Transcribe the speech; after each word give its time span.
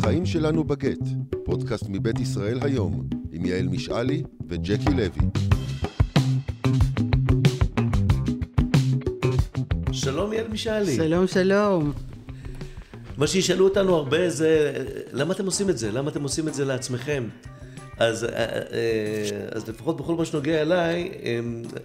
החיים 0.00 0.26
שלנו 0.26 0.64
בגט, 0.64 0.98
פודקאסט 1.44 1.84
מבית 1.88 2.18
ישראל 2.20 2.58
היום, 2.62 3.08
עם 3.32 3.46
יעל 3.46 3.68
משעלי 3.68 4.22
וג'קי 4.48 4.90
לוי. 4.90 5.22
שלום 9.92 10.32
יעל 10.32 10.48
משעלי. 10.48 10.96
שלום, 10.96 11.26
שלום. 11.26 11.92
מה 13.16 13.26
שישאלו 13.26 13.64
אותנו 13.64 13.94
הרבה 13.94 14.30
זה, 14.30 14.84
למה 15.12 15.34
אתם 15.34 15.46
עושים 15.46 15.70
את 15.70 15.78
זה? 15.78 15.92
למה 15.92 16.10
אתם 16.10 16.22
עושים 16.22 16.48
את 16.48 16.54
זה 16.54 16.64
לעצמכם? 16.64 17.28
אז, 17.98 18.24
אה, 18.24 18.30
אה, 18.32 19.48
אז 19.52 19.68
לפחות 19.68 19.96
בכל 19.96 20.14
מה 20.14 20.24
שנוגע 20.24 20.62
אליי, 20.62 21.10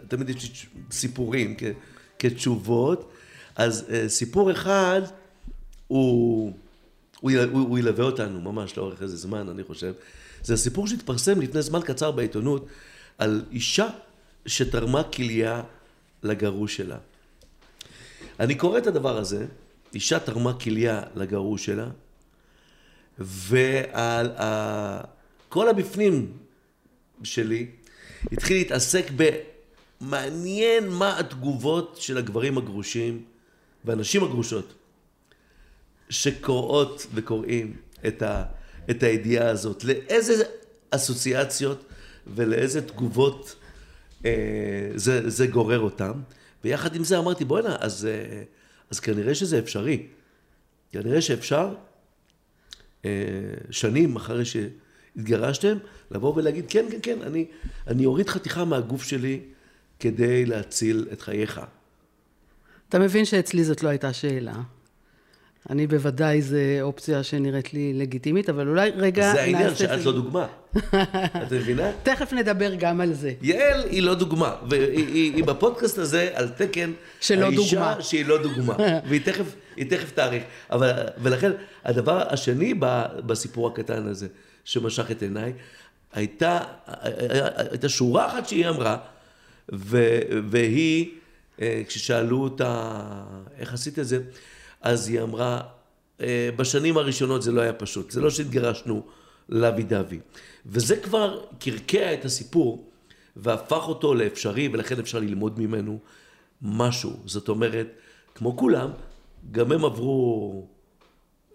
תמיד 0.08 0.30
יש 0.30 0.44
לי 0.44 0.82
סיפורים 0.92 1.56
כ, 1.58 1.64
כתשובות. 2.20 3.12
אז 3.56 3.86
אה, 3.90 4.10
סיפור 4.10 4.52
אחד 4.52 5.02
הוא, 5.88 6.54
הוא, 7.20 7.32
הוא, 7.52 7.62
הוא 7.62 7.80
ילווה 7.80 8.06
אותנו 8.06 8.42
ממש 8.42 8.78
לאורך 8.78 9.02
איזה 9.02 9.18
זמן, 9.18 9.50
אני 9.50 9.64
חושב. 9.64 9.94
זה 10.44 10.54
הסיפור 10.54 10.88
שהתפרסם 10.88 11.42
לפני 11.42 11.62
זמן 11.62 11.82
קצר 11.82 12.12
בעיתונות 12.12 12.68
על 13.18 13.46
אישה 13.52 13.88
שתרמה 14.46 15.04
כליה 15.04 15.64
לגרוש 16.24 16.78
שלה. 16.78 16.98
אני 18.40 18.56
קורא 18.56 18.78
את 18.78 18.88
הדבר 18.88 19.18
הזה, 19.18 19.46
אישה 19.94 20.20
תרמה 20.20 20.54
כליה 20.54 21.02
לגרוש 21.16 21.66
שלה, 21.66 21.90
וכל 23.20 23.70
הבפנים 25.70 26.32
שלי 27.24 27.68
התחיל 28.32 28.58
להתעסק 28.58 29.12
במעניין 30.02 30.90
מה 30.90 31.20
התגובות 31.20 31.98
של 32.00 32.18
הגברים 32.18 32.58
הגרושים 32.58 33.24
והנשים 33.86 34.24
הגרושות 34.24 34.74
שקוראות 36.10 37.08
וקוראים 37.14 37.74
את, 38.08 38.22
ה, 38.22 38.44
את 38.90 39.04
הידיעה 39.04 39.50
הזאת, 39.50 39.84
לאיזה 39.84 40.44
אסוציאציות 40.92 41.86
ולאיזה 42.28 42.88
תגובות 42.88 43.56
אה, 44.26 44.32
זה, 44.96 45.30
זה 45.30 45.48
גורר 45.48 45.80
אותם. 45.80 46.12
ויחד 46.64 46.96
עם 46.96 47.04
זה 47.04 47.18
אמרתי, 47.18 47.46
בוא'נה, 47.46 47.76
אז, 47.80 48.06
אה, 48.06 48.44
אז 48.90 49.00
כנראה 49.00 49.36
שזה 49.36 49.60
אפשרי. 49.60 50.08
כנראה 50.92 51.22
שאפשר 51.22 51.74
אה, 53.06 53.10
שנים 53.72 54.16
אחרי 54.16 54.44
שהתגרשתם, 54.46 55.78
לבוא 56.12 56.34
ולהגיד, 56.36 56.66
כן, 56.68 56.86
כן, 56.92 57.00
כן, 57.02 57.22
אני, 57.22 57.46
אני 57.88 58.06
אוריד 58.06 58.30
חתיכה 58.30 58.66
מהגוף 58.66 59.04
שלי 59.04 59.40
כדי 60.00 60.46
להציל 60.46 61.08
את 61.14 61.22
חייך. 61.22 61.62
אתה 62.90 63.00
מבין 63.00 63.26
שאצלי 63.26 63.64
זאת 63.64 63.84
לא 63.84 63.90
הייתה 63.90 64.14
שאלה. 64.14 64.62
אני 65.70 65.88
בוודאי, 65.88 66.42
זו 66.42 66.58
אופציה 66.82 67.24
שנראית 67.24 67.74
לי 67.74 67.94
לגיטימית, 67.94 68.50
אבל 68.50 68.68
אולי 68.68 68.92
רגע... 68.96 69.32
זה 69.32 69.42
העניין 69.42 69.76
שאת 69.76 70.06
לא 70.06 70.12
דוגמה. 70.12 70.48
את 71.44 71.52
מבינה? 71.52 71.92
תכף 72.04 72.34
נדבר 72.34 72.76
גם 72.76 73.02
על 73.02 73.14
זה. 73.14 73.34
יעל 73.42 73.84
היא 73.90 74.02
לא 74.02 74.16
דוגמה, 74.16 74.56
והיא 74.70 75.08
היא, 75.08 75.36
היא 75.36 75.44
בפודקאסט 75.44 75.98
הזה 75.98 76.30
על 76.34 76.50
תקן 76.50 76.92
שלא 77.22 77.46
האישה 77.46 77.76
דוגמה. 77.76 78.02
שהיא 78.02 78.26
לא 78.26 78.44
דוגמה, 78.44 78.76
והיא 79.08 79.22
תכף, 79.26 79.56
תכף 79.90 80.12
תאריך. 80.12 80.44
אבל, 80.72 80.92
ולכן, 81.18 81.52
הדבר 81.84 82.24
השני 82.30 82.74
בסיפור 83.26 83.68
הקטן 83.68 84.08
הזה, 84.08 84.28
שמשך 84.66 85.12
את 85.12 85.22
עיניי, 85.22 85.54
הייתה, 86.14 86.60
הייתה 87.72 87.90
שורה 87.90 88.28
אחת 88.28 88.48
שהיא 88.48 88.70
אמרה, 88.70 88.98
והיא, 90.50 91.10
אה, 91.62 91.82
כששאלו 91.88 92.44
אותה, 92.44 93.02
איך 93.60 93.74
עשית 93.74 94.00
את 94.00 94.08
זה? 94.08 94.20
אז 94.86 95.08
היא 95.08 95.22
אמרה, 95.22 95.62
אה, 96.22 96.50
בשנים 96.56 96.98
הראשונות 96.98 97.42
זה 97.42 97.52
לא 97.52 97.62
היה 97.62 97.74
פשוט, 97.74 98.12
זה 98.12 98.22
לא 98.22 98.30
שהתגרשנו 98.30 99.04
לוי 99.50 99.84
דווי. 99.84 100.20
וזה 100.66 100.96
כבר 100.96 101.42
קרקע 101.60 102.14
את 102.14 102.26
הסיפור 102.26 102.90
והפך 103.36 103.88
אותו 103.88 104.14
לאפשרי, 104.14 104.70
ולכן 104.74 105.00
אפשר 105.00 105.20
ללמוד 105.20 105.60
ממנו 105.60 106.00
משהו. 106.62 107.14
זאת 107.26 107.50
אומרת, 107.50 107.88
כמו 108.36 108.58
כולם, 108.58 108.90
גם 109.52 109.72
הם 109.72 109.86
עברו 109.86 110.68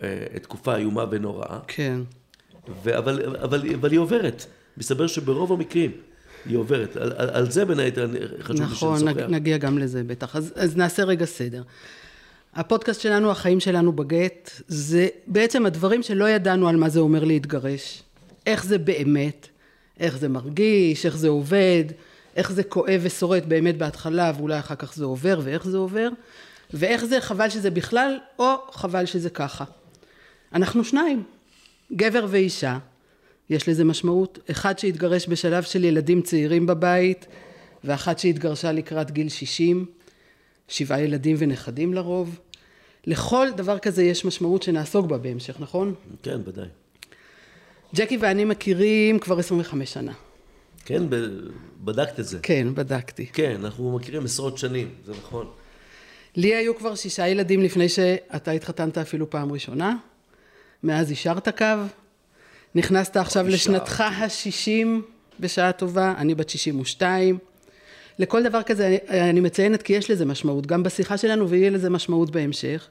אה, 0.02 0.26
תקופה 0.42 0.76
איומה 0.76 1.04
ונוראה. 1.10 1.58
כן. 1.66 2.00
ו- 2.84 2.98
אבל, 2.98 3.36
אבל, 3.36 3.74
אבל 3.74 3.90
היא 3.90 3.98
עוברת. 3.98 4.46
מסתבר 4.76 5.06
שברוב 5.06 5.52
המקרים 5.52 5.90
היא 6.46 6.56
עוברת. 6.56 6.96
על, 6.96 7.12
על, 7.16 7.30
על 7.30 7.50
זה 7.50 7.64
בין 7.64 7.78
היתר 7.78 8.08
חשוב 8.40 8.60
נכון, 8.60 8.92
לי 8.92 8.98
שנשוחח. 9.00 9.20
נכון, 9.20 9.34
נגיע 9.34 9.58
גם 9.58 9.78
לזה 9.78 10.04
בטח. 10.04 10.36
אז, 10.36 10.52
אז 10.56 10.76
נעשה 10.76 11.04
רגע 11.04 11.24
סדר. 11.24 11.62
הפודקאסט 12.54 13.00
שלנו, 13.00 13.30
החיים 13.30 13.60
שלנו 13.60 13.92
בגט, 13.92 14.50
זה 14.68 15.08
בעצם 15.26 15.66
הדברים 15.66 16.02
שלא 16.02 16.28
ידענו 16.28 16.68
על 16.68 16.76
מה 16.76 16.88
זה 16.88 17.00
אומר 17.00 17.24
להתגרש. 17.24 18.02
איך 18.46 18.64
זה 18.64 18.78
באמת, 18.78 19.48
איך 20.00 20.18
זה 20.18 20.28
מרגיש, 20.28 21.06
איך 21.06 21.16
זה 21.16 21.28
עובד, 21.28 21.84
איך 22.36 22.52
זה 22.52 22.62
כואב 22.62 23.00
ושורט 23.02 23.44
באמת 23.44 23.78
בהתחלה, 23.78 24.32
ואולי 24.36 24.58
אחר 24.58 24.74
כך 24.74 24.94
זה 24.94 25.04
עובר, 25.04 25.40
ואיך 25.44 25.66
זה 25.66 25.76
עובר, 25.76 26.08
ואיך 26.74 27.04
זה 27.04 27.20
חבל 27.20 27.48
שזה 27.48 27.70
בכלל, 27.70 28.18
או 28.38 28.54
חבל 28.72 29.06
שזה 29.06 29.30
ככה. 29.30 29.64
אנחנו 30.52 30.84
שניים, 30.84 31.22
גבר 31.92 32.26
ואישה, 32.28 32.78
יש 33.50 33.68
לזה 33.68 33.84
משמעות. 33.84 34.38
אחד 34.50 34.78
שהתגרש 34.78 35.28
בשלב 35.28 35.62
של 35.62 35.84
ילדים 35.84 36.22
צעירים 36.22 36.66
בבית, 36.66 37.26
ואחת 37.84 38.18
שהתגרשה 38.18 38.72
לקראת 38.72 39.10
גיל 39.10 39.28
60. 39.28 39.86
שבעה 40.70 41.00
ילדים 41.00 41.36
ונכדים 41.38 41.94
לרוב. 41.94 42.38
לכל 43.06 43.48
דבר 43.56 43.78
כזה 43.78 44.02
יש 44.02 44.24
משמעות 44.24 44.62
שנעסוק 44.62 45.06
בה 45.06 45.18
בהמשך, 45.18 45.60
נכון? 45.60 45.94
כן, 46.22 46.40
ודאי. 46.44 46.68
ג'קי 47.94 48.16
ואני 48.16 48.44
מכירים 48.44 49.18
כבר 49.18 49.38
25 49.38 49.92
שנה. 49.92 50.12
כן, 50.84 51.02
בדקת 51.84 52.20
את 52.20 52.26
זה. 52.26 52.38
כן, 52.42 52.68
בדקתי. 52.74 53.26
כן, 53.26 53.56
אנחנו 53.60 53.96
מכירים 53.96 54.24
עשרות 54.24 54.58
שנים, 54.58 54.88
זה 55.06 55.12
נכון. 55.12 55.46
לי 56.36 56.54
היו 56.54 56.76
כבר 56.76 56.94
שישה 56.94 57.28
ילדים 57.28 57.62
לפני 57.62 57.88
שאתה 57.88 58.50
התחתנת 58.50 58.98
אפילו 58.98 59.30
פעם 59.30 59.52
ראשונה. 59.52 59.96
מאז 60.82 61.10
אישרת 61.10 61.58
קו. 61.58 61.64
נכנסת 62.74 63.16
עכשיו 63.16 63.48
לשנתך 63.48 64.00
השישים 64.00 65.02
בשעה 65.40 65.72
טובה, 65.72 66.14
אני 66.18 66.34
בת 66.34 66.48
62. 66.50 67.38
לכל 68.20 68.42
דבר 68.42 68.62
כזה 68.62 68.96
אני 69.08 69.40
מציינת 69.40 69.82
כי 69.82 69.92
יש 69.92 70.10
לזה 70.10 70.24
משמעות, 70.24 70.66
גם 70.66 70.82
בשיחה 70.82 71.16
שלנו 71.16 71.48
ויהיה 71.48 71.70
לזה 71.70 71.90
משמעות 71.90 72.30
בהמשך. 72.30 72.88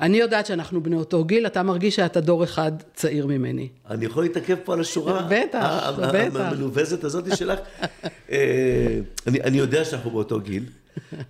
אני 0.00 0.16
יודעת 0.16 0.46
שאנחנו 0.46 0.82
בני 0.82 0.96
אותו 0.96 1.24
גיל, 1.24 1.46
אתה 1.46 1.62
מרגיש 1.62 1.96
שאתה 1.96 2.20
דור 2.20 2.44
אחד 2.44 2.72
צעיר 2.94 3.26
ממני. 3.26 3.68
אני 3.90 4.04
יכול 4.04 4.22
להתעכב 4.22 4.56
פה 4.64 4.72
על 4.72 4.80
השורה 4.80 5.26
בטח, 5.30 5.90
בטח. 5.98 6.40
המנווזת 6.40 7.04
הזאת 7.04 7.36
שלך. 7.36 7.58
אה, 8.30 8.98
אני, 9.26 9.40
אני 9.40 9.58
יודע 9.58 9.84
שאנחנו 9.84 10.10
באותו 10.10 10.40
גיל, 10.40 10.64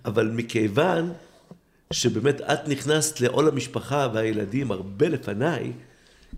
אבל 0.05 0.31
מכיוון 0.33 1.11
שבאמת 1.93 2.41
את 2.41 2.67
נכנסת 2.67 3.21
לעול 3.21 3.47
המשפחה 3.47 4.07
והילדים 4.13 4.71
הרבה 4.71 5.09
לפניי, 5.09 5.71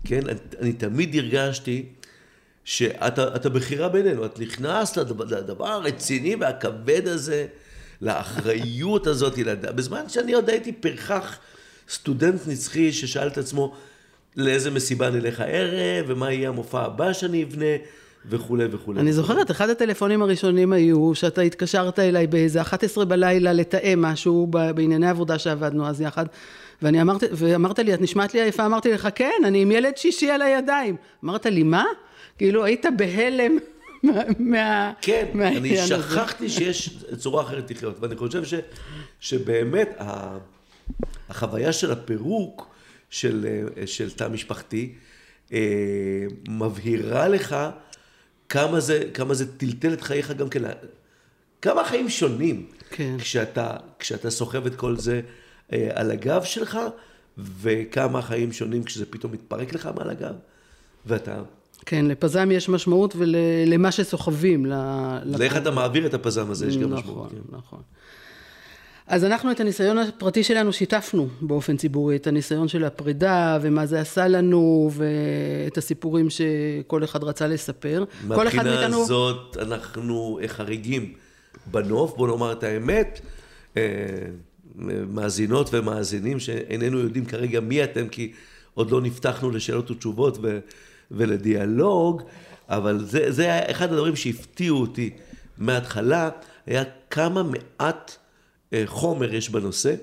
כן, 0.04 0.20
אני, 0.28 0.38
אני 0.60 0.72
תמיד 0.72 1.14
הרגשתי 1.14 1.84
שאתה 2.66 3.48
בחירה 3.48 3.88
בינינו, 3.88 4.24
את 4.24 4.40
נכנסת 4.40 4.96
לדבר 5.30 5.66
הרציני 5.66 6.36
והכבד 6.40 7.08
הזה, 7.08 7.46
לאחריות 8.02 9.06
הזאת, 9.06 9.38
בזמן 9.74 10.08
שאני 10.08 10.32
עוד 10.32 10.50
הייתי 10.50 10.72
פרחח 10.72 11.38
סטודנט 11.88 12.40
נצחי 12.46 12.92
ששאל 12.92 13.28
את 13.28 13.38
עצמו 13.38 13.74
לאיזה 14.36 14.70
מסיבה 14.70 15.10
נלך 15.10 15.40
הערב, 15.40 16.04
ומה 16.08 16.32
יהיה 16.32 16.48
המופע 16.48 16.82
הבא 16.82 17.12
שאני 17.12 17.44
אבנה, 17.44 17.76
וכולי 18.28 18.64
וכולי. 18.70 19.00
אני 19.00 19.12
זוכרת, 19.12 19.50
אחד 19.50 19.70
הטלפונים 19.70 20.22
הראשונים 20.22 20.72
היו 20.72 21.14
שאתה 21.14 21.40
התקשרת 21.42 21.98
אליי 21.98 22.26
באיזה 22.26 22.60
11 22.60 23.04
בלילה 23.04 23.52
לתאם 23.52 24.02
משהו 24.02 24.46
בענייני 24.74 25.08
עבודה 25.08 25.38
שעבדנו 25.38 25.88
אז 25.88 26.00
יחד. 26.00 26.26
ואני 26.82 27.02
אמרתי, 27.02 27.26
ואמרת 27.32 27.78
לי, 27.78 27.94
את 27.94 28.00
נשמעת 28.00 28.34
לי 28.34 28.42
עייפה? 28.42 28.66
אמרתי 28.66 28.92
לך, 28.92 29.08
כן, 29.14 29.42
אני 29.44 29.62
עם 29.62 29.70
ילד 29.70 29.96
שישי 29.96 30.30
על 30.30 30.42
הידיים. 30.42 30.96
אמרת 31.24 31.46
לי, 31.46 31.62
מה? 31.62 31.84
כאילו 32.38 32.64
היית 32.64 32.86
בהלם 32.96 33.58
מה... 34.38 34.92
כן, 35.00 35.40
אני 35.40 35.76
שכחתי 35.86 36.48
שיש 36.48 37.04
צורה 37.16 37.42
אחרת 37.42 37.70
לחיות, 37.70 37.96
ואני 38.00 38.16
חושב 38.16 38.44
ש, 38.44 38.54
שבאמת 39.20 39.88
ה, 39.98 40.38
החוויה 41.28 41.72
של 41.72 41.92
הפירוק 41.92 42.74
של, 43.10 43.66
של 43.86 44.10
תא 44.10 44.28
משפחתי 44.28 44.94
אה, 45.52 45.58
מבהירה 46.48 47.28
לך 47.28 47.56
כמה 48.48 48.80
זה, 48.80 49.02
כמה 49.14 49.34
זה 49.34 49.56
טלטל 49.58 49.92
את 49.92 50.00
חייך 50.00 50.30
גם 50.30 50.48
כן, 50.48 50.62
כמה 51.62 51.80
החיים 51.80 52.08
שונים 52.08 52.66
כן. 52.90 53.16
כשאתה, 53.18 53.76
כשאתה 53.98 54.30
סוחב 54.30 54.66
את 54.66 54.74
כל 54.74 54.96
זה 54.96 55.20
אה, 55.72 55.88
על 55.94 56.10
הגב 56.10 56.44
שלך, 56.44 56.78
וכמה 57.38 58.18
החיים 58.18 58.52
שונים 58.52 58.84
כשזה 58.84 59.06
פתאום 59.06 59.32
מתפרק 59.32 59.74
לך 59.74 59.90
מעל 59.96 60.10
הגב, 60.10 60.34
ואתה 61.06 61.42
כן, 61.86 62.06
לפזם 62.06 62.50
יש 62.50 62.68
משמעות 62.68 63.14
ולמה 63.16 63.92
שסוחבים. 63.92 64.66
לאיך 65.24 65.56
אתה 65.56 65.70
מעביר 65.70 66.06
את 66.06 66.14
הפזם 66.14 66.50
הזה 66.50 66.66
יש 66.66 66.76
גם 66.76 66.92
נכון, 66.92 66.98
משמעות. 66.98 67.32
נכון, 67.32 67.58
נכון. 67.58 67.80
אז 69.06 69.24
אנחנו 69.24 69.50
את 69.50 69.60
הניסיון 69.60 69.98
הפרטי 69.98 70.44
שלנו 70.44 70.72
שיתפנו 70.72 71.28
באופן 71.40 71.76
ציבורי, 71.76 72.16
את 72.16 72.26
הניסיון 72.26 72.68
של 72.68 72.84
הפרידה 72.84 73.58
ומה 73.62 73.86
זה 73.86 74.00
עשה 74.00 74.28
לנו 74.28 74.90
ואת 74.92 75.78
הסיפורים 75.78 76.28
שכל 76.30 77.04
אחד 77.04 77.24
רצה 77.24 77.46
לספר. 77.46 78.04
מהבחינה 78.26 78.62
מאיתנו... 78.62 79.02
הזאת 79.02 79.56
אנחנו 79.60 80.40
חריגים 80.46 81.12
בנוף, 81.66 82.16
בוא 82.16 82.28
נאמר 82.28 82.52
את 82.52 82.62
האמת. 82.62 83.20
אה, 83.76 83.82
מאזינות 85.08 85.70
ומאזינים 85.72 86.40
שאיננו 86.40 86.98
יודעים 86.98 87.24
כרגע 87.24 87.60
מי 87.60 87.84
אתם, 87.84 88.08
כי 88.08 88.32
עוד 88.74 88.90
לא 88.90 89.00
נפתחנו 89.00 89.50
לשאלות 89.50 89.90
ותשובות 89.90 90.38
ו, 90.42 90.58
ולדיאלוג, 91.10 92.22
אבל 92.68 93.04
זה, 93.04 93.32
זה 93.32 93.42
היה 93.42 93.70
אחד 93.70 93.92
הדברים 93.92 94.16
שהפתיעו 94.16 94.80
אותי 94.80 95.10
מההתחלה, 95.58 96.30
היה 96.66 96.84
כמה 97.10 97.42
מעט 97.42 98.16
אה, 98.72 98.82
חומר 98.86 99.34
יש 99.34 99.50
בנושא, 99.50 99.94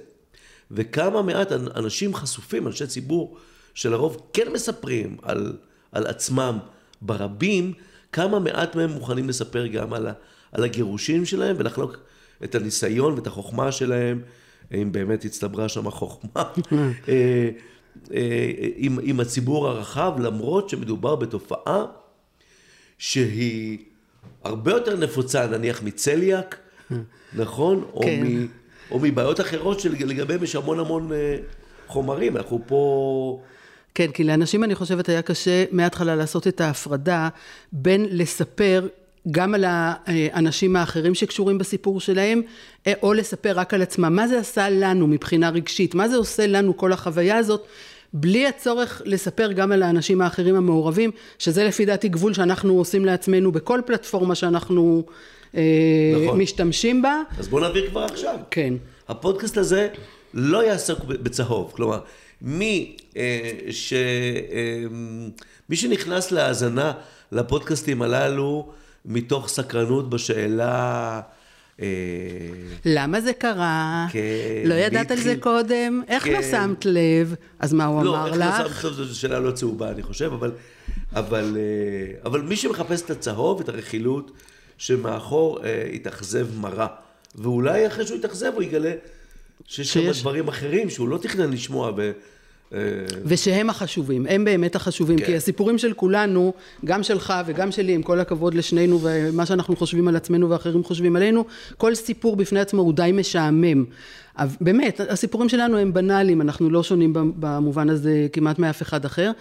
וכמה 0.72 1.22
מעט 1.22 1.52
אנשים 1.52 2.16
חשופים, 2.16 2.68
אנשי 2.68 2.88
ציבור, 2.88 3.38
שלרוב 3.74 4.18
כן 4.34 4.52
מספרים 4.54 5.18
על, 5.22 5.58
על 5.92 6.08
עצמם 6.08 6.58
ברבים, 7.02 7.74
כמה 8.12 8.40
מעט 8.40 8.76
מהם 8.76 8.90
מוכנים 8.90 9.30
לספר 9.30 9.68
גם 9.68 9.94
על, 9.94 10.08
ה, 10.08 10.14
על 10.52 10.64
הגירושים 10.64 11.26
שלהם 11.26 11.56
ולחלוק 11.60 11.98
את 12.44 12.56
הניסיון 12.56 13.14
ואת 13.14 13.28
החוכמה 13.28 13.72
שלהם, 13.72 14.22
אם 14.74 14.92
באמת 14.92 15.26
הצטברה 15.26 15.70
שם 15.70 15.92
חוכמה, 15.92 16.30
אה, 16.74 16.92
אה, 17.08 17.50
עם, 18.76 19.00
עם 19.04 19.20
הציבור 19.20 19.68
הרחב, 19.68 20.14
למרות 20.20 20.70
שמדובר 20.70 21.16
בתופעה 21.16 21.86
שהיא 22.98 23.78
הרבה 24.44 24.72
יותר 24.72 24.98
נפוצה 24.98 25.48
נניח 25.48 25.84
מצליאק, 25.84 26.58
נכון? 27.34 27.84
או, 27.94 28.02
כן. 28.02 28.24
מ, 28.24 28.48
או 28.92 29.00
מבעיות 29.00 29.42
אחרות 29.42 29.80
שלגביהם 29.80 30.44
יש 30.44 30.56
המון 30.56 30.80
המון 30.80 31.12
אה, 31.12 31.38
חומרים, 31.88 32.38
אנחנו 32.38 32.62
פה... 32.68 33.42
כן, 33.96 34.12
כי 34.12 34.24
לאנשים 34.24 34.64
אני 34.64 34.76
חושבת 34.76 35.10
היה 35.10 35.22
קשה 35.22 35.66
מההתחלה 35.72 36.16
לעשות 36.16 36.48
את 36.48 36.62
ההפרדה 36.62 37.30
בין 37.72 38.06
לספר 38.10 38.88
גם 39.32 39.54
על 39.54 39.66
האנשים 39.68 40.76
האחרים 40.76 41.16
שקשורים 41.16 41.58
בסיפור 41.58 42.00
שלהם, 42.00 42.42
אה, 42.88 42.94
או 43.04 43.14
לספר 43.14 43.52
רק 43.56 43.74
על 43.74 43.82
עצמם. 43.82 44.16
מה 44.16 44.28
זה 44.28 44.40
עשה 44.40 44.70
לנו 44.70 45.08
מבחינה 45.08 45.50
רגשית? 45.50 45.96
מה 45.96 46.08
זה 46.08 46.16
עושה 46.16 46.48
לנו 46.48 46.78
כל 46.78 46.94
החוויה 46.94 47.38
הזאת? 47.38 47.68
בלי 48.14 48.48
הצורך 48.48 49.02
לספר 49.06 49.52
גם 49.52 49.72
על 49.72 49.84
האנשים 49.84 50.22
האחרים 50.22 50.56
המעורבים, 50.56 51.12
שזה 51.40 51.64
לפי 51.64 51.86
דעתי 51.86 52.10
גבול 52.10 52.34
שאנחנו 52.34 52.74
עושים 52.74 53.06
לעצמנו 53.06 53.52
בכל 53.52 53.82
פלטפורמה 53.86 54.36
שאנחנו 54.36 55.04
אה, 55.56 55.62
נכון. 56.26 56.40
משתמשים 56.40 57.02
בה. 57.02 57.22
אז 57.38 57.48
בואו 57.48 57.62
נעביר 57.62 57.90
כבר 57.90 58.04
עכשיו. 58.04 58.36
כן. 58.52 58.74
הפודקאסט 59.08 59.58
הזה 59.58 59.88
לא 60.34 60.66
יעסוק 60.66 61.04
בצהוב, 61.04 61.72
כלומר, 61.76 62.00
מי, 62.42 62.98
אה, 63.18 63.52
ש, 63.72 63.94
אה, 63.94 64.84
מי 65.70 65.76
שנכנס 65.76 66.32
להאזנה 66.32 66.94
לפודקאסטים 67.32 68.02
הללו 68.02 68.70
מתוך 69.06 69.48
סקרנות 69.50 70.10
בשאלה... 70.10 71.22
אה, 71.82 71.86
למה 72.86 73.22
זה 73.22 73.34
קרה? 73.34 74.08
כן, 74.12 74.20
לא 74.66 74.74
ידעת 74.74 75.12
על 75.12 75.18
זה? 75.18 75.36
קודם? 75.40 76.02
איך 76.08 76.28
לא 76.28 76.42
כן. 76.42 76.52
שמת 76.52 76.86
לב? 76.86 77.36
אז 77.60 77.74
מה 77.74 77.86
הוא 77.86 78.04
לא, 78.04 78.16
אמר 78.16 78.28
איך 78.28 78.36
לא 78.38 78.46
לך? 78.46 78.82
שמת 78.82 78.92
לב, 78.92 78.94
זו 78.94 79.20
שאלה 79.20 79.40
לא 79.40 79.52
צהובה, 79.52 79.92
אני 79.92 80.04
חושב, 80.04 80.32
אבל, 80.34 80.52
אבל, 81.16 81.58
אה, 81.58 82.20
אבל 82.26 82.42
מי 82.42 82.56
שמחפש 82.56 83.02
את 83.02 83.10
הצהוב, 83.10 83.60
את 83.62 83.70
הרכילות, 83.70 84.32
שמאחור 84.78 85.60
אה, 85.66 85.90
התאכזב 85.94 86.48
מרה. 86.60 86.88
ואולי 87.36 87.88
אחרי 87.88 88.08
שהוא 88.08 88.18
יתאכזב 88.18 88.52
הוא 88.56 88.64
יגלה 88.64 88.92
שיש 89.68 89.94
שיש- 89.94 90.22
דברים 90.22 90.48
אחרים 90.48 90.90
שהוא 90.90 91.10
לא 91.10 91.18
תכנן 91.18 91.52
לשמוע. 91.52 91.92
אה, 92.74 92.80
ושהם 93.26 93.70
החשובים, 93.70 94.26
הם 94.30 94.46
באמת 94.46 94.76
החשובים, 94.76 95.18
כן. 95.18 95.26
כי 95.26 95.36
הסיפורים 95.36 95.78
של 95.78 95.94
כולנו, 95.94 96.54
גם 96.86 97.04
שלך 97.04 97.34
וגם 97.46 97.72
שלי, 97.72 97.94
עם 97.94 98.02
כל 98.02 98.20
הכבוד 98.20 98.54
לשנינו 98.54 99.00
ומה 99.02 99.46
שאנחנו 99.46 99.76
חושבים 99.76 100.08
על 100.08 100.16
עצמנו 100.16 100.50
ואחרים 100.50 100.84
חושבים 100.84 101.16
עלינו, 101.16 101.46
כל 101.78 101.96
סיפור 101.96 102.36
בפני 102.36 102.60
עצמו 102.60 102.82
הוא 102.82 102.94
די 102.94 103.12
משעמם. 103.14 103.86
באמת, 104.62 105.00
הסיפורים 105.10 105.50
שלנו 105.50 105.78
הם 105.78 105.94
בנאליים, 105.94 106.42
אנחנו 106.42 106.70
לא 106.70 106.84
שונים 106.84 107.14
במובן 107.16 107.90
הזה 107.90 108.28
כמעט 108.34 108.60
מאף 108.60 108.82
אחד 108.82 109.06
אחר, 109.06 109.32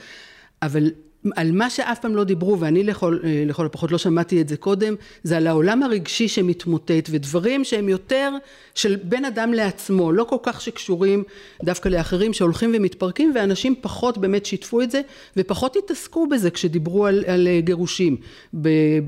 אבל 0.63 0.91
על 1.37 1.53
מה 1.53 1.71
שאף 1.71 1.99
פעם 1.99 2.17
לא 2.17 2.25
דיברו, 2.25 2.61
ואני 2.61 2.85
לכל, 2.85 3.19
אה, 3.25 3.45
לכל 3.47 3.67
הפחות 3.67 3.93
לא 3.93 3.99
שמעתי 3.99 4.41
את 4.41 4.49
זה 4.49 4.57
קודם, 4.57 4.95
זה 5.23 5.37
על 5.37 5.47
העולם 5.47 5.83
הרגשי 5.83 6.29
שמתמוטט, 6.29 7.09
ודברים 7.11 7.65
שהם 7.65 7.89
יותר 7.89 8.31
של 8.75 8.97
בין 9.03 9.25
אדם 9.25 9.53
לעצמו, 9.53 10.13
לא 10.13 10.25
כל 10.25 10.37
כך 10.43 10.61
שקשורים 10.61 11.25
דווקא 11.65 11.89
לאחרים 11.89 12.33
שהולכים 12.33 12.73
ומתפרקים, 12.75 13.33
ואנשים 13.35 13.75
פחות 13.81 14.19
באמת 14.19 14.47
שיתפו 14.47 14.83
את 14.83 14.91
זה, 14.91 15.01
ופחות 15.37 15.77
התעסקו 15.77 16.27
בזה 16.27 16.51
כשדיברו 16.51 17.07
על, 17.07 17.25
על 17.27 17.49
אה, 17.49 17.61
גירושים. 17.61 18.17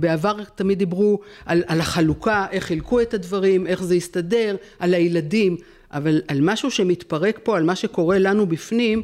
בעבר 0.00 0.36
תמיד 0.54 0.78
דיברו 0.78 1.20
על, 1.46 1.62
על 1.66 1.80
החלוקה, 1.80 2.46
איך 2.50 2.64
חילקו 2.64 3.00
את 3.00 3.14
הדברים, 3.14 3.66
איך 3.66 3.82
זה 3.82 3.94
הסתדר, 3.94 4.56
על 4.78 4.94
הילדים, 4.94 5.56
אבל 5.92 6.22
על 6.28 6.40
משהו 6.40 6.70
שמתפרק 6.70 7.40
פה, 7.42 7.56
על 7.56 7.62
מה 7.62 7.76
שקורה 7.76 8.18
לנו 8.18 8.46
בפנים, 8.46 9.02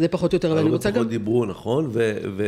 זה 0.00 0.08
פחות 0.08 0.32
או 0.32 0.36
יותר, 0.36 0.48
אבל 0.48 0.56
אני 0.56 0.64
הרבה 0.64 0.76
רוצה 0.76 0.90
פחות 0.90 1.02
גם... 1.02 1.08
דיברו, 1.08 1.46
נכון? 1.46 1.90
ו, 1.92 2.16
ו, 2.36 2.44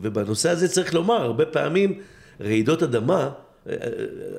ובנושא 0.00 0.50
הזה 0.50 0.68
צריך 0.68 0.94
לומר, 0.94 1.22
הרבה 1.22 1.46
פעמים 1.46 2.00
רעידות 2.40 2.82
אדמה, 2.82 3.30
אה, 3.68 3.76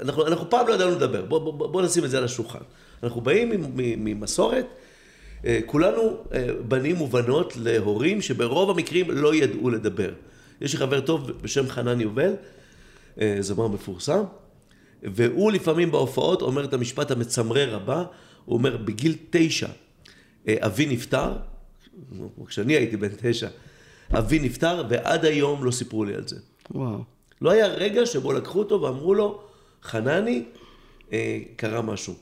אנחנו, 0.01 0.27
אנחנו 0.27 0.49
פעם 0.49 0.67
לא 0.67 0.73
ידענו 0.73 0.91
לדבר, 0.91 1.25
בואו 1.25 1.51
בוא, 1.51 1.67
בוא 1.67 1.81
נשים 1.81 2.05
את 2.05 2.09
זה 2.09 2.17
על 2.17 2.23
השולחן. 2.23 2.59
אנחנו 3.03 3.21
באים 3.21 3.51
ממסורת, 3.75 4.65
אה, 5.45 5.59
כולנו 5.65 6.17
אה, 6.33 6.47
בנים 6.67 7.01
ובנות 7.01 7.53
להורים 7.57 8.21
שברוב 8.21 8.69
המקרים 8.69 9.11
לא 9.11 9.35
ידעו 9.35 9.69
לדבר. 9.69 10.13
יש 10.61 10.73
לי 10.73 10.79
חבר 10.79 11.01
טוב 11.01 11.31
בשם 11.41 11.69
חנן 11.69 12.01
יובל, 12.01 12.33
אה, 13.21 13.37
זמר 13.39 13.67
מפורסם, 13.67 14.23
והוא 15.03 15.51
לפעמים 15.51 15.91
בהופעות 15.91 16.41
אומר 16.41 16.65
את 16.65 16.73
המשפט 16.73 17.11
המצמרר 17.11 17.75
הבא, 17.75 18.03
הוא 18.45 18.57
אומר, 18.57 18.77
בגיל 18.77 19.15
תשע 19.29 19.67
אה, 19.67 19.71
אבי 20.49 20.85
נפטר, 20.85 21.33
כשאני 22.47 22.73
הייתי 22.73 22.97
בן 22.97 23.07
תשע, 23.21 23.47
אבי 24.17 24.39
נפטר 24.39 24.83
ועד 24.89 25.25
היום 25.25 25.63
לא 25.63 25.71
סיפרו 25.71 26.05
לי 26.05 26.15
על 26.15 26.27
זה. 26.27 26.35
וואו. 26.71 27.03
לא 27.41 27.51
היה 27.51 27.67
רגע 27.67 28.05
שבו 28.05 28.33
לקחו 28.33 28.59
אותו 28.59 28.81
ואמרו 28.81 29.13
לו, 29.15 29.41
חנני, 29.83 30.43
אה, 31.13 31.39
קרה 31.55 31.81
משהו. 31.81 32.13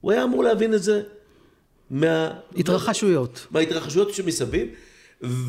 הוא 0.00 0.12
היה 0.12 0.24
אמור 0.24 0.44
להבין 0.44 0.74
את 0.74 0.82
זה 0.82 1.02
מה... 1.90 2.30
התרחשויות. 2.56 3.46
מההתרחשויות 3.50 4.14
שמסביב, 4.14 4.68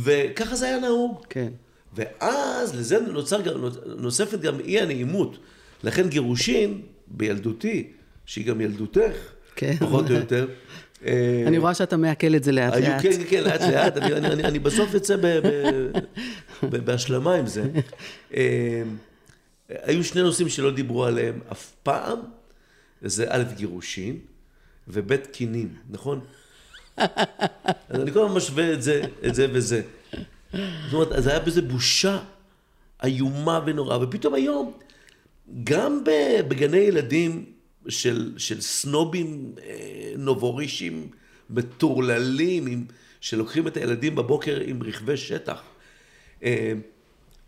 וככה 0.03 0.55
זה 0.55 0.65
היה 0.65 0.79
נהוג. 0.79 1.25
כן. 1.29 1.51
ואז 1.93 2.75
לזה 2.75 2.99
נוצר, 2.99 3.41
גם- 3.41 3.65
נוספת 3.97 4.39
גם 4.39 4.59
אי 4.59 4.79
הנעימות. 4.79 5.37
לכן 5.83 6.09
גירושין, 6.09 6.81
בילדותי, 7.07 7.91
שהיא 8.25 8.45
גם 8.45 8.61
ילדותך, 8.61 9.15
כן. 9.55 9.75
פחות 9.79 10.09
או 10.09 10.15
יותר, 10.21 10.47
אה, 10.49 10.53
אני 11.47 11.57
רואה 11.57 11.73
שאתה 11.73 11.97
מעכל 11.97 12.35
את 12.35 12.43
זה 12.43 12.51
לאט 12.51 12.73
לאט. 12.73 13.01
כן, 13.01 13.21
כן, 13.29 13.43
לאט 13.43 13.61
לאט, 13.61 13.97
אני, 13.97 14.59
בסוף 14.59 14.95
אצא 14.95 15.15
בהשלמה 16.63 17.35
עם 17.35 17.47
זה. 17.47 17.63
אה, 18.35 18.83
היו 19.69 20.03
שני 20.03 20.21
נושאים 20.21 20.49
שלא 20.49 20.71
דיברו 20.71 21.05
עליהם 21.05 21.39
אף 21.51 21.71
פעם, 21.83 22.19
זה 23.01 23.25
א', 23.29 23.43
גירושין, 23.55 24.17
וב', 24.87 25.15
קינים, 25.15 25.73
נכון? 25.89 26.19
אז 26.97 27.07
אני 28.01 28.11
כל 28.11 28.25
הזמן 28.25 28.37
משווה 28.37 28.73
את 28.73 28.81
זה, 28.81 29.01
את 29.25 29.35
זה 29.35 29.47
וזה. 29.53 29.81
זאת 30.53 30.93
אומרת, 30.93 31.11
אז 31.11 31.27
היה 31.27 31.39
בזה 31.39 31.61
בושה 31.61 32.19
איומה 33.03 33.59
ונוראה, 33.65 34.03
ופתאום 34.03 34.33
היום, 34.33 34.73
גם 35.63 36.03
בגני 36.47 36.77
ילדים 36.77 37.45
של, 37.89 38.33
של 38.37 38.61
סנובים 38.61 39.51
אה, 39.63 40.13
נובורישים 40.17 41.07
מטורללים, 41.49 42.67
עם, 42.67 42.85
שלוקחים 43.21 43.67
את 43.67 43.77
הילדים 43.77 44.15
בבוקר 44.15 44.59
עם 44.65 44.83
רכבי 44.83 45.17
שטח, 45.17 45.63
אה, 46.43 46.73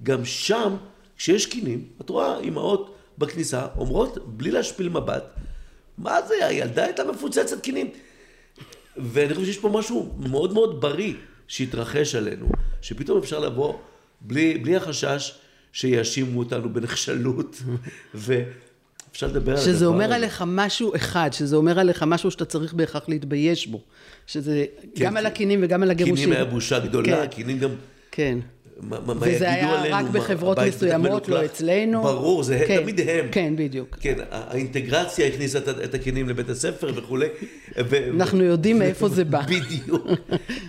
גם 0.04 0.26
שם, 0.26 0.76
כשיש 1.18 1.46
קינים, 1.46 1.86
את 2.02 2.10
רואה 2.10 2.40
אימהות 2.40 2.96
בכניסה 3.18 3.68
אומרות, 3.78 4.18
בלי 4.38 4.52
להשפיל 4.52 4.90
מבט, 4.90 5.24
מה 5.98 6.22
זה, 6.28 6.46
הילדה 6.46 6.84
הייתה 6.86 7.04
מפוצצת 7.04 7.62
קינים. 7.62 7.90
ואני 8.98 9.34
חושב 9.34 9.46
שיש 9.46 9.58
פה 9.58 9.70
משהו 9.70 10.16
מאוד 10.20 10.54
מאוד 10.54 10.82
בריא 10.82 11.14
שהתרחש 11.48 12.16
עלינו, 12.16 12.50
שפתאום 12.82 13.18
אפשר 13.18 13.40
לבוא 13.40 13.78
בלי, 14.22 14.58
בלי 14.58 14.76
החשש 14.76 15.40
שיאשימו 15.74 16.40
אותנו 16.40 16.74
בנחשלות, 16.74 17.62
ואפשר 19.18 19.28
לדבר 19.28 19.52
על 19.52 19.58
הזה. 19.58 19.72
שזה 19.72 19.86
אומר 19.86 20.14
עליך 20.14 20.44
משהו 20.48 20.96
אחד, 20.96 21.30
שזה 21.34 21.56
אומר 21.56 21.80
עליך 21.80 22.04
משהו 22.04 22.32
שאתה 22.32 22.46
צריך 22.46 22.74
בהכרח 22.74 23.10
להתבייש 23.10 23.68
בו. 23.68 23.82
שזה 24.28 24.66
כן, 24.96 25.06
גם 25.06 25.18
על 25.18 25.24
כן. 25.24 25.28
הקינים 25.28 25.60
וגם 25.64 25.84
על 25.84 25.92
הגירושים. 25.92 26.16
קינים 26.16 26.32
היה 26.32 26.46
בושה 26.46 26.80
גדולה, 26.80 27.22
כן. 27.22 27.28
קינים 27.28 27.60
גם... 27.60 27.70
כן. 28.12 28.40
מה, 28.82 28.98
מה 29.06 29.14
וזה 29.22 29.52
היה 29.52 29.80
עלינו, 29.80 29.96
רק 29.96 30.06
בחברות 30.06 30.60
מסוימות, 30.60 31.30
לא. 31.30 31.46
אצלנו. 31.46 32.04
ברור, 32.04 32.44
זה 32.44 32.64
כן, 32.68 32.82
תמיד 32.82 33.00
הם. 33.10 33.26
כן, 33.32 33.54
בדיוק. 33.56 33.98
כן, 34.02 34.16
האינטגרציה 34.32 35.28
הכניסה 35.28 35.58
את, 35.58 35.70
את 35.70 35.94
הכלים 35.94 36.30
לבית 36.30 36.50
הספר 36.50 36.92
וכולי. 36.96 37.28
ו- 37.78 38.10
אנחנו 38.16 38.44
יודעים 38.44 38.80
מאיפה 38.80 39.10
זה 39.10 39.24
בא. 39.24 39.42
בדיוק, 39.52 40.08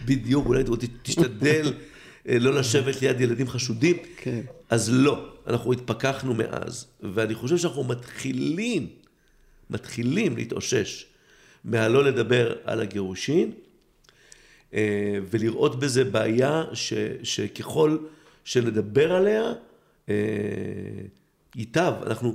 בדיוק, 0.05 0.47
אולי 0.47 0.65
תשתדל 1.03 1.73
לא 2.29 2.55
לשבת 2.55 3.03
ליד 3.03 3.21
ילדים 3.21 3.49
חשודים. 3.49 3.97
כן. 4.17 4.41
אז 4.71 4.91
לא, 4.93 5.29
אנחנו 5.47 5.73
התפכחנו 5.73 6.35
מאז, 6.35 6.87
ואני 7.15 7.35
חושב 7.35 7.57
שאנחנו 7.57 7.85
מתחילים, 7.85 8.87
מתחילים 9.71 10.37
להתאושש 10.37 11.07
מהלא 11.65 12.05
לדבר 12.05 12.55
על 12.65 12.81
הגירושין, 12.81 13.51
אה, 14.75 15.19
ולראות 15.31 15.81
בזה 15.81 16.05
בעיה 16.05 16.65
ש, 16.73 16.93
שככל 17.23 17.99
שנדבר 18.45 19.13
עליה, 19.13 19.53
אה, 20.09 20.15
ייטב, 21.57 21.93
אנחנו 22.07 22.33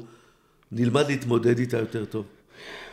נלמד 0.71 1.07
להתמודד 1.07 1.59
איתה 1.59 1.77
יותר 1.77 2.05
טוב. 2.05 2.25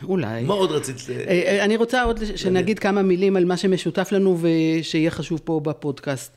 אולי. 0.02 0.42
מה 0.42 0.54
עוד 0.54 0.70
רצית? 0.70 0.96
אה, 1.10 1.16
אה, 1.28 1.64
אני 1.64 1.76
רוצה 1.76 2.02
עוד 2.02 2.20
שנגיד 2.36 2.78
כמה 2.78 3.02
מילים 3.02 3.36
על 3.36 3.44
מה 3.44 3.56
שמשותף 3.56 4.12
לנו 4.12 4.38
ושיהיה 4.40 5.10
חשוב 5.10 5.40
פה 5.44 5.60
בפודקאסט. 5.64 6.32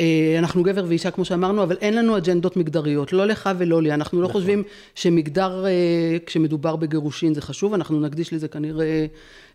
אה, 0.00 0.36
אנחנו 0.38 0.62
גבר 0.62 0.84
ואישה 0.88 1.10
כמו 1.10 1.24
שאמרנו, 1.24 1.62
אבל 1.62 1.76
אין 1.80 1.94
לנו 1.94 2.16
אג'נדות 2.16 2.56
מגדריות, 2.56 3.12
לא 3.12 3.26
לך 3.26 3.50
ולא 3.58 3.82
לי. 3.82 3.94
אנחנו 3.94 4.22
לא 4.22 4.28
חושבים 4.28 4.62
שמגדר, 4.94 5.64
אה, 5.66 6.16
כשמדובר 6.26 6.76
בגירושין 6.76 7.34
זה 7.34 7.42
חשוב, 7.42 7.74
אנחנו 7.74 8.00
נקדיש 8.00 8.32
לזה 8.32 8.48
כנראה 8.48 9.06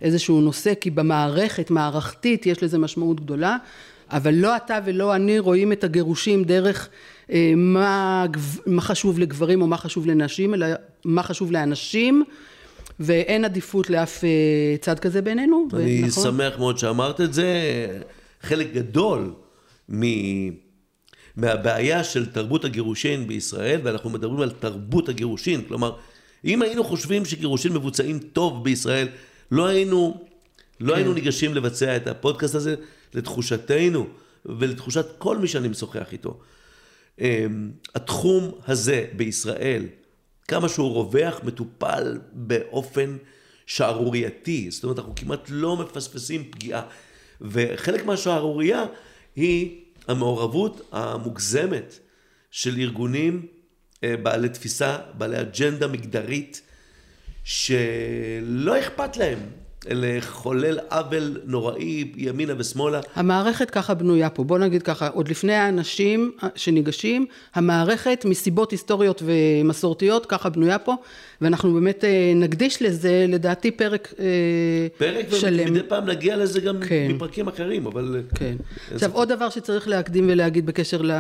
איזשהו 0.02 0.42
נושא, 0.42 0.74
כי 0.82 0.90
במערכת, 0.90 1.72
מערכתית, 1.72 2.46
יש 2.46 2.64
לזה 2.64 2.78
משמעות 2.78 3.20
גדולה, 3.20 3.58
אבל 4.12 4.34
לא 4.34 4.56
אתה 4.56 4.80
ולא 4.86 5.16
אני 5.16 5.40
רואים 5.40 5.72
את 5.72 5.84
הגירושים 5.84 6.44
דרך 6.44 6.90
אה, 7.32 7.54
מה, 7.56 8.26
מה 8.66 8.82
חשוב 8.82 9.20
לגברים 9.20 9.62
או 9.62 9.68
מה 9.68 9.78
חשוב 9.78 10.08
לנשים, 10.08 10.54
אלא 10.54 10.68
מה 11.06 11.24
חשוב 11.24 11.52
לאנשים. 11.52 12.24
ואין 13.00 13.46
עדיפות 13.46 13.90
לאף 13.90 14.24
אה, 14.24 14.30
צד 14.82 15.00
כזה 15.00 15.22
בינינו, 15.22 15.68
אני 15.74 16.02
נכון? 16.08 16.24
שמח 16.24 16.60
מאוד 16.60 16.78
שאמרת 16.78 17.22
את 17.22 17.34
זה. 17.34 17.48
חלק 18.42 18.74
גדול 18.74 19.34
מ... 19.90 20.04
מהבעיה 21.36 22.04
של 22.04 22.26
תרבות 22.26 22.66
הגירושין 22.66 23.28
בישראל, 23.28 23.80
ואנחנו 23.84 24.10
מדברים 24.10 24.42
על 24.42 24.52
תרבות 24.52 25.10
הגירושין, 25.10 25.62
כלומר, 25.68 25.96
אם 26.46 26.62
היינו 26.62 26.84
חושבים 26.84 27.26
שגירושין 27.26 27.74
מבוצעים 27.74 28.20
טוב 28.20 28.64
בישראל, 28.64 29.08
לא 29.52 29.66
היינו, 29.66 30.26
לא 30.80 30.92
כן. 30.92 30.98
היינו 30.98 31.14
ניגשים 31.14 31.54
לבצע 31.54 31.96
את 31.96 32.08
הפודקאסט 32.08 32.56
הזה, 32.56 32.76
לתחושתנו 33.14 34.08
ולתחושת 34.46 35.06
כל 35.18 35.38
מי 35.38 35.48
שאני 35.48 35.68
משוחח 35.68 36.08
איתו. 36.12 36.40
אמ, 37.22 37.72
התחום 37.96 38.52
הזה 38.68 39.06
בישראל, 39.16 39.86
כמה 40.48 40.70
שהוא 40.70 40.94
רווח, 40.94 41.40
מטופל 41.44 42.20
באופן 42.34 43.18
שערורייתי. 43.66 44.72
זאת 44.72 44.84
אומרת, 44.84 45.00
אנחנו 45.00 45.16
כמעט 45.16 45.46
לא 45.50 45.78
מפספסים 45.78 46.44
פגיעה. 46.52 46.82
וחלק 47.42 48.06
מהשערורייה 48.06 48.86
היא 49.36 49.82
המעורבות 50.08 50.90
המוגזמת 50.92 52.00
של 52.52 52.78
ארגונים 52.78 53.46
אה, 54.04 54.18
בעלי 54.18 54.50
תפיסה, 54.50 54.98
בעלי 55.18 55.42
אג'נדה 55.42 55.88
מגדרית, 55.88 56.62
שלא 57.44 58.80
אכפת 58.80 59.18
להם 59.18 59.40
לחולל 59.90 60.78
עוול 60.90 61.38
נוראי 61.46 62.12
ימינה 62.18 62.54
ושמאלה. 62.58 63.00
המערכת 63.16 63.70
ככה 63.70 63.94
בנויה 63.94 64.30
פה, 64.30 64.44
בוא 64.44 64.58
נגיד 64.58 64.84
ככה, 64.84 65.08
עוד 65.08 65.28
לפני 65.28 65.54
האנשים 65.54 66.32
שניגשים, 66.56 67.26
המערכת 67.56 68.26
מסיבות 68.26 68.72
היסטוריות 68.72 69.22
ומסורתיות 69.26 70.26
ככה 70.26 70.50
בנויה 70.50 70.80
פה, 70.80 70.96
ואנחנו 71.42 71.74
באמת 71.74 72.04
אה, 72.04 72.32
נקדיש 72.36 72.82
לזה 72.82 73.26
לדעתי 73.28 73.72
פרק, 73.72 74.14
אה, 74.20 74.26
פרק, 74.98 75.26
שלם. 75.32 75.68
ומדי 75.70 75.84
פעם 75.88 76.06
נגיע 76.06 76.38
לזה 76.38 76.60
גם 76.62 76.80
כן. 76.80 77.08
מפרקים 77.10 77.48
אחרים, 77.48 77.86
אבל... 77.86 78.22
כן. 78.36 78.46
אין 78.46 78.58
עכשיו 78.94 79.10
ספק. 79.10 79.16
עוד 79.16 79.30
דבר 79.30 79.50
שצריך 79.50 79.88
להקדים 79.88 80.26
ולהגיד 80.30 80.66
בקשר 80.66 81.02
ל- 81.02 81.12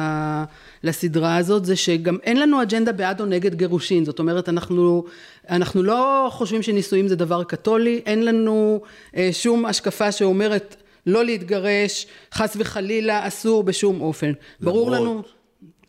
לסדרה 0.85 1.37
הזאת 1.37 1.65
זה 1.65 1.75
שגם 1.75 2.17
אין 2.23 2.39
לנו 2.39 2.61
אג'נדה 2.61 2.91
בעד 2.91 3.21
או 3.21 3.25
נגד 3.25 3.55
גירושין 3.55 4.05
זאת 4.05 4.19
אומרת 4.19 4.49
אנחנו 4.49 5.03
אנחנו 5.49 5.83
לא 5.83 6.27
חושבים 6.31 6.61
שנישואים 6.63 7.07
זה 7.07 7.15
דבר 7.15 7.43
קתולי 7.43 8.01
אין 8.05 8.25
לנו 8.25 8.81
אה, 9.15 9.29
שום 9.31 9.65
השקפה 9.65 10.11
שאומרת 10.11 10.75
לא 11.05 11.25
להתגרש 11.25 12.07
חס 12.33 12.57
וחלילה 12.59 13.27
אסור 13.27 13.63
בשום 13.63 14.01
אופן 14.01 14.31
ברור 14.59 14.91
למרות- 14.91 15.01
לנו 15.01 15.23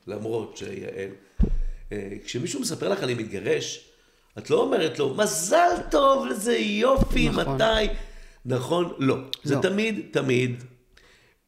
למרות 0.07 0.57
שיעל, 0.57 1.09
אה, 1.93 2.09
כשמישהו 2.25 2.61
מספר 2.61 2.89
לך 2.89 3.03
אני 3.03 3.15
מתגרש, 3.15 3.85
את 4.39 4.51
לא 4.51 4.61
אומרת 4.63 4.99
לו, 4.99 5.15
מזל 5.15 5.71
טוב, 5.91 6.27
איזה 6.31 6.57
יופי, 6.57 7.29
נכון. 7.29 7.55
מתי? 7.55 7.93
נכון? 8.47 8.93
לא. 8.99 9.17
זה 9.45 9.55
לא. 9.55 9.61
תמיד, 9.61 10.01
תמיד 10.11 10.63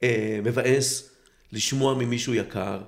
אה, 0.02 0.40
מבאס 0.44 1.10
לשמוע 1.52 1.94
ממישהו 1.94 2.34
יקר 2.34 2.78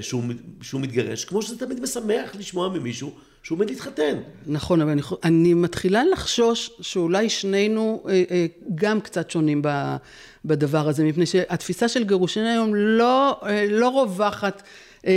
שהוא, 0.00 0.22
שהוא 0.62 0.80
מתגרש, 0.80 1.24
כמו 1.24 1.42
שזה 1.42 1.58
תמיד 1.58 1.80
משמח 1.80 2.34
לשמוע 2.38 2.68
ממישהו 2.68 3.12
שהוא 3.42 3.56
עומד 3.56 3.70
להתחתן. 3.70 4.18
נכון, 4.46 4.80
אבל 4.80 4.90
אני, 4.90 5.02
אני 5.24 5.54
מתחילה 5.54 6.04
לחשוש 6.12 6.70
שאולי 6.80 7.28
שנינו 7.28 8.04
אה, 8.08 8.22
אה, 8.30 8.46
גם 8.74 9.00
קצת 9.00 9.30
שונים 9.30 9.62
ב, 9.62 9.96
בדבר 10.44 10.88
הזה, 10.88 11.04
מפני 11.04 11.26
שהתפיסה 11.26 11.88
של 11.88 12.04
גירושין 12.04 12.44
היום 12.44 12.74
לא, 12.74 13.40
אה, 13.46 13.66
לא 13.70 13.88
רווחת 13.88 14.62
אה, 15.06 15.12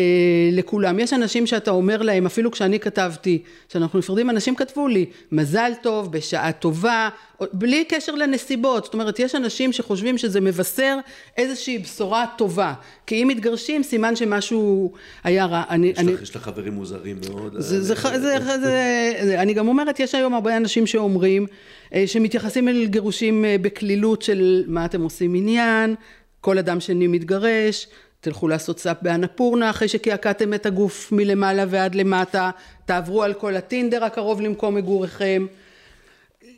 לכולם. 0.51 0.99
יש 0.99 1.13
אנשים 1.13 1.47
שאתה 1.47 1.71
אומר 1.71 2.01
להם, 2.01 2.25
אפילו 2.25 2.51
כשאני 2.51 2.79
כתבתי 2.79 3.41
שאנחנו 3.69 3.99
נפרדים, 3.99 4.29
אנשים 4.29 4.55
כתבו 4.55 4.87
לי, 4.87 5.05
מזל 5.31 5.71
טוב, 5.81 6.11
בשעה 6.11 6.51
טובה, 6.51 7.09
בלי 7.53 7.85
קשר 7.85 8.15
לנסיבות. 8.15 8.83
זאת 8.83 8.93
אומרת, 8.93 9.19
יש 9.19 9.35
אנשים 9.35 9.71
שחושבים 9.71 10.17
שזה 10.17 10.41
מבשר 10.41 10.97
איזושהי 11.37 11.77
בשורה 11.77 12.25
טובה. 12.37 12.73
כי 13.07 13.23
אם 13.23 13.27
מתגרשים, 13.27 13.83
סימן 13.83 14.15
שמשהו 14.15 14.93
היה 15.23 15.45
רע. 15.45 15.63
אני, 15.69 15.87
יש, 15.87 15.97
אני, 15.97 16.13
לך, 16.13 16.21
יש 16.21 16.35
לך 16.35 16.41
חברים 16.41 16.73
מוזרים 16.73 17.17
מאוד. 17.29 17.53
זה, 17.57 17.81
זה, 17.81 17.93
אה, 17.93 18.19
זה, 18.19 18.39
זה, 18.39 18.57
זה, 18.57 19.13
זה, 19.23 19.41
אני 19.41 19.53
גם 19.53 19.67
אומרת, 19.67 19.99
יש 19.99 20.15
היום 20.15 20.33
הרבה 20.33 20.57
אנשים 20.57 20.87
שאומרים, 20.87 21.45
אה, 21.93 22.03
שמתייחסים 22.07 22.67
אל 22.67 22.85
גירושים 22.85 23.45
אה, 23.45 23.55
בקלילות 23.61 24.21
של 24.21 24.63
מה 24.67 24.85
אתם 24.85 25.01
עושים 25.01 25.35
עניין, 25.35 25.95
כל 26.41 26.57
אדם 26.57 26.79
שני 26.79 27.07
מתגרש, 27.07 27.87
תלכו 28.23 28.47
לעשות 28.47 28.79
סאפ 28.79 28.97
באנפורנה 29.01 29.69
אחרי 29.69 29.87
שקעקעתם 29.87 30.53
את 30.53 30.65
הגוף 30.65 31.11
מלמעלה 31.11 31.65
ועד 31.69 31.95
למטה, 31.95 32.51
תעברו 32.85 33.23
על 33.23 33.33
כל 33.33 33.55
הטינדר 33.55 34.03
הקרוב 34.03 34.41
למקום 34.41 34.75
מגוריכם. 34.75 35.45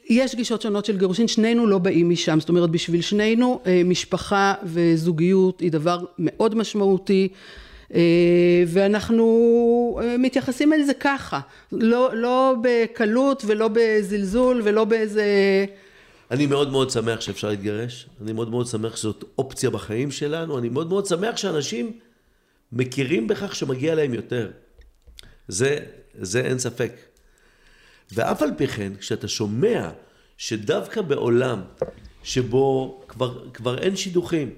יש 0.09 0.35
גישות 0.35 0.61
שונות 0.61 0.85
של 0.85 0.97
גירושין, 0.97 1.27
שנינו 1.27 1.67
לא 1.67 1.77
באים 1.77 2.09
משם, 2.09 2.39
זאת 2.39 2.49
אומרת 2.49 2.69
בשביל 2.69 3.01
שנינו 3.01 3.59
אה, 3.65 3.81
משפחה 3.85 4.53
וזוגיות 4.63 5.59
היא 5.59 5.71
דבר 5.71 6.05
מאוד 6.19 6.55
משמעותי 6.55 7.27
אה, 7.93 8.01
ואנחנו 8.67 9.99
אה, 10.03 10.17
מתייחסים 10.17 10.73
אל 10.73 10.83
זה 10.83 10.93
ככה, 10.93 11.39
לא, 11.71 12.09
לא 12.13 12.55
בקלות 12.61 13.43
ולא 13.47 13.69
בזלזול 13.73 14.61
ולא 14.63 14.85
באיזה... 14.85 15.25
אני 16.31 16.45
מאוד 16.45 16.71
מאוד 16.71 16.89
שמח 16.89 17.21
שאפשר 17.21 17.49
להתגרש, 17.49 18.07
אני 18.21 18.33
מאוד 18.33 18.49
מאוד 18.49 18.67
שמח 18.67 18.95
שזאת 18.95 19.23
אופציה 19.37 19.69
בחיים 19.69 20.11
שלנו, 20.11 20.59
אני 20.59 20.69
מאוד 20.69 20.89
מאוד 20.89 21.05
שמח 21.05 21.37
שאנשים 21.37 21.99
מכירים 22.71 23.27
בכך 23.27 23.55
שמגיע 23.55 23.95
להם 23.95 24.13
יותר. 24.13 24.51
זה, 25.47 25.79
זה 26.13 26.41
אין 26.41 26.59
ספק. 26.59 26.91
ואף 28.11 28.41
על 28.41 28.49
פי 28.57 28.67
כן, 28.67 28.93
כשאתה 28.99 29.27
שומע 29.27 29.89
שדווקא 30.37 31.01
בעולם 31.01 31.61
שבו 32.23 33.01
כבר, 33.07 33.49
כבר 33.53 33.77
אין 33.77 33.95
שידוכים, 33.95 34.49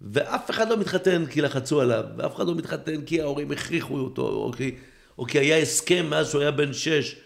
ואף 0.00 0.50
אחד 0.50 0.68
לא 0.68 0.76
מתחתן 0.76 1.26
כי 1.26 1.40
לחצו 1.40 1.80
עליו, 1.80 2.04
ואף 2.16 2.36
אחד 2.36 2.46
לא 2.46 2.54
מתחתן 2.54 3.02
כי 3.02 3.20
ההורים 3.20 3.50
הכריחו 3.50 3.98
אותו, 3.98 4.28
או 4.28 4.52
כי, 4.56 4.74
או 5.18 5.24
כי 5.24 5.38
היה 5.38 5.58
הסכם 5.58 6.06
מאז 6.10 6.30
שהוא 6.30 6.40
היה 6.42 6.50
בן 6.50 6.72
שש, 6.72 7.16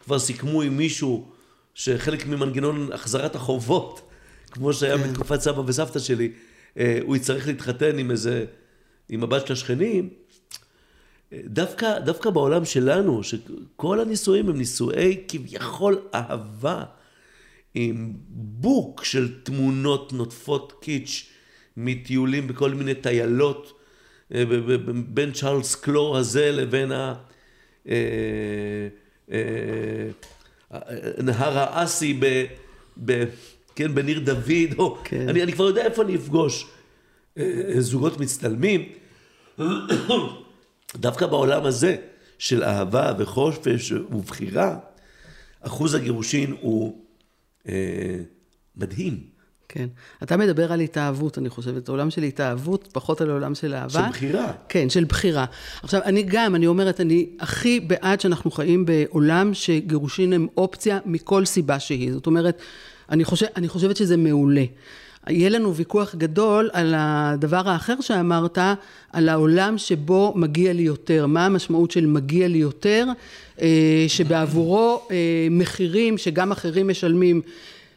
כבר 0.00 0.18
סיכמו 0.18 0.62
עם 0.62 0.76
מישהו 0.76 1.35
שחלק 1.76 2.26
ממנגנון 2.26 2.92
החזרת 2.92 3.34
החובות, 3.34 4.10
כמו 4.50 4.72
שהיה 4.72 4.96
בתקופת 4.96 5.40
סבא 5.40 5.62
וסבתא 5.66 5.98
שלי, 5.98 6.32
אה, 6.78 6.98
הוא 7.02 7.16
יצטרך 7.16 7.46
להתחתן 7.46 7.98
עם 7.98 8.10
איזה, 8.10 8.44
עם 9.08 9.22
הבת 9.22 9.46
של 9.46 9.52
השכנים, 9.52 10.08
דווקא, 11.32 11.98
דווקא 11.98 12.30
בעולם 12.30 12.64
שלנו, 12.64 13.22
שכל 13.22 14.00
הנישואים 14.00 14.48
הם 14.48 14.56
נישואי 14.56 15.24
כביכול 15.28 15.98
אהבה, 16.14 16.82
עם 17.74 18.12
בוק 18.28 19.04
של 19.04 19.42
תמונות 19.42 20.12
נוטפות 20.12 20.72
קיץ' 20.80 21.26
מטיולים 21.76 22.46
בכל 22.46 22.74
מיני 22.74 22.94
טיילות, 22.94 23.80
אה, 24.34 24.44
בין 25.08 25.32
צ'ארלס 25.32 25.74
קלור 25.74 26.16
הזה 26.16 26.52
לבין 26.52 26.92
ה... 26.92 27.14
אה, 30.72 30.78
אה, 30.78 30.96
אה, 31.18 31.22
נהר 31.22 31.58
האסי 31.58 32.18
ב, 32.20 32.44
ב, 33.04 33.24
כן, 33.74 33.94
בניר 33.94 34.20
דוד, 34.20 34.78
או, 34.78 34.98
כן. 35.04 35.28
אני, 35.28 35.42
אני 35.42 35.52
כבר 35.52 35.64
יודע 35.64 35.84
איפה 35.84 36.02
אני 36.02 36.16
אפגוש 36.16 36.66
אה, 37.38 37.44
זוגות 37.78 38.20
מצטלמים, 38.20 38.92
דווקא 40.96 41.26
בעולם 41.26 41.64
הזה 41.64 41.96
של 42.38 42.64
אהבה 42.64 43.12
וחופש 43.18 43.92
ובחירה, 43.92 44.78
אחוז 45.60 45.94
הגירושין 45.94 46.56
הוא 46.60 47.04
אה, 47.68 48.18
מדהים. 48.76 49.35
כן. 49.68 49.86
אתה 50.22 50.36
מדבר 50.36 50.72
על 50.72 50.80
התאהבות, 50.80 51.38
אני 51.38 51.48
חושבת, 51.48 51.88
עולם 51.88 52.10
של 52.10 52.22
התאהבות, 52.22 52.88
פחות 52.92 53.20
על 53.20 53.30
עולם 53.30 53.54
של 53.54 53.74
אהבה. 53.74 53.88
של 53.88 54.08
בחירה. 54.10 54.52
כן, 54.68 54.90
של 54.90 55.04
בחירה. 55.04 55.44
עכשיו, 55.82 56.00
אני 56.04 56.22
גם, 56.22 56.54
אני 56.54 56.66
אומרת, 56.66 57.00
אני 57.00 57.26
הכי 57.40 57.80
בעד 57.80 58.20
שאנחנו 58.20 58.50
חיים 58.50 58.86
בעולם 58.86 59.54
שגירושין 59.54 60.32
הם 60.32 60.46
אופציה 60.56 60.98
מכל 61.04 61.44
סיבה 61.44 61.80
שהיא. 61.80 62.12
זאת 62.12 62.26
אומרת, 62.26 62.60
אני, 63.10 63.24
חושב, 63.24 63.46
אני 63.56 63.68
חושבת 63.68 63.96
שזה 63.96 64.16
מעולה. 64.16 64.64
יהיה 65.28 65.48
לנו 65.48 65.74
ויכוח 65.74 66.14
גדול 66.14 66.70
על 66.72 66.94
הדבר 66.96 67.68
האחר 67.68 68.00
שאמרת, 68.00 68.58
על 69.12 69.28
העולם 69.28 69.78
שבו 69.78 70.32
מגיע 70.36 70.72
לי 70.72 70.82
יותר. 70.82 71.26
מה 71.26 71.46
המשמעות 71.46 71.90
של 71.90 72.06
מגיע 72.06 72.48
לי 72.48 72.58
יותר, 72.58 73.06
אה, 73.60 74.04
שבעבורו 74.08 75.02
אה, 75.10 75.16
מחירים 75.50 76.18
שגם 76.18 76.52
אחרים 76.52 76.88
משלמים 76.88 77.42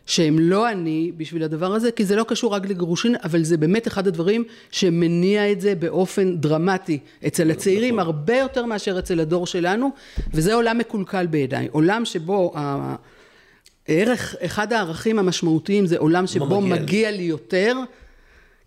שהם 0.09 0.39
לא 0.39 0.71
אני 0.71 1.11
בשביל 1.17 1.43
הדבר 1.43 1.73
הזה, 1.73 1.91
כי 1.91 2.05
זה 2.05 2.15
לא 2.15 2.25
קשור 2.27 2.53
רק 2.53 2.65
לגירושין, 2.65 3.15
אבל 3.23 3.43
זה 3.43 3.57
באמת 3.57 3.87
אחד 3.87 4.07
הדברים 4.07 4.43
שמניע 4.71 5.51
את 5.51 5.61
זה 5.61 5.75
באופן 5.75 6.37
דרמטי 6.37 6.99
אצל 7.27 7.51
הצעירים, 7.51 7.95
נכון. 7.95 8.05
הרבה 8.05 8.37
יותר 8.37 8.65
מאשר 8.65 8.99
אצל 8.99 9.19
הדור 9.19 9.47
שלנו, 9.47 9.89
וזה 10.33 10.53
עולם 10.53 10.77
מקולקל 10.77 11.27
בעיניי. 11.27 11.67
עולם 11.71 12.05
שבו 12.05 12.53
הערך, 12.55 14.35
אחד 14.39 14.73
הערכים 14.73 15.19
המשמעותיים 15.19 15.85
זה 15.85 15.97
עולם 15.97 16.27
שבו 16.27 16.61
מגיע, 16.61 16.81
מגיע 16.81 17.11
לי 17.11 17.23
יותר, 17.23 17.75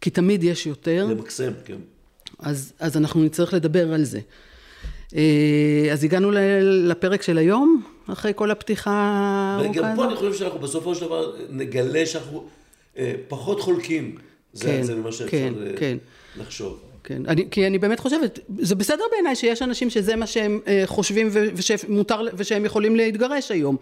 כי 0.00 0.10
תמיד 0.10 0.44
יש 0.44 0.66
יותר. 0.66 1.06
למקסם, 1.10 1.52
כן. 1.64 1.76
אז, 2.38 2.72
אז 2.80 2.96
אנחנו 2.96 3.24
נצטרך 3.24 3.54
לדבר 3.54 3.94
על 3.94 4.04
זה. 4.04 4.20
אה, 5.16 5.88
אז 5.92 6.04
הגענו 6.04 6.30
לפרק 6.62 7.22
של 7.22 7.38
היום, 7.38 7.82
אחרי 8.08 8.32
כל 8.36 8.50
הפתיחה 8.50 8.90
הארוכה 8.90 9.70
הזאת. 9.70 9.76
וגם 9.76 9.96
פה 9.96 10.04
אני 10.04 10.16
חושב 10.16 10.34
שאנחנו 10.34 10.58
בסופו 10.58 10.94
של 10.94 11.04
דבר 11.04 11.32
נגלה 11.50 12.06
שאנחנו 12.06 12.46
אה, 12.98 13.14
פחות 13.28 13.60
חולקים. 13.60 14.18
זה, 14.52 14.66
כן, 14.66 14.82
זה 14.82 14.96
מה 14.96 15.12
שאפשר 15.12 15.30
כן, 15.30 15.54
אה, 15.66 15.72
כן. 15.76 15.98
לחשוב. 16.36 16.91
כן, 17.04 17.22
אני, 17.28 17.46
כי 17.50 17.66
אני 17.66 17.78
באמת 17.78 18.00
חושבת, 18.00 18.38
זה 18.58 18.74
בסדר 18.74 19.04
בעיניי 19.12 19.36
שיש 19.36 19.62
אנשים 19.62 19.90
שזה 19.90 20.16
מה 20.16 20.26
שהם 20.26 20.60
אה, 20.66 20.82
חושבים 20.86 21.28
ושמותר, 21.32 22.26
ושהם 22.34 22.64
יכולים 22.64 22.96
להתגרש 22.96 23.50
היום. 23.50 23.76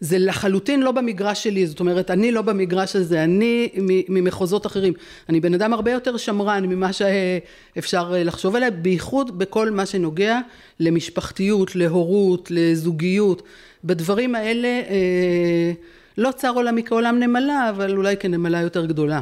זה 0.00 0.18
לחלוטין 0.18 0.80
לא 0.82 0.92
במגרש 0.92 1.44
שלי, 1.44 1.66
זאת 1.66 1.80
אומרת, 1.80 2.10
אני 2.10 2.32
לא 2.32 2.42
במגרש 2.42 2.96
הזה, 2.96 3.24
אני 3.24 3.68
ממחוזות 4.08 4.66
אחרים. 4.66 4.92
אני 5.28 5.40
בן 5.40 5.54
אדם 5.54 5.72
הרבה 5.72 5.92
יותר 5.92 6.16
שמרן 6.16 6.66
ממה 6.66 6.90
שאפשר 6.92 8.12
אה, 8.14 8.24
לחשוב 8.24 8.56
עליה, 8.56 8.70
בייחוד 8.70 9.38
בכל 9.38 9.70
מה 9.70 9.86
שנוגע 9.86 10.40
למשפחתיות, 10.80 11.76
להורות, 11.76 12.48
לזוגיות. 12.50 13.42
בדברים 13.84 14.34
האלה 14.34 14.68
אה, 14.68 15.72
לא 16.18 16.30
צר 16.32 16.52
עולמי 16.54 16.84
כעולם 16.84 17.18
נמלה, 17.18 17.70
אבל 17.70 17.96
אולי 17.96 18.16
כנמלה 18.16 18.60
יותר 18.60 18.86
גדולה. 18.86 19.20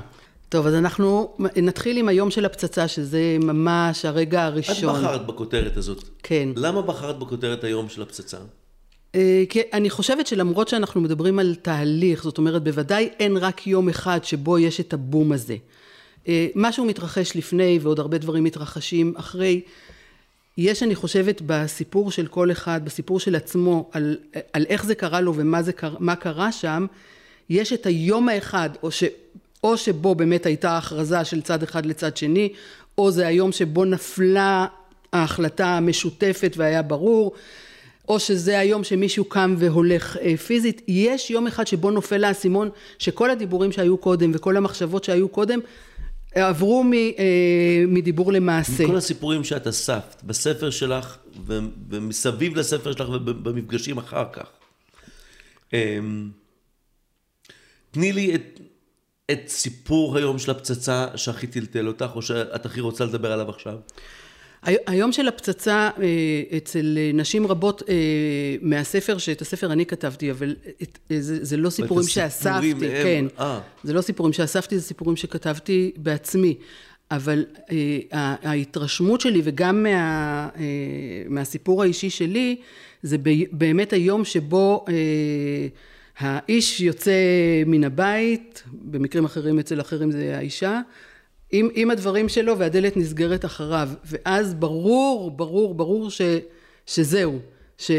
טוב, 0.52 0.66
אז 0.66 0.74
אנחנו 0.74 1.36
נתחיל 1.56 1.96
עם 1.96 2.08
היום 2.08 2.30
של 2.30 2.44
הפצצה, 2.44 2.88
שזה 2.88 3.36
ממש 3.40 4.04
הרגע 4.04 4.44
הראשון. 4.44 4.96
את 4.96 5.00
בחרת 5.00 5.26
בכותרת 5.26 5.76
הזאת. 5.76 6.04
כן. 6.22 6.48
למה 6.56 6.82
בחרת 6.82 7.18
בכותרת 7.18 7.64
היום 7.64 7.88
של 7.88 8.02
הפצצה? 8.02 8.36
אה, 9.14 9.44
כי 9.48 9.60
אני 9.72 9.90
חושבת 9.90 10.26
שלמרות 10.26 10.68
שאנחנו 10.68 11.00
מדברים 11.00 11.38
על 11.38 11.54
תהליך, 11.54 12.22
זאת 12.22 12.38
אומרת, 12.38 12.64
בוודאי 12.64 13.08
אין 13.20 13.36
רק 13.36 13.66
יום 13.66 13.88
אחד 13.88 14.20
שבו 14.22 14.58
יש 14.58 14.80
את 14.80 14.92
הבום 14.92 15.32
הזה. 15.32 15.56
אה, 16.28 16.46
משהו 16.54 16.84
מתרחש 16.84 17.36
לפני 17.36 17.78
ועוד 17.82 17.98
הרבה 17.98 18.18
דברים 18.18 18.44
מתרחשים 18.44 19.14
אחרי. 19.16 19.60
יש, 20.58 20.82
אני 20.82 20.94
חושבת, 20.94 21.42
בסיפור 21.46 22.10
של 22.10 22.26
כל 22.26 22.52
אחד, 22.52 22.84
בסיפור 22.84 23.20
של 23.20 23.34
עצמו, 23.34 23.90
על, 23.92 24.16
על 24.52 24.64
איך 24.68 24.84
זה 24.84 24.94
קרה 24.94 25.20
לו 25.20 25.34
ומה 25.36 25.62
זה, 25.62 25.72
קרה 26.20 26.52
שם, 26.52 26.86
יש 27.50 27.72
את 27.72 27.86
היום 27.86 28.28
האחד, 28.28 28.70
או 28.82 28.90
ש... 28.90 29.04
או 29.64 29.76
שבו 29.76 30.14
באמת 30.14 30.46
הייתה 30.46 30.78
הכרזה 30.78 31.24
של 31.24 31.42
צד 31.42 31.62
אחד 31.62 31.86
לצד 31.86 32.16
שני, 32.16 32.52
או 32.98 33.10
זה 33.10 33.26
היום 33.26 33.52
שבו 33.52 33.84
נפלה 33.84 34.66
ההחלטה 35.12 35.66
המשותפת 35.66 36.54
והיה 36.56 36.82
ברור, 36.82 37.32
או 38.08 38.20
שזה 38.20 38.58
היום 38.58 38.84
שמישהו 38.84 39.24
קם 39.24 39.54
והולך 39.58 40.16
אה, 40.16 40.36
פיזית. 40.36 40.82
יש 40.88 41.30
יום 41.30 41.46
אחד 41.46 41.66
שבו 41.66 41.90
נופל 41.90 42.24
האסימון 42.24 42.70
שכל 42.98 43.30
הדיבורים 43.30 43.72
שהיו 43.72 43.96
קודם 43.96 44.30
וכל 44.34 44.56
המחשבות 44.56 45.04
שהיו 45.04 45.28
קודם 45.28 45.60
עברו 46.34 46.84
מ, 46.84 46.92
אה, 46.92 47.84
מדיבור 47.88 48.32
למעשה. 48.32 48.86
כל 48.86 48.96
הסיפורים 48.96 49.44
שאת 49.44 49.66
אספת 49.66 50.22
בספר 50.24 50.70
שלך 50.70 51.16
ומסביב 51.90 52.56
לספר 52.56 52.92
שלך 52.92 53.08
ובמפגשים 53.08 53.98
אחר 53.98 54.24
כך. 54.32 54.46
אמ, 55.72 56.30
תני 57.90 58.12
לי 58.12 58.34
את 58.34 58.60
את 59.30 59.48
סיפור 59.48 60.16
היום 60.16 60.38
של 60.38 60.50
הפצצה 60.50 61.06
שהכי 61.16 61.46
טלטל 61.46 61.88
אותך, 61.88 62.10
או 62.14 62.22
שאת 62.22 62.66
הכי 62.66 62.80
רוצה 62.80 63.04
לדבר 63.04 63.32
עליו 63.32 63.50
עכשיו? 63.50 63.74
היום 64.62 65.12
של 65.12 65.28
הפצצה 65.28 65.90
אה, 66.02 66.56
אצל 66.56 66.98
נשים 67.14 67.46
רבות 67.46 67.82
אה, 67.88 67.94
מהספר, 68.60 69.18
שאת 69.18 69.40
הספר 69.40 69.72
אני 69.72 69.86
כתבתי, 69.86 70.30
אבל 70.30 70.56
זה, 71.18 71.44
זה 71.44 71.56
לא 71.56 71.70
סיפורים 71.70 72.08
שאספתי, 72.08 72.70
הם, 72.70 72.80
כן, 72.80 73.24
אה. 73.38 73.60
זה 73.84 73.92
לא 73.92 74.00
סיפורים 74.00 74.32
שאספתי, 74.32 74.78
זה 74.78 74.84
סיפורים 74.84 75.16
שכתבתי 75.16 75.92
בעצמי. 75.96 76.54
אבל 77.10 77.44
ההתרשמות 78.42 79.20
שלי 79.20 79.40
וגם 79.44 79.82
מה, 79.82 80.48
מהסיפור 81.28 81.82
האישי 81.82 82.10
שלי, 82.10 82.56
זה 83.02 83.16
באמת 83.52 83.92
היום 83.92 84.24
שבו 84.24 84.84
האיש 86.22 86.80
יוצא 86.80 87.12
מן 87.66 87.84
הבית, 87.84 88.62
במקרים 88.72 89.24
אחרים 89.24 89.58
אצל 89.58 89.80
אחרים 89.80 90.10
זה 90.10 90.36
האישה, 90.36 90.80
עם, 91.52 91.68
עם 91.74 91.90
הדברים 91.90 92.28
שלו 92.28 92.58
והדלת 92.58 92.96
נסגרת 92.96 93.44
אחריו, 93.44 93.88
ואז 94.04 94.54
ברור, 94.54 95.30
ברור, 95.30 95.74
ברור 95.74 96.10
ש, 96.10 96.20
שזהו, 96.86 97.38
ש, 97.78 97.90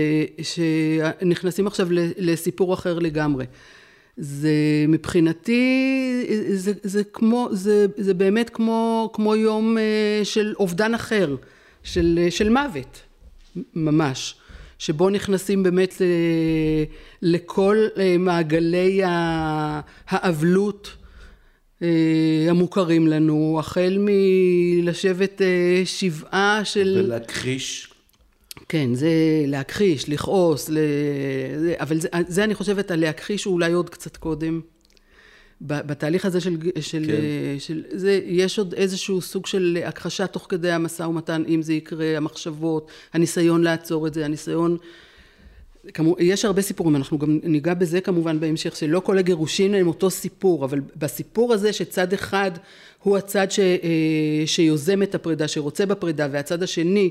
שנכנסים 0.42 1.68
עכשיו 1.68 1.88
לסיפור 2.18 2.74
אחר 2.74 3.00
לגמרי. 3.00 3.46
זה 4.18 4.52
מבחינתי, 4.88 6.26
זה, 6.54 6.74
זה 6.84 7.04
כמו, 7.04 7.50
זה, 7.52 7.86
זה 7.98 8.14
באמת 8.14 8.50
כמו, 8.50 9.10
כמו 9.14 9.36
יום 9.36 9.78
אה, 9.78 10.22
של 10.24 10.54
אובדן 10.60 10.94
אחר, 10.94 11.36
של, 11.84 12.28
של 12.30 12.50
מוות, 12.50 13.02
ממש. 13.76 14.36
שבו 14.80 15.10
נכנסים 15.10 15.64
באמת 15.64 16.02
אה, 16.02 16.84
לכל 17.22 17.88
אה, 17.98 18.18
מעגלי 18.20 19.02
האבלות 20.08 20.92
אה, 21.82 21.88
המוכרים 22.50 23.08
לנו, 23.08 23.58
החל 23.60 23.98
מלשבת 24.00 25.42
שבעה 25.86 26.66
של... 26.66 27.04
ולהכחיש. 27.06 27.90
כן, 28.70 28.94
זה 28.94 29.10
להכחיש, 29.48 30.10
לכעוס, 30.10 30.70
ל... 30.70 30.78
אבל 31.80 32.00
זה, 32.00 32.08
זה 32.28 32.44
אני 32.44 32.56
חושבת, 32.56 32.92
הלהכחיש 32.92 33.44
הוא 33.44 33.54
אולי 33.54 33.74
עוד 33.74 33.90
קצת 33.90 34.18
קודם. 34.18 34.62
בתהליך 35.64 36.26
הזה 36.26 36.42
של, 36.42 36.58
של, 36.80 37.04
כן. 37.08 37.60
של 37.60 37.84
זה, 37.92 38.20
יש 38.26 38.60
עוד 38.60 38.74
איזשהו 38.74 39.22
סוג 39.22 39.46
של 39.46 39.78
הכחשה 39.86 40.28
תוך 40.28 40.46
כדי 40.50 40.72
המשא 40.72 41.04
ומתן, 41.04 41.44
אם 41.48 41.62
זה 41.62 41.74
יקרה, 41.74 42.18
המחשבות, 42.18 42.92
הניסיון 43.14 43.64
לעצור 43.64 44.08
את 44.08 44.14
זה, 44.14 44.26
הניסיון... 44.26 44.78
כמו, 45.94 46.16
יש 46.20 46.46
הרבה 46.46 46.62
סיפורים, 46.62 46.96
אנחנו 46.96 47.18
גם 47.18 47.40
ניגע 47.44 47.74
בזה 47.74 48.02
כמובן 48.02 48.40
בהמשך, 48.40 48.76
שלא 48.76 49.00
כל 49.00 49.18
הגירושים 49.18 49.74
הם 49.74 49.88
אותו 49.88 50.10
סיפור, 50.10 50.66
אבל 50.66 50.82
בסיפור 50.96 51.54
הזה 51.54 51.74
שצד 51.74 52.14
אחד 52.14 52.52
הוא 53.04 53.18
הצד 53.18 53.52
ש, 53.52 53.60
אה, 53.60 54.44
שיוזם 54.46 55.04
את 55.04 55.16
הפרידה, 55.16 55.48
שרוצה 55.48 55.86
בפרידה, 55.86 56.28
והצד 56.32 56.64
השני 56.64 57.10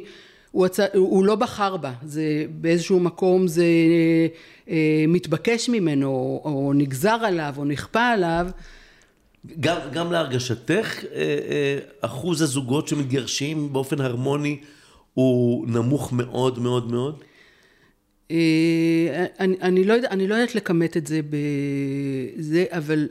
הוא, 0.53 0.67
הצ... 0.67 0.81
הוא 0.95 1.25
לא 1.25 1.35
בחר 1.35 1.77
בה, 1.77 1.93
זה 2.03 2.45
באיזשהו 2.51 3.01
מקום 3.01 3.47
זה 3.49 3.65
אה, 4.69 5.05
מתבקש 5.09 5.69
ממנו, 5.69 6.07
או, 6.07 6.41
או 6.45 6.73
נגזר 6.73 7.19
עליו, 7.23 7.55
או 7.59 7.65
נכפה 7.65 8.09
עליו. 8.09 8.47
גם, 9.61 9.79
גם 9.93 10.13
להרגשתך, 10.13 11.05
אה, 11.05 11.19
אה, 11.21 11.79
אחוז 12.01 12.43
הזוגות 12.43 12.89
שמתגרשים 12.89 13.73
באופן 13.73 14.01
הרמוני 14.01 14.61
הוא 15.15 15.69
נמוך 15.69 16.13
מאוד 16.13 16.59
מאוד 16.59 16.91
מאוד? 16.91 17.25
אני, 19.41 19.57
אני, 19.63 19.85
לא, 19.85 19.93
יודע, 19.93 20.09
אני 20.11 20.29
לא 20.29 20.35
יודעת 20.35 20.55
לכמת 20.55 20.97
את 20.97 21.07
זה 21.07 21.21
בזה, 21.31 22.65
אבל 22.71 23.09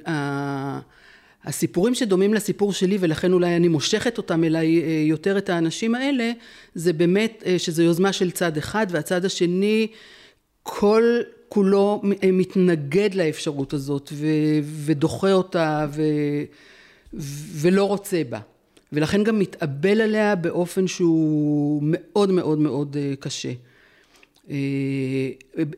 הסיפורים 1.45 1.95
שדומים 1.95 2.33
לסיפור 2.33 2.73
שלי 2.73 2.97
ולכן 2.99 3.33
אולי 3.33 3.55
אני 3.55 3.67
מושכת 3.67 4.17
אותם 4.17 4.43
אליי 4.43 4.81
אה, 4.81 5.03
יותר 5.05 5.37
את 5.37 5.49
האנשים 5.49 5.95
האלה 5.95 6.31
זה 6.75 6.93
באמת 6.93 7.43
אה, 7.45 7.59
שזו 7.59 7.83
יוזמה 7.83 8.13
של 8.13 8.31
צד 8.31 8.57
אחד 8.57 8.87
והצד 8.89 9.25
השני 9.25 9.87
כל 10.63 11.03
כולו 11.49 12.01
אה, 12.23 12.31
מתנגד 12.31 13.13
לאפשרות 13.13 13.73
הזאת 13.73 14.09
ו, 14.13 14.27
ודוחה 14.63 15.33
אותה 15.33 15.87
ו, 15.91 16.01
ולא 17.53 17.83
רוצה 17.83 18.21
בה 18.29 18.39
ולכן 18.93 19.23
גם 19.23 19.39
מתאבל 19.39 20.01
עליה 20.01 20.35
באופן 20.35 20.87
שהוא 20.87 21.81
מאוד 21.85 22.31
מאוד 22.31 22.59
מאוד 22.59 22.97
קשה. 23.19 23.51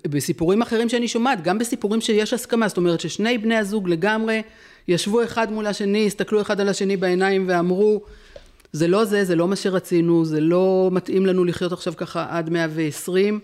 בסיפורים 0.08 0.62
אחרים 0.62 0.90
שאני 0.90 1.08
שומעת, 1.08 1.44
גם 1.44 1.58
בסיפורים 1.58 2.02
שיש 2.02 2.34
הסכמה, 2.34 2.68
זאת 2.68 2.78
אומרת 2.78 3.00
ששני 3.00 3.38
בני 3.38 3.56
הזוג 3.56 3.90
לגמרי 3.90 4.42
ישבו 4.88 5.24
אחד 5.24 5.52
מול 5.52 5.68
השני, 5.68 6.08
הסתכלו 6.08 6.42
אחד 6.42 6.62
על 6.62 6.70
השני 6.70 6.98
בעיניים 6.98 7.46
ואמרו, 7.48 8.02
זה 8.72 8.88
לא 8.88 9.06
זה, 9.06 9.26
זה 9.26 9.36
לא 9.36 9.48
מה 9.48 9.56
שרצינו, 9.56 10.26
זה 10.26 10.42
לא 10.42 10.90
מתאים 10.92 11.26
לנו 11.26 11.44
לחיות 11.44 11.72
עכשיו 11.72 11.94
ככה 11.98 12.26
עד 12.30 12.50
120. 12.50 13.40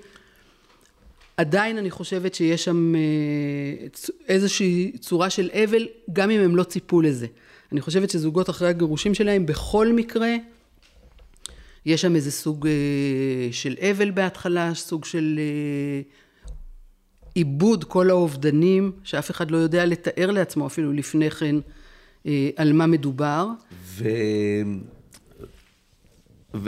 עדיין 1.37 1.77
אני 1.77 1.91
חושבת 1.91 2.35
שיש 2.35 2.65
שם 2.65 2.95
אה, 2.95 3.87
איזושהי 4.27 4.91
צורה 4.99 5.29
של 5.29 5.49
אבל, 5.63 5.87
גם 6.13 6.29
אם 6.29 6.39
הם 6.39 6.55
לא 6.55 6.63
ציפו 6.63 7.01
לזה. 7.01 7.27
אני 7.71 7.81
חושבת 7.81 8.09
שזוגות 8.09 8.49
אחרי 8.49 8.67
הגירושים 8.69 9.13
שלהם, 9.13 9.45
בכל 9.45 9.93
מקרה, 9.93 10.35
יש 11.85 12.01
שם 12.01 12.15
איזה 12.15 12.31
סוג 12.31 12.67
אה, 12.67 13.51
של 13.51 13.75
אבל 13.91 14.11
בהתחלה, 14.11 14.71
סוג 14.75 15.05
של 15.05 15.39
אה, 15.39 16.01
עיבוד 17.39 17.83
כל 17.83 18.09
האובדנים, 18.09 18.91
שאף 19.03 19.31
אחד 19.31 19.51
לא 19.51 19.57
יודע 19.57 19.85
לתאר 19.85 20.31
לעצמו 20.31 20.67
אפילו 20.67 20.93
לפני 20.93 21.31
כן 21.31 21.55
על 22.55 22.73
מה 22.73 22.87
מדובר. 22.87 23.47
ו... 23.83 24.03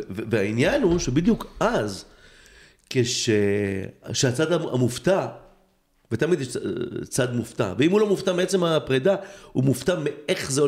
והעניין 0.10 0.84
הוא 0.84 1.00
שבדיוק 1.00 1.56
אז, 1.60 2.06
כשהצד 2.90 4.52
המופתע, 4.52 5.28
ותמיד 6.12 6.42
יש 6.42 6.58
צד 7.10 7.36
מופתע, 7.36 7.74
ואם 7.78 7.92
הוא 7.92 8.00
לא 8.00 8.08
מופתע 8.08 8.34
מעצם 8.34 8.64
הפרידה, 8.64 9.16
הוא 9.52 9.64
מופתע 9.64 9.96
מאיך 10.00 10.52
זה, 10.52 10.62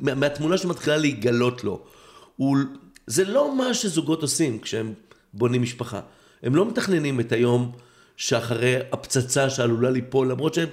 מהתמונה 0.00 0.58
שמתחילה 0.58 0.96
להיגלות 0.96 1.64
לו. 1.64 1.84
הוא, 2.36 2.58
זה 3.06 3.24
לא 3.24 3.56
מה 3.56 3.74
שזוגות 3.74 4.22
עושים 4.22 4.58
כשהם 4.58 4.92
בונים 5.34 5.62
משפחה. 5.62 6.00
הם 6.42 6.54
לא 6.54 6.68
מתכננים 6.68 7.20
את 7.20 7.32
היום 7.32 7.72
שאחרי 8.18 8.76
הפצצה 8.92 9.50
שעלולה 9.50 9.90
ליפול, 9.90 10.30
למרות 10.30 10.54
שהם 10.54 10.68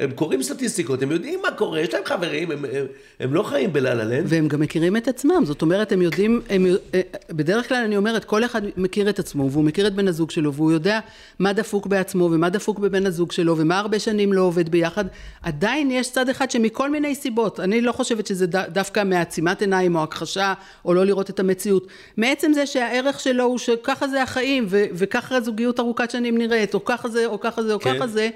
הם 0.00 0.10
קוראים 0.10 0.42
סטטיסטיקות, 0.42 1.02
הם 1.02 1.10
יודעים 1.10 1.40
מה 1.42 1.50
קורה, 1.50 1.80
יש 1.80 1.94
להם 1.94 2.04
חברים, 2.04 2.50
הם, 2.50 2.64
הם, 2.64 2.86
הם 3.20 3.34
לא 3.34 3.42
חיים 3.42 3.72
בלה 3.72 3.94
לנד. 3.94 4.24
והם 4.26 4.48
גם 4.48 4.60
מכירים 4.60 4.96
את 4.96 5.08
עצמם, 5.08 5.42
זאת 5.44 5.62
אומרת, 5.62 5.92
הם 5.92 6.02
יודעים, 6.02 6.40
הם, 6.48 6.66
אה, 6.94 7.00
בדרך 7.30 7.68
כלל 7.68 7.84
אני 7.84 7.96
אומרת, 7.96 8.24
כל 8.24 8.44
אחד 8.44 8.62
מכיר 8.76 9.08
את 9.08 9.18
עצמו, 9.18 9.50
והוא 9.50 9.64
מכיר 9.64 9.86
את 9.86 9.94
בן 9.94 10.08
הזוג 10.08 10.30
שלו, 10.30 10.54
והוא 10.54 10.72
יודע 10.72 11.00
מה 11.38 11.52
דפוק 11.52 11.86
בעצמו, 11.86 12.24
ומה 12.24 12.50
דפוק 12.50 12.78
בבן 12.78 13.06
הזוג 13.06 13.32
שלו, 13.32 13.58
ומה 13.58 13.78
הרבה 13.78 13.98
שנים 13.98 14.32
לא 14.32 14.40
עובד 14.40 14.68
ביחד. 14.68 15.04
עדיין 15.42 15.90
יש 15.90 16.12
צד 16.12 16.28
אחד 16.28 16.50
שמכל 16.50 16.90
מיני 16.90 17.14
סיבות, 17.14 17.60
אני 17.60 17.80
לא 17.80 17.92
חושבת 17.92 18.26
שזה 18.26 18.46
דווקא 18.46 19.04
מעצימת 19.04 19.60
עיניים, 19.60 19.96
או 19.96 20.02
הכחשה, 20.02 20.54
או 20.84 20.94
לא 20.94 21.06
לראות 21.06 21.30
את 21.30 21.40
המציאות. 21.40 21.86
מעצם 22.16 22.52
זה 22.52 22.66
שהערך 22.66 23.20
שלו 23.20 23.44
הוא 23.44 23.58
שככה 23.58 24.08
זה 24.08 24.22
החיים, 24.22 24.66
ו, 24.68 24.84
וככה 24.94 25.40
זוגיות 25.40 25.80
ארוכת 25.80 26.10
שנים 26.10 26.38
נראית, 26.38 26.74
או 26.74 26.84
ככה 26.84 27.08
זה, 27.08 27.26
או 27.26 27.40
ככה 27.40 27.62
זה, 27.62 27.74
או 27.74 27.80
כן. 27.80 27.94
ככה 27.96 28.06
זה. 28.06 28.30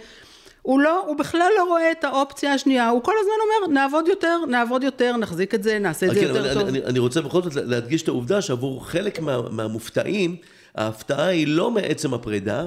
הוא 0.68 0.80
לא, 0.80 1.04
הוא 1.06 1.16
בכלל 1.16 1.50
לא 1.58 1.64
רואה 1.64 1.92
את 1.92 2.04
האופציה 2.04 2.54
השנייה, 2.54 2.88
הוא 2.88 3.02
כל 3.02 3.12
הזמן 3.20 3.32
אומר, 3.42 3.80
נעבוד 3.80 4.08
יותר, 4.08 4.38
נעבוד 4.48 4.82
יותר, 4.82 5.16
נחזיק 5.16 5.54
את 5.54 5.62
זה, 5.62 5.78
נעשה 5.78 6.06
את 6.06 6.14
זה 6.14 6.20
כן, 6.20 6.26
יותר 6.26 6.54
טוב. 6.54 6.68
אני, 6.68 6.84
אני 6.84 6.98
רוצה 6.98 7.20
בכל 7.20 7.42
זאת 7.42 7.54
להדגיש 7.54 8.02
את 8.02 8.08
העובדה 8.08 8.42
שעבור 8.42 8.86
חלק 8.86 9.20
מה, 9.20 9.42
מהמופתעים, 9.50 10.36
ההפתעה 10.74 11.26
היא 11.26 11.46
לא 11.48 11.70
מעצם 11.70 12.14
הפרידה, 12.14 12.66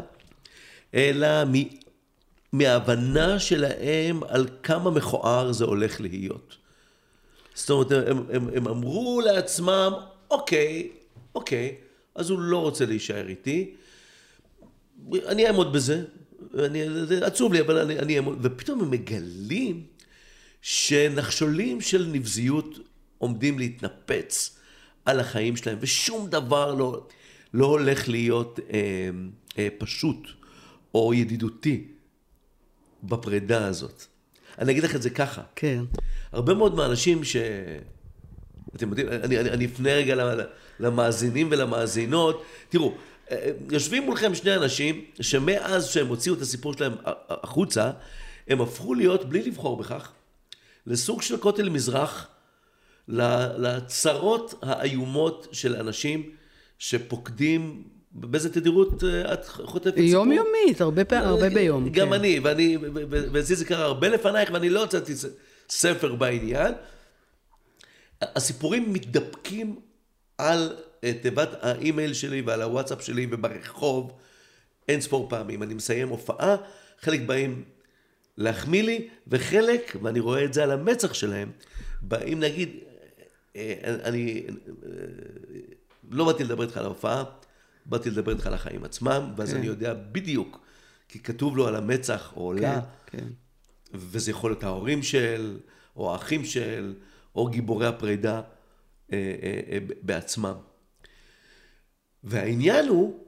אלא 0.93 1.27
מ, 1.45 1.53
מההבנה 2.53 3.39
שלהם 3.39 4.23
על 4.27 4.47
כמה 4.63 4.91
מכוער 4.91 5.51
זה 5.51 5.65
הולך 5.65 6.01
להיות. 6.01 6.55
זאת 7.53 7.69
אומרת, 7.69 8.07
הם, 8.07 8.23
הם, 8.33 8.49
הם 8.55 8.67
אמרו 8.67 9.21
לעצמם, 9.25 9.93
אוקיי, 10.31 10.89
אוקיי, 11.35 11.75
אז 12.15 12.29
הוא 12.29 12.39
לא 12.39 12.57
רוצה 12.57 12.85
להישאר 12.85 13.27
איתי, 13.27 13.73
אני 15.27 15.47
אעמוד 15.47 15.73
בזה, 15.73 16.03
אני, 16.59 17.05
זה 17.05 17.25
עצוב 17.25 17.53
לי, 17.53 17.61
אבל 17.61 17.77
אני, 17.77 17.99
אני... 17.99 18.19
ופתאום 18.41 18.81
הם 18.81 18.91
מגלים 18.91 19.83
שנחשולים 20.61 21.81
של 21.81 22.07
נבזיות 22.11 22.79
עומדים 23.17 23.59
להתנפץ 23.59 24.57
על 25.05 25.19
החיים 25.19 25.55
שלהם, 25.55 25.77
ושום 25.81 26.29
דבר 26.29 26.75
לא, 26.75 27.07
לא 27.53 27.65
הולך 27.65 28.09
להיות 28.09 28.59
אה, 28.73 28.79
אה, 29.57 29.67
פשוט 29.77 30.27
או 30.93 31.13
ידידותי 31.13 31.87
בפרידה 33.03 33.67
הזאת. 33.67 34.05
אני 34.59 34.71
אגיד 34.71 34.83
לך 34.83 34.95
את 34.95 35.01
זה 35.01 35.09
ככה. 35.09 35.41
כן. 35.55 35.83
הרבה 36.31 36.53
מאוד 36.53 36.75
מהאנשים 36.75 37.23
ש... 37.23 37.35
אתם 38.75 38.89
יודעים, 38.89 39.07
אני, 39.07 39.39
אני, 39.39 39.49
אני 39.49 39.65
אפנה 39.65 39.89
רגע 39.89 40.35
למאזינים 40.79 41.47
ולמאזינות. 41.51 42.43
תראו, 42.69 42.93
יושבים 43.71 44.03
מולכם 44.03 44.35
שני 44.35 44.55
אנשים 44.55 45.05
שמאז 45.21 45.87
שהם 45.87 46.07
הוציאו 46.07 46.35
את 46.35 46.41
הסיפור 46.41 46.73
שלהם 46.73 46.93
החוצה, 47.29 47.91
הם 48.47 48.61
הפכו 48.61 48.93
להיות, 48.93 49.29
בלי 49.29 49.43
לבחור 49.43 49.77
בכך, 49.77 50.11
לסוג 50.87 51.21
של 51.21 51.37
כותל 51.37 51.69
מזרח, 51.69 52.27
לצרות 53.07 54.53
האיומות 54.61 55.47
של 55.51 55.75
אנשים 55.75 56.29
שפוקדים, 56.79 57.83
באיזה 58.11 58.53
תדירות 58.53 59.03
אה, 59.03 59.33
את 59.33 59.47
חוטפת 59.47 59.95
סיפור? 59.95 60.09
יומיומית, 60.09 60.81
הרבה, 60.81 61.05
פעמים, 61.05 61.27
הרבה 61.27 61.49
ביום. 61.49 61.89
גם 61.89 62.07
כן. 62.07 62.13
אני, 62.13 62.39
ואני, 62.39 62.77
ואצלי 63.09 63.55
זה 63.55 63.65
קרה 63.65 63.85
הרבה 63.85 64.09
לפנייך, 64.09 64.49
ואני 64.53 64.69
לא 64.69 64.81
הוצאתי 64.81 65.13
ספר 65.69 66.15
בעניין. 66.15 66.73
הסיפורים 68.21 68.93
מתדפקים 68.93 69.75
על 70.37 70.75
תיבת 71.21 71.49
האימייל 71.61 72.13
שלי 72.13 72.41
ועל 72.41 72.61
הוואטסאפ 72.61 73.01
שלי 73.01 73.27
וברחוב 73.31 74.11
אין 74.87 75.01
ספור 75.01 75.29
פעמים. 75.29 75.63
אני 75.63 75.73
מסיים 75.73 76.09
הופעה, 76.09 76.55
חלק 76.99 77.21
באים 77.21 77.63
להחמיא 78.37 78.83
לי, 78.83 79.07
וחלק, 79.27 79.95
ואני 80.01 80.19
רואה 80.19 80.45
את 80.45 80.53
זה 80.53 80.63
על 80.63 80.71
המצח 80.71 81.13
שלהם, 81.13 81.51
באים 82.01 82.39
נגיד, 82.39 82.69
אה, 83.55 83.73
אני 84.03 84.43
אה, 84.47 84.89
לא 86.11 86.25
באתי 86.25 86.43
לדבר 86.43 86.63
איתך 86.63 86.77
על 86.77 86.85
ההופעה, 86.85 87.23
באתי 87.85 88.09
לדבר 88.09 88.31
איתך 88.31 88.47
על 88.47 88.53
החיים 88.53 88.83
עצמם, 88.83 89.33
ואז 89.37 89.51
כן. 89.51 89.57
אני 89.57 89.67
יודע 89.67 89.93
בדיוק, 89.93 90.59
כי 91.07 91.19
כתוב 91.19 91.57
לו 91.57 91.67
על 91.67 91.75
המצח 91.75 92.33
או 92.35 92.41
עולה, 92.41 92.81
כן, 93.05 93.17
כן. 93.17 93.27
וזה 93.93 94.31
יכול 94.31 94.51
להיות 94.51 94.63
ההורים 94.63 95.03
של, 95.03 95.59
או 95.95 96.13
האחים 96.13 96.45
של, 96.45 96.93
או 97.35 97.47
גיבורי 97.47 97.87
הפרידה 97.87 98.41
אה, 99.13 99.17
בעצמם. 100.01 100.55
והעניין 102.23 102.87
הוא 102.87 103.19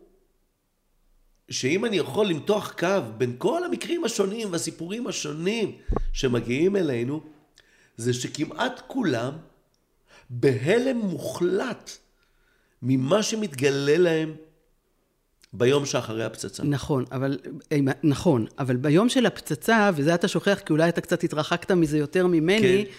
שאם 1.49 1.85
אני 1.85 1.97
יכול 1.97 2.27
למתוח 2.27 2.73
קו 2.79 2.87
בין 3.17 3.35
כל 3.37 3.63
המקרים 3.63 4.03
השונים 4.03 4.51
והסיפורים 4.51 5.07
השונים 5.07 5.77
שמגיעים 6.13 6.75
אלינו, 6.75 7.21
זה 7.97 8.13
שכמעט 8.13 8.81
כולם 8.87 9.33
בהלם 10.29 10.97
מוחלט 10.97 11.91
ממה 12.81 13.23
שמתגלה 13.23 13.97
להם 13.97 14.35
ביום 15.53 15.85
שאחרי 15.85 16.23
הפצצה. 16.23 16.63
נכון, 16.63 17.05
אבל, 17.11 17.37
נכון, 18.03 18.45
אבל 18.59 18.75
ביום 18.75 19.09
של 19.09 19.25
הפצצה, 19.25 19.89
וזה 19.95 20.15
אתה 20.15 20.27
שוכח 20.27 20.59
כי 20.65 20.73
אולי 20.73 20.89
אתה 20.89 21.01
קצת 21.01 21.23
התרחקת 21.23 21.71
מזה 21.71 21.97
יותר 21.97 22.27
ממני, 22.27 22.85
כן. 22.85 22.91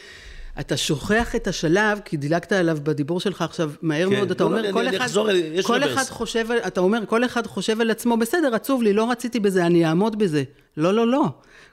אתה 0.60 0.76
שוכח 0.76 1.34
את 1.36 1.46
השלב, 1.46 2.00
כי 2.04 2.16
דילגת 2.16 2.52
עליו 2.52 2.78
בדיבור 2.82 3.20
שלך 3.20 3.42
עכשיו 3.42 3.70
מהר 3.82 4.08
כן. 4.10 4.16
מאוד, 4.16 4.30
אתה 4.30 4.44
לא, 4.44 4.48
אומר, 4.48 4.62
לא, 4.62 4.72
כל, 4.72 4.88
אני, 4.88 4.96
אחד, 4.96 5.04
אחזור, 5.04 5.28
כל 5.62 5.84
אחד 5.84 6.02
חושב, 6.02 6.46
אתה 6.66 6.80
אומר, 6.80 7.06
כל 7.06 7.24
אחד 7.24 7.46
חושב 7.46 7.80
על 7.80 7.90
עצמו, 7.90 8.16
בסדר, 8.16 8.54
עצוב 8.54 8.82
לי, 8.82 8.92
לא 8.92 9.10
רציתי 9.10 9.40
בזה, 9.40 9.66
אני 9.66 9.86
אעמוד 9.86 10.18
בזה. 10.18 10.42
לא, 10.76 10.94
לא, 10.94 11.06
לא. 11.06 11.24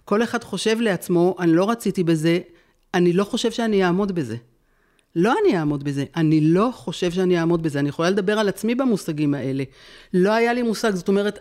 כל 0.05 0.23
אחד 0.23 0.43
חושב 0.43 0.81
לעצמו, 0.81 1.35
אני 1.39 1.53
לא 1.53 1.69
רציתי 1.69 2.03
בזה, 2.03 2.39
אני 2.93 3.13
לא 3.13 3.23
חושב 3.23 3.51
שאני 3.51 3.85
אעמוד 3.85 4.11
בזה. 4.11 4.35
לא 5.15 5.33
אני 5.43 5.57
אעמוד 5.57 5.83
בזה, 5.83 6.05
אני 6.15 6.41
לא 6.41 6.69
חושב 6.73 7.11
שאני 7.11 7.39
אעמוד 7.39 7.63
בזה. 7.63 7.79
אני 7.79 7.89
יכולה 7.89 8.09
לדבר 8.09 8.39
על 8.39 8.49
עצמי 8.49 8.75
במושגים 8.75 9.33
האלה. 9.33 9.63
לא 10.13 10.31
היה 10.31 10.53
לי 10.53 10.61
מושג, 10.61 10.95
זאת 10.95 11.07
אומרת, 11.07 11.39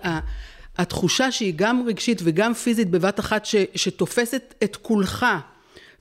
התחושה 0.78 1.32
שהיא 1.32 1.52
גם 1.56 1.84
רגשית 1.86 2.20
וגם 2.24 2.54
פיזית 2.54 2.90
בבת 2.90 3.20
אחת, 3.20 3.44
ש, 3.44 3.54
שתופסת 3.74 4.54
את 4.64 4.76
כולך, 4.76 5.26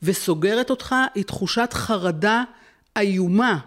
וסוגרת 0.04 0.70
אותך 0.70 0.96
היא 1.16 1.24
תחושת 1.24 1.70
חרדה 1.74 2.44
איומה. 2.98 3.60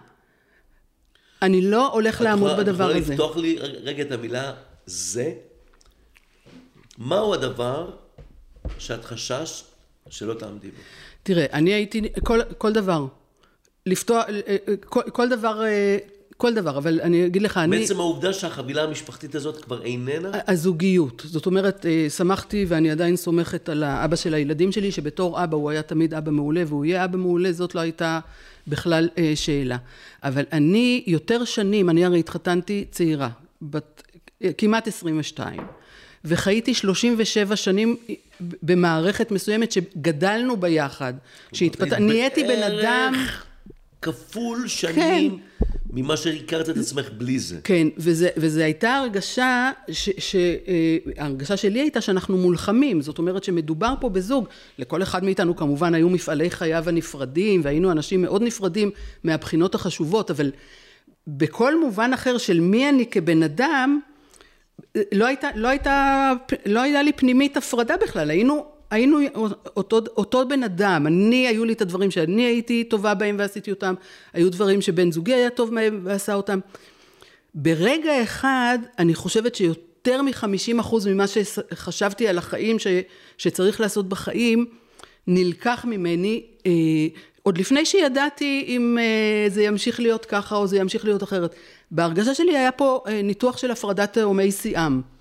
אני 1.42 1.62
לא 1.62 1.92
הולך 1.92 2.20
לעמוד 2.20 2.56
בדבר 2.56 2.84
הזה. 2.84 2.98
את 2.98 3.02
יכולה 3.02 3.14
לפתוח 3.14 3.36
לי 3.36 3.58
רגע 3.58 4.02
את 4.02 4.12
המילה 4.12 4.52
זה? 4.86 5.32
מהו 6.98 7.34
הדבר 7.34 7.90
שאת 8.78 9.04
חשש 9.04 9.64
שלא 10.10 10.34
תעמדי 10.34 10.70
בו? 10.70 10.76
תראה, 11.22 11.46
אני 11.52 11.72
הייתי, 11.72 12.02
כל, 12.24 12.40
כל 12.58 12.72
דבר, 12.72 13.06
לפתוח, 13.86 14.24
כל, 14.84 15.02
כל 15.12 15.28
דבר, 15.28 15.62
כל 16.42 16.54
דבר, 16.54 16.78
אבל 16.78 17.00
אני 17.00 17.26
אגיד 17.26 17.42
לך, 17.42 17.58
אני... 17.58 17.78
בעצם 17.78 18.00
העובדה 18.00 18.32
שהחבילה 18.32 18.82
המשפחתית 18.82 19.34
הזאת 19.34 19.64
כבר 19.64 19.82
איננה? 19.82 20.30
הזוגיות. 20.46 21.22
זאת 21.26 21.46
אומרת, 21.46 21.86
אה, 21.86 22.06
שמחתי 22.10 22.64
ואני 22.68 22.90
עדיין 22.90 23.16
סומכת 23.16 23.68
על 23.68 23.82
האבא 23.82 24.16
של 24.16 24.34
הילדים 24.34 24.72
שלי, 24.72 24.92
שבתור 24.92 25.44
אבא 25.44 25.56
הוא 25.56 25.70
היה 25.70 25.82
תמיד 25.82 26.14
אבא 26.14 26.30
מעולה 26.30 26.62
והוא 26.66 26.84
יהיה 26.84 27.04
אבא 27.04 27.16
מעולה, 27.16 27.52
זאת 27.52 27.74
לא 27.74 27.80
הייתה 27.80 28.20
בכלל 28.68 29.08
אה, 29.18 29.32
שאלה. 29.34 29.76
אבל 30.22 30.44
אני 30.52 31.04
יותר 31.06 31.44
שנים, 31.44 31.90
אני 31.90 32.04
הרי 32.04 32.18
התחתנתי 32.18 32.84
צעירה, 32.90 33.28
בת 33.62 34.02
אה, 34.44 34.52
כמעט 34.58 34.88
22. 34.88 35.62
וחייתי 36.24 36.74
37 36.74 37.56
שנים 37.56 37.96
במערכת 38.40 39.30
מסוימת 39.30 39.72
שגדלנו 39.72 40.56
ביחד, 40.56 41.14
שהתפת... 41.52 41.92
נהייתי 41.92 42.44
בן 42.44 42.62
אדם... 42.62 43.14
כפול 44.02 44.68
שנים 44.68 45.30
כן. 45.30 45.66
ממה 45.92 46.16
שהכרת 46.16 46.68
את 46.68 46.76
עצמך 46.76 47.08
בלי 47.16 47.38
זה. 47.38 47.60
כן, 47.64 47.88
וזה 48.36 48.64
הייתה 48.64 48.94
הרגשה, 48.94 49.70
ש, 49.90 50.10
ש, 50.18 50.36
אה, 50.36 50.96
ההרגשה 51.18 51.56
שלי 51.56 51.80
הייתה 51.80 52.00
שאנחנו 52.00 52.36
מולחמים, 52.36 53.02
זאת 53.02 53.18
אומרת 53.18 53.44
שמדובר 53.44 53.94
פה 54.00 54.08
בזוג, 54.08 54.48
לכל 54.78 55.02
אחד 55.02 55.24
מאיתנו 55.24 55.56
כמובן 55.56 55.94
היו 55.94 56.08
מפעלי 56.08 56.50
חייו 56.50 56.88
הנפרדים, 56.88 57.60
והיינו 57.64 57.92
אנשים 57.92 58.22
מאוד 58.22 58.42
נפרדים 58.42 58.90
מהבחינות 59.24 59.74
החשובות, 59.74 60.30
אבל 60.30 60.50
בכל 61.26 61.80
מובן 61.80 62.12
אחר 62.12 62.38
של 62.38 62.60
מי 62.60 62.88
אני 62.88 63.06
כבן 63.06 63.42
אדם, 63.42 64.00
לא 65.12 65.26
הייתה, 65.26 65.48
לא 65.54 65.68
הייתה, 65.68 66.32
לא 66.66 66.80
הייתה 66.80 67.02
לי 67.02 67.12
פנימית 67.12 67.56
הפרדה 67.56 67.96
בכלל, 67.96 68.30
היינו, 68.30 68.66
היינו 68.92 69.18
אותו, 69.76 70.00
אותו 70.16 70.48
בן 70.48 70.62
אדם, 70.62 71.06
אני, 71.06 71.46
היו 71.48 71.64
לי 71.64 71.72
את 71.72 71.80
הדברים 71.80 72.10
שאני 72.10 72.42
הייתי 72.42 72.84
טובה 72.84 73.14
בהם 73.14 73.36
ועשיתי 73.38 73.70
אותם, 73.70 73.94
היו 74.32 74.50
דברים 74.50 74.80
שבן 74.80 75.12
זוגי 75.12 75.34
היה 75.34 75.50
טוב 75.50 75.74
בהם 75.74 76.00
ועשה 76.04 76.34
אותם. 76.34 76.58
ברגע 77.54 78.22
אחד, 78.22 78.78
אני 78.98 79.14
חושבת 79.14 79.54
שיותר 79.54 80.22
מחמישים 80.22 80.78
אחוז 80.78 81.06
ממה 81.06 81.24
שחשבתי 81.26 82.28
על 82.28 82.38
החיים 82.38 82.78
ש, 82.78 82.86
שצריך 83.38 83.80
לעשות 83.80 84.08
בחיים, 84.08 84.66
נלקח 85.26 85.84
ממני, 85.88 86.42
אה, 86.66 86.72
עוד 87.42 87.58
לפני 87.58 87.86
שידעתי 87.86 88.64
אם 88.68 88.98
אה, 89.00 89.48
זה 89.48 89.62
ימשיך 89.62 90.00
להיות 90.00 90.24
ככה 90.24 90.56
או 90.56 90.66
זה 90.66 90.76
ימשיך 90.76 91.04
להיות 91.04 91.22
אחרת. 91.22 91.54
בהרגשה 91.90 92.34
שלי 92.34 92.56
היה 92.56 92.72
פה 92.72 93.02
אה, 93.08 93.22
ניתוח 93.22 93.58
של 93.58 93.70
הפרדת 93.70 94.12
תאומי 94.12 94.52
שיאם. 94.52 95.11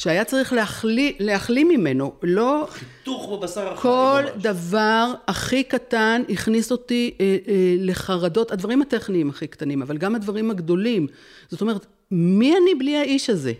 שהיה 0.00 0.24
צריך 0.24 0.52
להחלים, 0.52 1.12
להחלים 1.18 1.68
ממנו, 1.68 2.12
לא... 2.22 2.68
חיתוך 2.70 3.30
בבשר 3.32 3.72
החי. 3.72 3.82
כל 3.82 4.22
ממש. 4.24 4.42
דבר 4.42 5.12
הכי 5.28 5.64
קטן 5.64 6.22
הכניס 6.28 6.72
אותי 6.72 7.14
אה, 7.20 7.36
אה, 7.48 7.74
לחרדות, 7.78 8.52
הדברים 8.52 8.82
הטכניים 8.82 9.30
הכי 9.30 9.46
קטנים, 9.46 9.82
אבל 9.82 9.98
גם 9.98 10.14
הדברים 10.14 10.50
הגדולים. 10.50 11.06
זאת 11.48 11.60
אומרת, 11.60 11.86
מי 12.10 12.56
אני 12.56 12.74
בלי 12.74 12.96
האיש 12.96 13.30
הזה? 13.30 13.52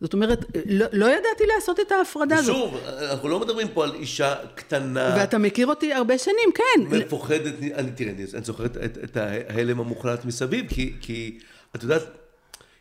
זאת 0.00 0.12
אומרת, 0.12 0.44
לא, 0.66 0.86
לא 0.92 1.06
ידעתי 1.06 1.44
לעשות 1.54 1.80
את 1.80 1.92
ההפרדה 1.92 2.36
הזאת. 2.36 2.56
שוב, 2.56 2.80
אנחנו 3.10 3.28
לא 3.28 3.40
מדברים 3.40 3.68
פה 3.68 3.84
על 3.84 3.94
אישה 3.94 4.34
קטנה. 4.54 5.14
ואתה 5.18 5.38
מכיר 5.38 5.66
אותי 5.66 5.92
הרבה 5.92 6.18
שנים, 6.18 6.50
כן. 6.54 6.98
מפוחדת, 6.98 7.54
אני, 7.74 7.90
תראה, 7.90 8.12
אני 8.12 8.44
זוכר 8.44 8.66
את, 8.66 8.76
את, 8.76 8.98
את 9.04 9.16
ההלם 9.16 9.80
המוחלט 9.80 10.24
מסביב, 10.24 10.66
כי, 10.68 10.94
כי 11.00 11.38
את 11.76 11.82
יודעת, 11.82 12.02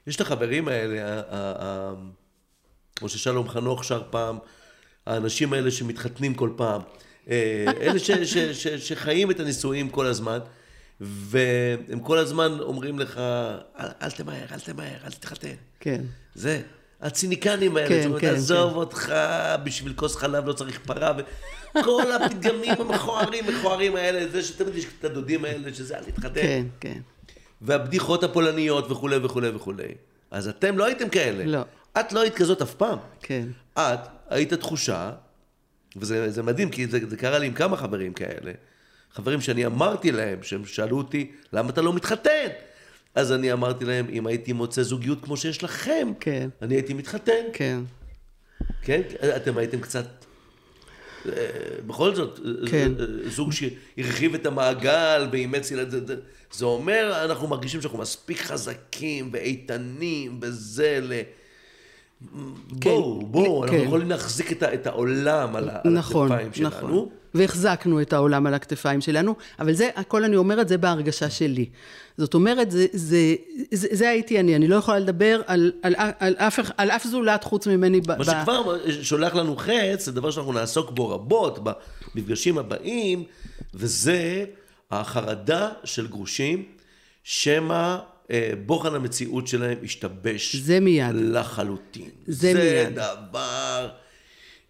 יש 0.07 0.15
את 0.15 0.21
החברים 0.21 0.67
האלה, 0.67 1.21
כמו 2.99 3.09
ששלום 3.09 3.49
חנוך 3.49 3.83
שר 3.83 4.03
פעם, 4.09 4.37
האנשים 5.05 5.53
האלה 5.53 5.71
שמתחתנים 5.71 6.33
כל 6.33 6.49
פעם, 6.55 6.81
אה, 7.29 7.65
אלה 7.81 7.99
ש, 7.99 8.11
ש, 8.11 8.37
ש, 8.37 8.67
שחיים 8.67 9.31
את 9.31 9.39
הנישואים 9.39 9.89
כל 9.89 10.05
הזמן, 10.05 10.39
והם 11.01 11.99
כל 12.03 12.17
הזמן 12.17 12.57
אומרים 12.59 12.99
לך, 12.99 13.17
אל, 13.79 13.87
אל 14.01 14.11
תמהר, 14.11 14.45
אל 14.51 14.59
תמהר, 14.59 14.97
אל 15.05 15.11
תתחתן. 15.11 15.55
כן. 15.79 16.01
זה. 16.35 16.61
הציניקנים 17.01 17.77
האלה, 17.77 17.89
כן, 17.89 18.01
שאומרים, 18.03 18.21
כן, 18.21 18.35
עזוב 18.35 18.71
כן. 18.71 18.75
אותך, 18.75 19.13
בשביל 19.63 19.93
כוס 19.93 20.15
חלב 20.15 20.47
לא 20.47 20.53
צריך 20.53 20.79
פרה, 20.85 21.13
וכל 21.79 22.11
הפתגמים 22.11 22.73
המכוערים, 22.81 23.45
מכוערים 23.47 23.95
האלה, 23.95 24.27
זה 24.27 24.43
שתמיד 24.43 24.75
יש 24.75 24.85
את 24.99 25.05
הדודים 25.05 25.45
האלה, 25.45 25.73
שזה 25.73 25.97
אל 25.97 26.03
תתחתן. 26.03 26.41
כן, 26.41 26.65
כן. 26.79 26.99
והבדיחות 27.61 28.23
הפולניות 28.23 28.91
וכולי 28.91 29.17
וכולי 29.23 29.49
וכולי. 29.49 29.87
אז 30.31 30.47
אתם 30.47 30.77
לא 30.77 30.85
הייתם 30.85 31.09
כאלה. 31.09 31.45
לא. 31.45 31.61
את 31.99 32.13
לא 32.13 32.21
היית 32.21 32.35
כזאת 32.35 32.61
אף 32.61 32.73
פעם. 32.73 32.97
כן. 33.21 33.47
את 33.73 33.99
היית 34.29 34.53
תחושה, 34.53 35.11
וזה 35.95 36.31
זה 36.31 36.43
מדהים, 36.43 36.69
כי 36.69 36.87
זה, 36.87 36.99
זה 37.09 37.17
קרה 37.17 37.39
לי 37.39 37.47
עם 37.47 37.53
כמה 37.53 37.77
חברים 37.77 38.13
כאלה. 38.13 38.51
חברים 39.13 39.41
שאני 39.41 39.65
אמרתי 39.65 40.11
להם, 40.11 40.43
שהם 40.43 40.65
שאלו 40.65 40.97
אותי, 40.97 41.31
למה 41.53 41.69
אתה 41.69 41.81
לא 41.81 41.93
מתחתן? 41.93 42.47
אז 43.15 43.31
אני 43.31 43.53
אמרתי 43.53 43.85
להם, 43.85 44.07
אם 44.09 44.27
הייתי 44.27 44.53
מוצא 44.53 44.83
זוגיות 44.83 45.23
כמו 45.23 45.37
שיש 45.37 45.63
לכם, 45.63 46.11
כן. 46.19 46.49
אני 46.61 46.75
הייתי 46.75 46.93
מתחתן. 46.93 47.43
כן. 47.53 47.79
כן? 48.81 49.01
אתם 49.35 49.57
הייתם 49.57 49.81
קצת... 49.81 50.05
אה, 51.25 51.31
בכל 51.87 52.15
זאת, 52.15 52.39
כן. 52.71 52.91
אה, 52.99 53.29
זוג 53.29 53.51
שהרחיב 53.51 54.35
את 54.35 54.45
המעגל 54.45 55.27
ואימץ 55.31 55.71
ילד, 55.71 55.89
זה, 55.89 56.15
זה 56.51 56.65
אומר, 56.65 57.25
אנחנו 57.25 57.47
מרגישים 57.47 57.81
שאנחנו 57.81 57.99
מספיק 57.99 58.41
חזקים 58.41 59.29
ואיתנים 59.33 60.39
וזה 60.41 60.99
ל... 61.01 61.13
כן, 62.21 62.89
בואו, 62.89 63.21
בואו, 63.25 63.63
אנחנו 63.63 63.77
כן. 63.77 63.83
יכולים 63.83 64.09
להחזיק 64.09 64.51
את, 64.51 64.63
את 64.63 64.87
העולם 64.87 65.55
על, 65.55 65.69
ה- 65.69 65.77
על 65.83 65.91
נכון, 65.93 66.31
הכתפיים 66.31 66.53
שלנו. 66.53 66.69
נכון. 66.77 67.07
והחזקנו 67.33 68.01
את 68.01 68.13
העולם 68.13 68.47
על 68.47 68.53
הכתפיים 68.53 69.01
שלנו, 69.01 69.35
אבל 69.59 69.73
זה, 69.73 69.89
הכל 69.95 70.23
אני 70.23 70.35
אומרת, 70.35 70.67
זה 70.67 70.77
בהרגשה 70.77 71.29
שלי. 71.29 71.65
זאת 72.17 72.33
אומרת, 72.33 72.71
זה, 72.71 72.85
זה, 72.93 73.35
זה, 73.71 73.87
זה 73.91 74.09
הייתי 74.09 74.39
אני, 74.39 74.55
אני 74.55 74.67
לא 74.67 74.75
יכולה 74.75 74.99
לדבר 74.99 75.41
על, 75.47 75.71
על, 75.81 75.95
על, 76.19 76.35
אף, 76.37 76.59
על 76.77 76.91
אף 76.91 77.03
זולת 77.07 77.43
חוץ 77.43 77.67
ממני. 77.67 78.01
ב, 78.01 78.17
מה 78.17 78.23
שכבר 78.25 78.77
שולח 79.01 79.35
לנו 79.35 79.55
חץ, 79.55 80.05
זה 80.05 80.11
דבר 80.11 80.31
שאנחנו 80.31 80.53
נעסוק 80.53 80.91
בו 80.91 81.09
רבות 81.09 81.59
במפגשים 82.15 82.57
הבאים, 82.57 83.23
וזה 83.73 84.45
החרדה 84.91 85.69
של 85.83 86.07
גרושים, 86.07 86.63
שמא 87.23 87.97
בוחן 88.65 88.95
המציאות 88.95 89.47
שלהם 89.47 89.77
השתבש. 89.83 90.55
זה 90.55 90.79
מיד. 90.79 91.15
לחלוטין. 91.15 92.09
זה 92.27 92.53
זה 92.53 92.83
מיד. 92.87 92.95
דבר, 92.95 93.89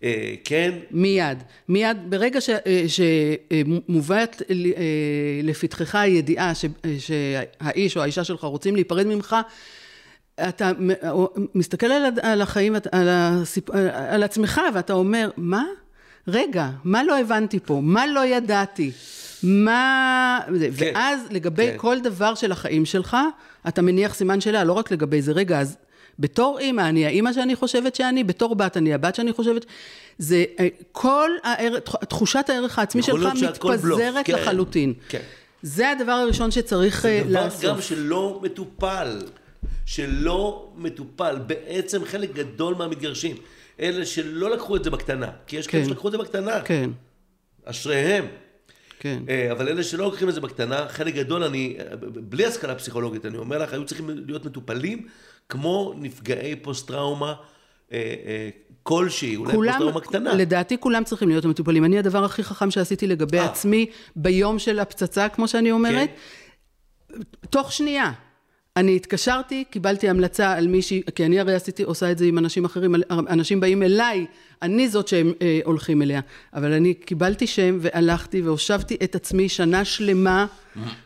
אה, 0.04 0.34
כן, 0.44 0.72
מיד, 0.92 1.38
מיד, 1.70 1.98
ברגע 2.10 2.40
אה, 2.66 2.86
שמובאת 2.88 4.42
אה, 4.50 4.56
לפתחך 5.44 5.96
הידיעה 5.96 6.56
ש- 6.56 6.66
אה, 6.66 6.96
שהאיש 7.00 7.98
או 7.98 8.02
האישה 8.02 8.24
שלך 8.24 8.44
רוצים 8.44 8.76
להיפרד 8.76 9.06
ממך, 9.08 9.36
אתה 10.50 10.72
מסתכל 11.56 11.86
על 11.88 12.04
על 12.22 12.42
החיים, 12.42 12.76
על, 12.92 13.08
הסיפ... 13.10 13.70
על 14.10 14.24
עצמך 14.24 14.62
ואתה 14.76 14.94
אומר, 14.94 15.30
מה? 15.38 15.64
רגע, 16.28 16.70
מה 16.84 17.04
לא 17.04 17.20
הבנתי 17.20 17.60
פה? 17.66 17.80
מה 17.84 18.08
לא 18.08 18.26
ידעתי? 18.26 18.92
מה... 19.44 20.40
זה? 20.54 20.70
כן, 20.78 20.92
ואז 20.96 21.20
לגבי 21.32 21.68
כן. 21.68 21.78
כל 21.78 22.00
דבר 22.00 22.36
של 22.36 22.52
החיים 22.52 22.86
שלך, 22.86 23.18
אתה 23.68 23.82
מניח 23.82 24.14
סימן 24.14 24.42
שאלה, 24.42 24.64
לא 24.64 24.74
רק 24.74 24.92
לגבי 24.92 25.22
זה. 25.22 25.32
רגע, 25.32 25.60
אז 25.60 25.78
בתור 26.20 26.60
אימא, 26.60 26.82
אני 26.82 27.06
האימא 27.06 27.34
שאני 27.34 27.56
חושבת 27.56 27.96
שאני, 27.96 28.24
בתור 28.24 28.56
בת, 28.56 28.78
אני 28.78 28.94
הבת 28.94 29.16
שאני 29.16 29.34
חושבת... 29.34 29.66
זה 30.18 30.46
אה, 30.60 30.68
כל 30.92 31.30
הערך, 31.44 31.96
תחושת 32.10 32.50
הערך 32.50 32.80
העצמי 32.80 33.04
שלך 33.04 33.30
מתפזרת 33.44 34.26
כן, 34.26 34.34
לחלוטין. 34.34 34.94
כן. 35.10 35.20
זה 35.62 35.92
הדבר 35.92 36.12
הראשון 36.12 36.52
שצריך 36.52 37.06
אה, 37.06 37.22
דבר 37.26 37.44
לעשות. 37.44 37.64
גם 37.64 37.82
שלא 37.82 38.40
מטופל, 38.44 39.22
שלא 39.86 40.72
מטופל, 40.78 41.40
בעצם 41.48 42.06
חלק 42.06 42.34
גדול 42.34 42.76
מהמתגרשים, 42.76 43.36
אלה 43.80 44.06
שלא 44.06 44.50
לקחו 44.50 44.76
את 44.76 44.84
זה 44.84 44.90
בקטנה, 44.90 45.30
כי 45.48 45.56
יש 45.56 45.68
כאלה 45.68 45.84
כן. 45.84 45.90
שלקחו 45.90 46.08
את 46.08 46.12
זה 46.12 46.18
בקטנה, 46.18 46.62
כן, 46.62 46.90
אשריהם. 47.66 48.26
כן. 49.00 49.24
אה, 49.30 49.52
אבל 49.52 49.68
אלה 49.68 49.84
שלא 49.84 50.06
לוקחים 50.06 50.30
את 50.30 50.34
זה 50.34 50.42
בקטנה, 50.42 50.88
חלק 50.88 51.14
גדול, 51.14 51.44
אני, 51.44 51.78
בלי 52.16 52.46
השכלה 52.46 52.76
פסיכולוגית, 52.76 53.26
אני 53.26 53.38
אומר 53.38 53.58
לך, 53.58 53.74
היו 53.74 53.86
צריכים 53.86 54.10
להיות 54.28 54.46
מטופלים 54.46 55.08
כמו 55.50 55.94
נפגעי 55.98 56.56
פוסט-טראומה 56.56 57.34
אה, 57.92 57.98
אה, 58.26 58.50
כלשהי, 58.84 59.36
אולי 59.36 59.54
כולם, 59.54 59.72
פוסט-טראומה 59.72 60.02
קטנה. 60.02 60.34
לדעתי 60.34 60.78
כולם 60.80 61.04
צריכים 61.04 61.30
להיות 61.30 61.46
מטופלים. 61.46 61.86
אני 61.86 62.00
הדבר 62.00 62.24
הכי 62.24 62.44
חכם 62.44 62.72
שעשיתי 62.72 63.08
לגבי 63.08 63.40
אה. 63.40 63.46
עצמי 63.46 63.86
ביום 64.16 64.60
של 64.60 64.80
הפצצה, 64.80 65.30
כמו 65.30 65.48
שאני 65.48 65.72
אומרת, 65.72 66.10
תוך 67.50 67.72
שנייה. 67.72 68.12
אני 68.78 68.96
התקשרתי, 68.96 69.64
קיבלתי 69.70 70.10
המלצה 70.10 70.54
על 70.54 70.68
מישהי, 70.68 71.02
כי 71.16 71.26
אני 71.26 71.40
הרי 71.40 71.56
עשיתי, 71.56 71.84
עושה 71.84 72.12
את 72.12 72.18
זה 72.18 72.26
עם 72.26 72.38
אנשים 72.38 72.66
אחרים, 72.66 72.96
אנשים 73.10 73.60
באים 73.60 73.84
אליי, 73.84 74.26
אני 74.62 74.90
זאת 74.90 75.08
שהם 75.08 75.34
אה, 75.42 75.60
הולכים 75.66 76.02
אליה. 76.02 76.22
אבל 76.54 76.74
אני 76.74 76.94
קיבלתי 76.94 77.48
שם 77.48 77.78
והלכתי 77.82 78.42
והושבתי 78.42 78.98
את 79.04 79.16
עצמי 79.16 79.50
שנה 79.50 79.86
שלמה, 79.86 80.46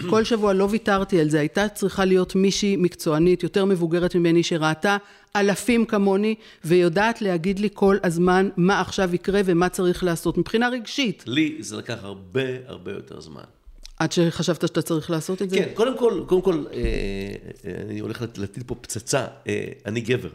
כל 0.10 0.24
שבוע 0.24 0.54
לא 0.54 0.68
ויתרתי 0.72 1.20
על 1.20 1.30
זה, 1.30 1.40
הייתה 1.40 1.68
צריכה 1.68 2.06
להיות 2.06 2.36
מישהי 2.36 2.76
מקצוענית, 2.76 3.44
יותר 3.44 3.66
מבוגרת 3.66 4.16
ממני, 4.16 4.44
שראתה 4.44 4.98
אלפים 5.36 5.86
כמוני, 5.86 6.36
ויודעת 6.66 7.22
להגיד 7.22 7.60
לי 7.60 7.70
כל 7.74 7.98
הזמן 8.04 8.50
מה 8.58 8.82
עכשיו 8.82 9.16
יקרה 9.16 9.42
ומה 9.46 9.70
צריך 9.70 10.04
לעשות, 10.04 10.38
מבחינה 10.38 10.70
רגשית. 10.70 11.24
לי 11.28 11.58
זה 11.60 11.78
לקח 11.78 11.98
הרבה 12.02 12.42
הרבה 12.66 12.92
יותר 12.92 13.22
זמן. 13.22 13.44
עד 14.04 14.12
שחשבת 14.12 14.68
שאתה 14.68 14.82
צריך 14.82 15.10
לעשות 15.10 15.42
את 15.42 15.50
זה? 15.50 15.56
כן, 15.56 15.70
קודם 15.74 15.98
כל, 15.98 16.24
קודם 16.28 16.42
כל, 16.42 16.66
אה, 16.74 16.80
אה, 17.66 17.82
אני 17.82 18.00
הולך 18.00 18.24
להטיל 18.38 18.64
פה 18.64 18.76
פצצה, 18.76 19.28
אה, 19.48 19.66
אני 19.86 20.02
גבר. 20.02 20.30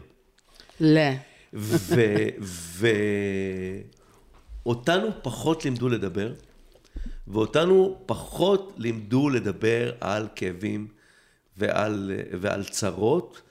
לא. 0.79 1.01
ואותנו 4.65 5.07
פחות 5.21 5.65
לימדו 5.65 5.89
לדבר, 5.89 6.33
ואותנו 7.27 7.97
פחות 8.05 8.73
לימדו 8.77 9.29
לדבר 9.29 9.91
על 10.01 10.27
כאבים 10.35 10.87
ועל, 11.57 12.11
ועל 12.41 12.63
צרות. 12.63 13.41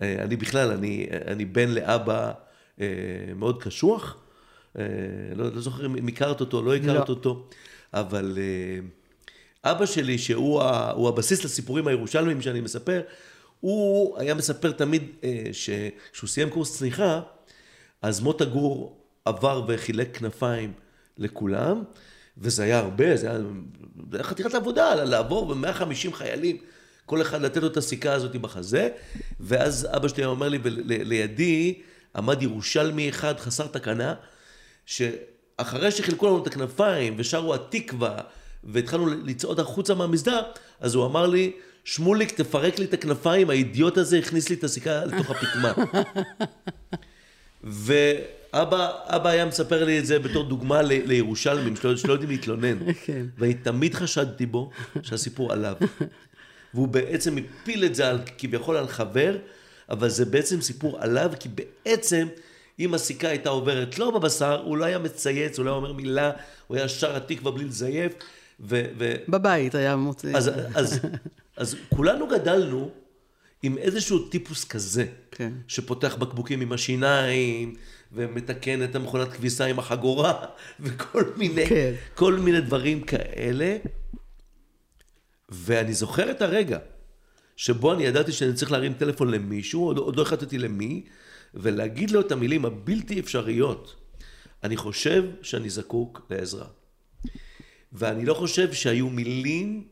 אני 0.00 0.36
בכלל, 0.36 0.72
אני, 0.72 1.06
אני 1.26 1.44
בן 1.44 1.68
לאבא 1.68 2.32
מאוד 3.36 3.62
קשוח. 3.62 4.16
לא, 4.74 4.84
לא 5.54 5.60
זוכר 5.60 5.86
אם 5.86 6.08
הכרת 6.08 6.40
אותו, 6.40 6.62
לא 6.62 6.74
הכרת 6.74 7.08
לא. 7.08 7.14
אותו, 7.14 7.48
אבל 7.94 8.38
אבא 9.64 9.86
שלי, 9.86 10.18
שהוא 10.18 11.08
הבסיס 11.08 11.44
לסיפורים 11.44 11.88
הירושלמיים 11.88 12.42
שאני 12.42 12.60
מספר, 12.60 13.00
הוא 13.60 14.18
היה 14.18 14.34
מספר 14.34 14.72
תמיד 14.72 15.02
שכשהוא 15.52 16.28
סיים 16.28 16.50
קורס 16.50 16.78
צניחה, 16.78 17.20
אז 18.02 18.20
מוטה 18.20 18.44
גור 18.44 19.04
עבר 19.24 19.64
וחילק 19.68 20.16
כנפיים 20.16 20.72
לכולם, 21.18 21.82
וזה 22.38 22.62
היה 22.62 22.78
הרבה, 22.78 23.16
זה 23.16 23.30
היה, 23.30 23.40
חתיכת 24.22 24.54
עבודה, 24.54 24.94
לעבור 24.94 25.54
ב-150 25.54 26.12
חיילים, 26.12 26.56
כל 27.06 27.22
אחד 27.22 27.42
לתת 27.42 27.62
לו 27.62 27.68
את 27.68 27.76
הסיכה 27.76 28.12
הזאת 28.12 28.36
בחזה, 28.36 28.88
ואז 29.40 29.88
אבא 29.96 30.08
שלי 30.08 30.24
אומר 30.24 30.48
לי, 30.48 30.58
ולידי 30.62 31.80
עמד 32.16 32.42
ירושלמי 32.42 33.08
אחד 33.08 33.40
חסר 33.40 33.66
תקנה, 33.66 34.14
שאחרי 34.86 35.90
שחילקו 35.90 36.26
לנו 36.26 36.42
את 36.42 36.46
הכנפיים 36.46 37.14
ושרו 37.18 37.54
התקווה, 37.54 38.18
והתחלנו 38.64 39.06
לצעוד 39.24 39.60
החוצה 39.60 39.94
מהמסדר, 39.94 40.42
אז 40.80 40.94
הוא 40.94 41.06
אמר 41.06 41.26
לי, 41.26 41.52
שמוליק, 41.84 42.32
תפרק 42.32 42.78
לי 42.78 42.84
את 42.84 42.94
הכנפיים, 42.94 43.50
האידיוט 43.50 43.98
הזה 43.98 44.18
הכניס 44.18 44.48
לי 44.48 44.56
את 44.56 44.64
הסיכה 44.64 45.04
לתוך 45.04 45.30
הפטמה. 45.30 45.72
ואבא 47.64 49.28
היה 49.28 49.46
מספר 49.46 49.84
לי 49.84 49.98
את 49.98 50.06
זה 50.06 50.18
בתור 50.18 50.44
דוגמה 50.44 50.82
ל, 50.82 50.88
לירושלמים 50.88 51.76
שלא, 51.76 51.96
שלא 51.96 52.12
יודעים 52.12 52.30
להתלונן. 52.30 52.78
כן. 53.04 53.26
ואני 53.38 53.54
תמיד 53.54 53.94
חשדתי 53.94 54.46
בו 54.46 54.70
שהסיפור 55.02 55.52
עליו. 55.52 55.74
והוא 56.74 56.88
בעצם 56.88 57.36
הפיל 57.36 57.84
את 57.84 57.94
זה 57.94 58.08
על, 58.08 58.18
כביכול 58.38 58.76
על 58.76 58.88
חבר, 58.88 59.36
אבל 59.90 60.08
זה 60.08 60.24
בעצם 60.24 60.60
סיפור 60.60 60.98
עליו, 61.00 61.30
כי 61.40 61.48
בעצם 61.48 62.28
אם 62.78 62.94
הסיכה 62.94 63.28
הייתה 63.28 63.48
עוברת 63.48 63.98
לא 63.98 64.10
בבשר, 64.10 64.62
הוא 64.62 64.76
לא 64.76 64.84
היה 64.84 64.98
מצייץ, 64.98 65.58
הוא 65.58 65.64
לא 65.64 65.70
היה 65.70 65.76
אומר 65.76 65.92
מילה, 65.92 66.30
הוא 66.66 66.76
היה 66.76 66.88
שר 66.88 67.16
התקווה 67.16 67.52
בלי 67.52 67.64
לזייף. 67.64 68.12
ו, 68.60 68.82
ו... 68.98 69.14
בבית 69.28 69.74
היה 69.74 69.96
מוצא. 69.96 70.28
אז, 70.36 70.50
אז, 70.74 71.00
אז 71.56 71.76
כולנו 71.96 72.28
גדלנו 72.28 72.90
עם 73.62 73.78
איזשהו 73.78 74.18
טיפוס 74.28 74.64
כזה, 74.64 75.06
כן. 75.30 75.52
שפותח 75.68 76.14
בקבוקים 76.14 76.60
עם 76.60 76.72
השיניים, 76.72 77.74
ומתקן 78.12 78.84
את 78.84 78.94
המכונת 78.94 79.32
כביסה 79.32 79.64
עם 79.64 79.78
החגורה, 79.78 80.46
וכל 80.80 81.24
מיני, 81.36 81.66
כן. 81.66 81.94
כל 82.14 82.34
מיני 82.34 82.60
דברים 82.60 83.00
כאלה. 83.00 83.76
ואני 85.48 85.94
זוכר 85.94 86.30
את 86.30 86.42
הרגע 86.42 86.78
שבו 87.56 87.92
אני 87.92 88.04
ידעתי 88.04 88.32
שאני 88.32 88.52
צריך 88.54 88.72
להרים 88.72 88.94
טלפון 88.94 89.30
למישהו, 89.30 89.84
עוד, 89.84 89.98
עוד 89.98 90.16
לא 90.16 90.22
החלטתי 90.22 90.58
למי, 90.58 91.04
ולהגיד 91.54 92.10
לו 92.10 92.20
את 92.20 92.32
המילים 92.32 92.64
הבלתי 92.64 93.20
אפשריות. 93.20 93.94
אני 94.64 94.76
חושב 94.76 95.24
שאני 95.42 95.70
זקוק 95.70 96.26
לעזרה. 96.30 96.66
ואני 97.92 98.24
לא 98.24 98.34
חושב 98.34 98.72
שהיו 98.72 99.10
מילים 99.10 99.88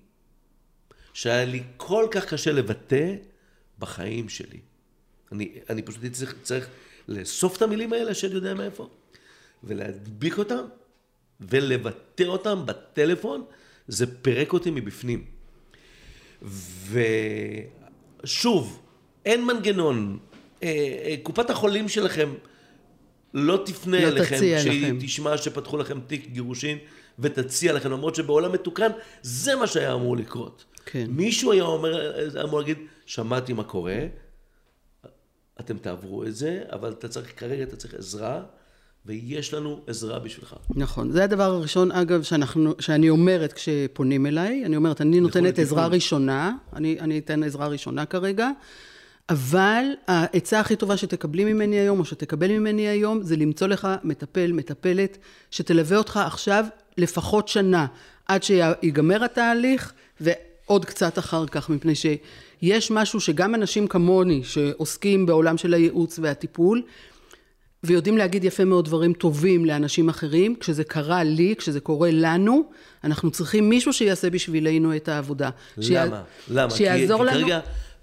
שהיה 1.13 1.45
לי 1.45 1.63
כל 1.77 2.07
כך 2.11 2.25
קשה 2.25 2.53
לבטא 2.53 3.15
בחיים 3.79 4.29
שלי. 4.29 4.59
אני, 5.33 5.53
אני 5.71 5.83
פשוט 5.83 6.05
צריך, 6.13 6.35
צריך 6.43 6.69
לאסוף 7.09 7.57
את 7.57 7.63
המילים 7.63 7.93
האלה 7.93 8.15
שאני 8.15 8.35
יודע 8.35 8.55
מאיפה, 8.55 8.89
ולהדביק 9.65 10.39
אותם, 10.39 10.65
ולבטא 11.41 12.23
אותם 12.23 12.67
בטלפון, 12.67 13.45
זה 13.89 14.23
פירק 14.23 14.53
אותי 14.53 14.71
מבפנים. 14.71 15.25
ושוב, 18.23 18.83
אין 19.25 19.45
מנגנון. 19.45 20.19
אה, 20.63 20.69
אה, 21.05 21.15
קופת 21.23 21.51
החולים 21.51 21.89
שלכם 21.89 22.35
לא 23.35 23.63
תפנה 23.67 24.01
לא 24.01 24.09
אליכם 24.09 24.37
כשהיא 24.37 24.87
לכם. 24.87 24.99
תשמע 25.01 25.39
שפתחו 25.39 25.77
לכם 25.77 26.01
תיק 26.01 26.27
גירושין 26.27 26.79
ותציע 27.19 27.73
לכם, 27.73 27.91
למרות 27.91 28.15
שבעולם 28.15 28.53
מתוקן 28.53 28.91
זה 29.23 29.57
מה 29.57 29.67
שהיה 29.67 29.95
אמור 29.95 30.17
לקרות. 30.17 30.65
כן. 30.87 31.07
מישהו 31.09 31.53
היה 31.53 31.63
אומר, 31.63 32.29
אמור 32.45 32.61
להגיד, 32.61 32.79
שמעתי 33.07 33.53
מה 33.53 33.65
קורה, 33.65 33.99
אתם 35.61 35.79
תעברו 35.79 36.25
את 36.25 36.35
זה, 36.35 36.63
אבל 36.73 36.93
אתה 36.93 37.09
צריך, 37.09 37.33
כרגע 37.37 37.63
אתה 37.63 37.77
צריך 37.77 37.95
עזרה, 37.95 38.43
ויש 39.07 39.55
לנו 39.55 39.81
עזרה 39.87 40.19
בשבילך. 40.19 40.57
נכון. 40.71 41.13
זה 41.13 41.25
הדבר 41.25 41.43
הראשון, 41.43 41.93
אגב, 41.93 42.23
שאנחנו, 42.23 42.75
שאני 42.79 43.11
אומרת 43.11 43.53
כשפונים 43.53 44.27
אליי. 44.27 44.65
אני 44.65 44.77
אומרת, 44.77 45.01
אני 45.01 45.21
נותנת. 45.21 45.59
עזרה 45.59 45.87
ראשונה, 45.87 46.53
אני, 46.73 47.01
אני 47.01 47.19
אתן 47.19 47.43
עזרה 47.43 47.67
ראשונה 47.67 48.07
כרגע, 48.07 48.51
אבל 49.29 49.85
העצה 50.07 50.61
הכי 50.61 50.77
טובה 50.77 50.97
שתקבלי 50.97 51.45
ממני 51.45 51.77
היום, 51.77 52.01
או 52.01 52.05
שתקבל 52.05 52.49
ממני 52.59 52.89
היום, 52.89 53.23
זה 53.23 53.37
למצוא 53.37 53.67
לך 53.67 53.89
מטפל, 54.05 54.53
מטפלת, 54.53 55.19
שתלווה 55.51 55.99
אותך 55.99 56.21
עכשיו 56.27 56.65
לפחות 56.99 57.49
שנה, 57.49 57.87
עד 58.27 58.43
שיגמר 58.43 59.25
התהליך, 59.25 59.93
ועוד 60.21 60.85
קצת 60.85 61.19
אחר 61.19 61.47
כך, 61.47 61.71
מפני 61.71 61.93
שיש 61.95 62.91
משהו 62.91 63.21
שגם 63.21 63.55
אנשים 63.55 63.87
כמוני, 63.87 64.45
שעוסקים 64.45 65.27
בעולם 65.27 65.59
של 65.59 65.75
הייעוץ 65.75 66.19
והטיפול, 66.23 66.83
ויודעים 67.85 68.19
להגיד 68.19 68.45
יפה 68.45 68.65
מאוד 68.65 68.85
דברים 68.85 69.13
טובים 69.13 69.65
לאנשים 69.65 70.09
אחרים, 70.09 70.57
כשזה 70.61 70.85
קרה 70.85 71.25
לי, 71.25 71.55
כשזה 71.59 71.81
קורה 71.81 72.11
לנו, 72.13 72.63
אנחנו 73.05 73.31
צריכים 73.31 73.69
מישהו 73.69 73.93
שיעשה 73.93 74.31
בשבילנו 74.31 74.97
את 74.97 75.09
העבודה. 75.09 75.51
למה? 75.79 76.23
למה? 76.49 76.71
שיעזור 76.71 77.19
כי, 77.19 77.25
לנו. 77.25 77.47
כי 77.47 77.53
כרגע 77.53 77.61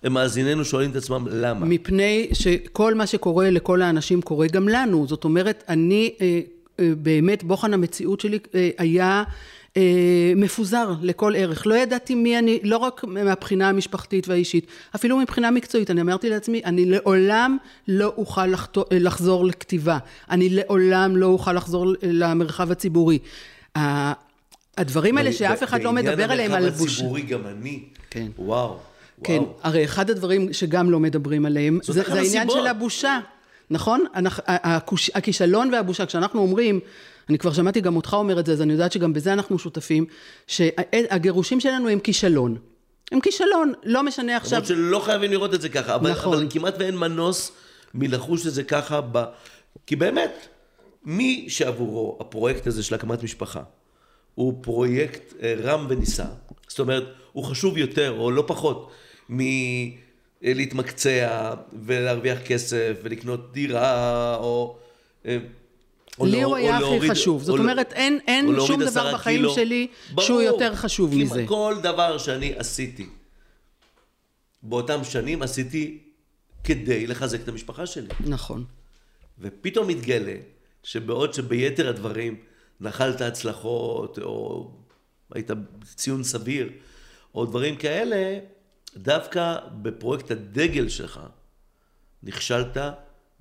מאזיננו 0.09 0.65
שואלים 0.65 0.91
את 0.91 0.95
עצמם 0.95 1.27
למה. 1.31 1.65
מפני 1.65 2.29
שכל 2.33 2.93
מה 2.93 3.07
שקורה 3.07 3.49
לכל 3.49 3.81
האנשים 3.81 4.21
קורה 4.21 4.47
גם 4.47 4.67
לנו. 4.67 5.07
זאת 5.07 5.23
אומרת, 5.23 5.63
אני 5.69 6.15
אה, 6.21 6.39
באמת, 6.81 7.43
בוחן 7.43 7.73
המציאות 7.73 8.19
שלי 8.19 8.39
אה, 8.55 8.69
היה 8.77 9.23
אה, 9.77 10.33
מפוזר 10.35 10.93
לכל 11.01 11.33
ערך. 11.37 11.67
לא 11.67 11.75
ידעתי 11.75 12.15
מי 12.15 12.39
אני, 12.39 12.59
לא 12.63 12.77
רק 12.77 13.03
מהבחינה 13.03 13.69
המשפחתית 13.69 14.27
והאישית, 14.27 14.67
אפילו 14.95 15.17
מבחינה 15.17 15.51
מקצועית. 15.51 15.91
אני 15.91 16.01
אמרתי 16.01 16.29
לעצמי, 16.29 16.61
אני 16.65 16.85
לעולם 16.85 17.57
לא 17.87 18.13
אוכל 18.17 18.53
אה, 18.53 18.73
לחזור 18.91 19.45
לכתיבה. 19.45 19.97
אני 20.29 20.49
לעולם 20.49 21.17
לא 21.17 21.25
אוכל 21.25 21.53
לחזור 21.53 21.85
למרחב 22.01 22.71
הציבורי. 22.71 23.19
הדברים 24.77 25.17
האלה 25.17 25.33
שאף 25.33 25.63
אחד 25.63 25.83
לא 25.83 25.93
מדבר 25.93 26.31
עליהם, 26.31 26.51
על 26.51 26.57
בעניין 26.57 26.63
המרחב 26.63 26.77
בושה. 26.77 26.93
הציבורי 26.93 27.21
גם 27.21 27.41
אני. 27.47 27.83
כן. 28.09 28.27
וואו. 28.37 28.77
כן, 29.23 29.37
וואו. 29.37 29.53
הרי 29.63 29.85
אחד 29.85 30.09
הדברים 30.09 30.53
שגם 30.53 30.91
לא 30.91 30.99
מדברים 30.99 31.45
עליהם, 31.45 31.79
זה, 31.83 31.93
זה 31.93 32.01
העניין 32.01 32.47
הסיבות. 32.47 32.51
של 32.51 32.67
הבושה, 32.67 33.19
נכון? 33.73 34.05
אנחנו- 34.15 34.43
הכוש- 34.47 35.09
הכישלון 35.15 35.73
והבושה, 35.73 36.05
כשאנחנו 36.05 36.41
אומרים, 36.41 36.79
אני 37.29 37.37
כבר 37.37 37.53
שמעתי 37.53 37.81
גם 37.81 37.95
אותך 37.95 38.13
אומר 38.13 38.39
את 38.39 38.45
זה, 38.45 38.51
אז 38.51 38.61
אני 38.61 38.73
יודעת 38.73 38.91
שגם 38.91 39.13
בזה 39.13 39.33
אנחנו 39.33 39.59
שותפים, 39.59 40.05
שהגירושים 40.47 41.59
שלנו 41.59 41.89
הם 41.89 41.99
כישלון. 41.99 42.57
הם 43.11 43.19
כישלון, 43.19 43.73
לא 43.83 44.03
משנה 44.03 44.37
עכשיו, 44.37 44.51
למרות 44.53 44.67
שלא 44.67 44.99
חייבים 44.99 45.31
לראות 45.31 45.53
את 45.53 45.61
זה 45.61 45.69
ככה, 45.69 45.95
אבל, 45.95 46.11
נכון. 46.11 46.33
אבל 46.37 46.47
כמעט 46.49 46.75
ואין 46.79 46.97
מנוס 46.97 47.51
מלחוש 47.93 48.47
את 48.47 48.53
זה 48.53 48.63
ככה, 48.63 49.01
ב... 49.11 49.23
כי 49.87 49.95
באמת, 49.95 50.47
מי 51.05 51.45
שעבורו 51.49 52.17
הפרויקט 52.19 52.67
הזה 52.67 52.83
של 52.83 52.95
הקמת 52.95 53.23
משפחה 53.23 53.61
הוא 54.35 54.63
פרויקט 54.63 55.33
אה, 55.43 55.55
רם 55.63 55.85
ונישא, 55.89 56.25
זאת 56.67 56.79
אומרת, 56.79 57.03
הוא 57.31 57.43
חשוב 57.43 57.77
יותר 57.77 58.15
או 58.19 58.31
לא 58.31 58.43
פחות 58.47 58.91
מלהתמקצע 60.43 61.53
ולהרוויח 61.85 62.39
כסף 62.45 62.97
ולקנות 63.03 63.53
דירה 63.53 64.35
או... 64.35 64.77
אה, 65.25 65.37
או 66.19 66.25
לי 66.25 66.31
לא- 66.41 66.47
הוא 66.47 66.55
היה 66.55 66.73
הכי 66.75 66.81
להוריד- 66.83 67.11
חשוב. 67.11 67.43
זאת 67.43 67.55
לא- 67.57 67.63
אומרת, 67.63 67.93
אין- 67.93 68.19
אין 68.27 68.45
להוריד 68.45 68.67
שום 68.67 68.83
דבר 68.83 69.13
בחיים 69.13 69.37
קילו. 69.37 69.53
שלי 69.55 69.87
ברור, 70.13 70.27
שהוא 70.27 70.41
יותר 70.41 70.75
חשוב 70.75 71.11
כי 71.13 71.23
מזה. 71.23 71.45
כל 71.47 71.75
דבר 71.83 72.17
שאני 72.17 72.53
עשיתי 72.57 73.05
באותם 74.63 75.03
שנים 75.03 75.41
עשיתי 75.41 75.97
כדי 76.63 77.07
לחזק 77.07 77.41
את 77.43 77.47
המשפחה 77.47 77.85
שלי. 77.85 78.07
נכון. 78.19 78.65
ופתאום 79.39 79.87
מתגלה 79.87 80.35
שבעוד 80.83 81.33
שביתר 81.33 81.89
הדברים 81.89 82.35
נחלת 82.81 83.21
הצלחות, 83.21 84.19
או 84.21 84.69
היית 85.33 85.49
ציון 85.95 86.23
סביר, 86.23 86.69
או 87.35 87.45
דברים 87.45 87.75
כאלה, 87.75 88.39
דווקא 88.97 89.57
בפרויקט 89.81 90.31
הדגל 90.31 90.89
שלך 90.89 91.19
נכשלת 92.23 92.77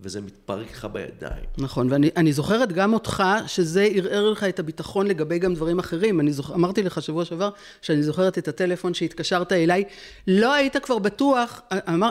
וזה 0.00 0.20
מתפרק 0.20 0.70
לך 0.72 0.84
בידיים. 0.84 1.44
נכון, 1.58 1.92
ואני 1.92 2.10
אני 2.16 2.32
זוכרת 2.32 2.72
גם 2.72 2.94
אותך, 2.94 3.22
שזה 3.46 3.88
ערער 3.94 4.30
לך 4.30 4.44
את 4.44 4.58
הביטחון 4.58 5.06
לגבי 5.06 5.38
גם 5.38 5.54
דברים 5.54 5.78
אחרים. 5.78 6.20
אני 6.20 6.32
זוכ... 6.32 6.50
אמרתי 6.50 6.82
לך 6.82 7.02
שבוע 7.02 7.24
שעבר, 7.24 7.50
שאני 7.82 8.02
זוכרת 8.02 8.38
את 8.38 8.48
הטלפון 8.48 8.94
שהתקשרת 8.94 9.52
אליי. 9.52 9.84
לא 10.26 10.52
היית 10.52 10.76
כבר 10.76 10.98
בטוח, 10.98 11.60
אמר, 11.88 12.10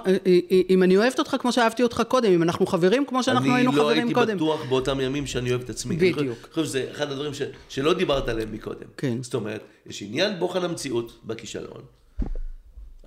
אם 0.69 0.83
אני 0.83 0.97
אוהבת 0.97 1.19
אותך 1.19 1.35
כמו 1.39 1.51
שאהבתי 1.51 1.83
אותך 1.83 2.03
קודם, 2.07 2.31
אם 2.31 2.43
אנחנו 2.43 2.65
חברים 2.65 3.05
כמו 3.05 3.23
שאנחנו 3.23 3.55
היינו 3.55 3.71
לא 3.71 3.81
חברים 3.83 4.13
קודם. 4.13 4.29
אני 4.29 4.39
לא 4.39 4.53
הייתי 4.53 4.63
בטוח 4.63 4.69
באותם 4.69 4.99
ימים 4.99 5.27
שאני 5.27 5.49
אוהב 5.49 5.61
את 5.61 5.69
עצמי. 5.69 5.95
בדיוק. 5.95 6.17
אני 6.17 6.53
חושב 6.53 6.65
שזה 6.65 6.87
אחד 6.91 7.11
הדברים 7.11 7.33
ש... 7.33 7.41
שלא 7.69 7.93
דיברת 7.93 8.29
עליהם 8.29 8.51
מקודם. 8.51 8.87
כן. 8.97 9.23
זאת 9.23 9.33
אומרת, 9.33 9.63
יש 9.85 10.01
עניין 10.01 10.39
בוחן 10.39 10.63
המציאות 10.63 11.19
בכישלון. 11.23 11.81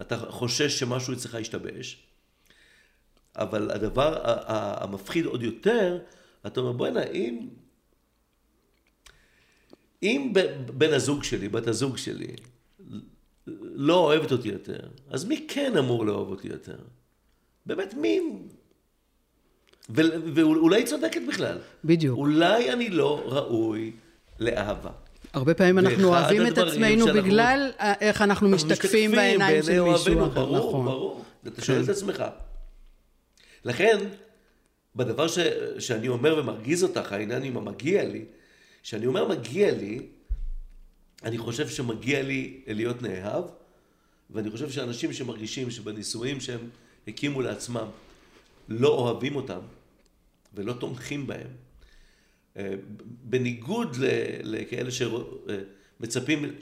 אתה 0.00 0.16
חושש 0.18 0.78
שמשהו 0.78 1.14
אצלך 1.14 1.34
ישתבש. 1.34 2.06
אבל 3.36 3.70
הדבר 3.70 4.20
המפחיד 4.46 5.26
עוד 5.26 5.42
יותר, 5.42 5.98
אתה 6.46 6.60
אומר, 6.60 6.72
בוא'נה, 6.72 7.02
אם... 7.02 7.48
אם 10.02 10.32
בן 10.66 10.92
הזוג 10.92 11.24
שלי, 11.24 11.48
בת 11.48 11.66
הזוג 11.66 11.96
שלי, 11.96 12.36
לא 13.74 13.94
אוהבת 13.94 14.32
אותי 14.32 14.48
יותר, 14.48 14.80
אז 15.10 15.24
מי 15.24 15.46
כן 15.48 15.76
אמור 15.76 16.06
לאהוב 16.06 16.28
אותי 16.30 16.48
יותר? 16.48 16.78
באמת, 17.66 17.94
מי... 17.94 18.20
ואולי 19.88 20.76
היא 20.76 20.86
צודקת 20.86 21.20
בכלל. 21.28 21.58
בדיוק. 21.84 22.18
אולי 22.18 22.72
אני 22.72 22.90
לא 22.90 23.22
ראוי 23.26 23.92
לאהבה. 24.38 24.90
הרבה 25.34 25.54
פעמים 25.54 25.78
אנחנו 25.78 26.08
אוהבים 26.08 26.46
את 26.46 26.58
עצמנו 26.58 27.06
שאנחנו... 27.06 27.22
בגלל 27.22 27.70
איך 28.00 28.22
אנחנו 28.22 28.48
משתקפים 28.48 29.10
בעיניים 29.10 29.62
של 29.62 29.82
מישהו 29.82 30.26
אחר. 30.26 30.28
ברור, 30.28 30.68
נכון. 30.68 30.86
ברור. 30.86 31.24
אתה 31.46 31.64
שואל 31.64 31.84
את 31.84 31.88
עצמך. 31.88 32.24
לכן, 33.64 33.98
בדבר 34.96 35.28
ש, 35.28 35.38
שאני 35.78 36.08
אומר 36.08 36.38
ומרגיז 36.38 36.82
אותך, 36.82 37.12
העניין 37.12 37.42
עם 37.42 37.56
המגיע 37.56 38.04
לי, 38.04 38.24
כשאני 38.82 39.06
אומר 39.06 39.28
מגיע 39.28 39.74
לי, 39.74 40.00
אני 41.22 41.38
חושב 41.38 41.68
שמגיע 41.68 42.22
לי 42.22 42.60
להיות 42.66 43.02
נאהב, 43.02 43.44
ואני 44.30 44.50
חושב 44.50 44.70
שאנשים 44.70 45.12
שמרגישים 45.12 45.70
שבנישואים 45.70 46.40
שהם 46.40 46.68
הקימו 47.08 47.42
לעצמם 47.42 47.86
לא 48.68 48.88
אוהבים 48.88 49.36
אותם 49.36 49.60
ולא 50.54 50.72
תומכים 50.72 51.26
בהם, 51.26 51.40
אה, 51.40 51.48
בניגוד 53.24 53.96
לכאלה 54.42 54.90
שמצפים 54.90 56.54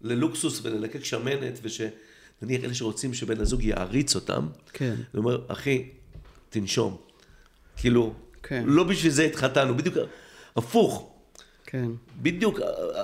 ללוקסוס 0.00 0.60
וללקק 0.62 1.04
שמנת, 1.04 1.58
ושנניח 1.62 2.64
אלה 2.64 2.74
שרוצים 2.74 3.14
שבן 3.14 3.40
הזוג 3.40 3.62
יעריץ 3.62 4.14
אותם, 4.14 4.48
כן. 4.72 4.94
הוא 5.12 5.18
אומר, 5.18 5.40
אחי, 5.48 5.88
תנשום. 6.50 6.96
כאילו, 7.76 8.14
כן. 8.42 8.64
לא 8.66 8.84
בשביל 8.84 9.12
זה 9.12 9.24
התחתנו, 9.24 9.76
בדיוק 9.76 9.96
הפוך. 10.56 11.12
כן. 11.66 11.90
בדיוק 12.22 12.60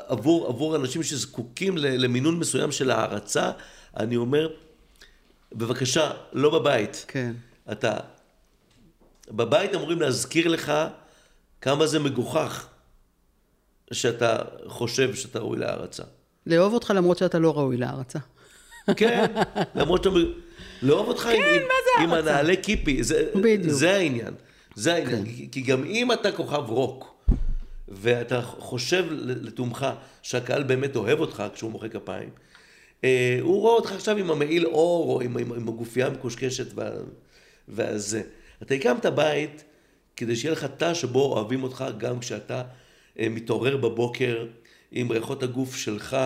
עבור, 0.07 0.47
עבור 0.47 0.77
אנשים 0.77 1.03
שזקוקים 1.03 1.79
למינון 1.79 2.39
מסוים 2.39 2.73
של 2.73 2.91
הערצה, 2.91 3.51
אני 3.97 4.17
אומר, 4.17 4.49
בבקשה, 5.53 6.11
לא 6.33 6.59
בבית. 6.59 7.05
כן. 7.09 7.33
אתה, 7.73 7.97
בבית 9.31 9.75
אמורים 9.75 10.01
להזכיר 10.01 10.49
לך 10.49 10.73
כמה 11.61 11.87
זה 11.87 11.99
מגוחך 11.99 12.67
שאתה 13.93 14.39
חושב 14.67 15.15
שאתה 15.15 15.39
ראוי 15.39 15.59
להערצה. 15.59 16.03
לאהוב 16.47 16.75
אותך 16.75 16.93
למרות 16.97 17.19
שאתה 17.19 17.39
לא 17.39 17.59
ראוי 17.59 17.77
להערצה. 17.77 18.19
כן, 18.97 19.27
למרות 19.75 20.05
שאתה... 20.05 20.17
לאהוב 20.83 21.09
אותך 21.09 21.23
כן, 21.23 21.61
עם, 22.01 22.03
עם 22.03 22.13
הנעלי 22.13 22.57
קיפי, 22.57 23.03
זה, 23.03 23.31
בדיוק. 23.35 23.73
זה 23.73 23.95
העניין. 23.95 24.35
זה 24.75 24.95
העניין. 24.95 25.25
כן. 25.25 25.47
כי 25.53 25.61
גם 25.61 25.85
אם 25.85 26.13
אתה 26.13 26.33
כוכב 26.33 26.65
רוק, 26.67 27.17
ואתה 27.89 28.43
חושב 28.43 29.07
לתומך 29.21 29.87
שהקהל 30.23 30.63
באמת 30.63 30.97
אוהב 30.97 31.21
אותך 31.21 31.43
כשהוא 31.55 31.71
מוחא 31.71 31.89
כפיים, 31.89 32.29
אה, 33.05 33.39
הוא 33.41 33.61
רואה 33.61 33.75
אותך 33.75 33.93
עכשיו 33.93 34.17
עם 34.17 34.31
המעיל 34.31 34.67
אור, 34.67 35.15
או 35.15 35.21
עם, 35.21 35.37
עם, 35.37 35.53
עם 35.53 35.69
הגופייה 35.69 36.07
המקושקשת 36.07 36.67
וה, 36.75 36.91
והזה. 37.69 38.23
אתה 38.63 38.75
הקמת 38.75 39.07
בית 39.07 39.65
כדי 40.17 40.37
שיהיה 40.37 40.53
לך 40.53 40.65
תא 40.65 40.95
שבו 40.95 41.33
אוהבים 41.33 41.63
אותך 41.63 41.85
גם 41.99 42.19
כשאתה 42.19 42.63
אה, 43.19 43.29
מתעורר 43.29 43.77
בבוקר 43.77 44.47
עם 44.93 45.11
ריחות 45.11 45.43
הגוף 45.43 45.77
שלך 45.77 46.17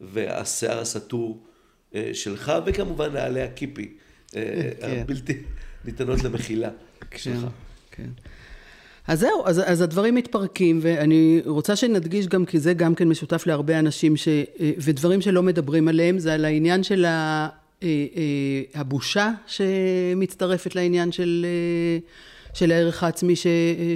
והשיער 0.00 0.78
הסטור. 0.78 1.46
אה, 1.94 2.10
שלך, 2.12 2.52
וכמובן 2.66 3.12
נעלי 3.12 3.42
הקיפי, 3.42 3.88
אה, 4.36 4.42
כן. 4.80 4.98
הבלתי 5.00 5.32
ניתנות 5.84 6.24
למחילה 6.24 6.70
שלך. 7.16 7.46
כן. 7.90 8.08
אז 9.06 9.20
זהו, 9.20 9.42
אז, 9.46 9.62
אז 9.66 9.80
הדברים 9.80 10.14
מתפרקים, 10.14 10.78
ואני 10.82 11.42
רוצה 11.46 11.76
שנדגיש 11.76 12.26
גם, 12.26 12.44
כי 12.44 12.58
זה 12.58 12.74
גם 12.74 12.94
כן 12.94 13.08
משותף 13.08 13.46
להרבה 13.46 13.78
אנשים, 13.78 14.16
ש, 14.16 14.28
ודברים 14.78 15.20
שלא 15.20 15.42
מדברים 15.42 15.88
עליהם, 15.88 16.18
זה 16.18 16.34
על 16.34 16.44
העניין 16.44 16.82
של 16.82 17.04
ה, 17.04 17.48
הבושה 18.74 19.30
שמצטרפת 19.46 20.74
לעניין 20.74 21.12
של, 21.12 21.46
של 22.56 22.72
הערך 22.72 23.02
העצמי 23.02 23.36
ש, 23.36 23.46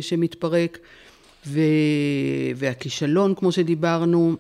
שמתפרק, 0.01 0.79
ו, 1.47 1.61
והכישלון, 2.57 3.35
כמו 3.35 3.53
שדיברנו. 3.53 4.37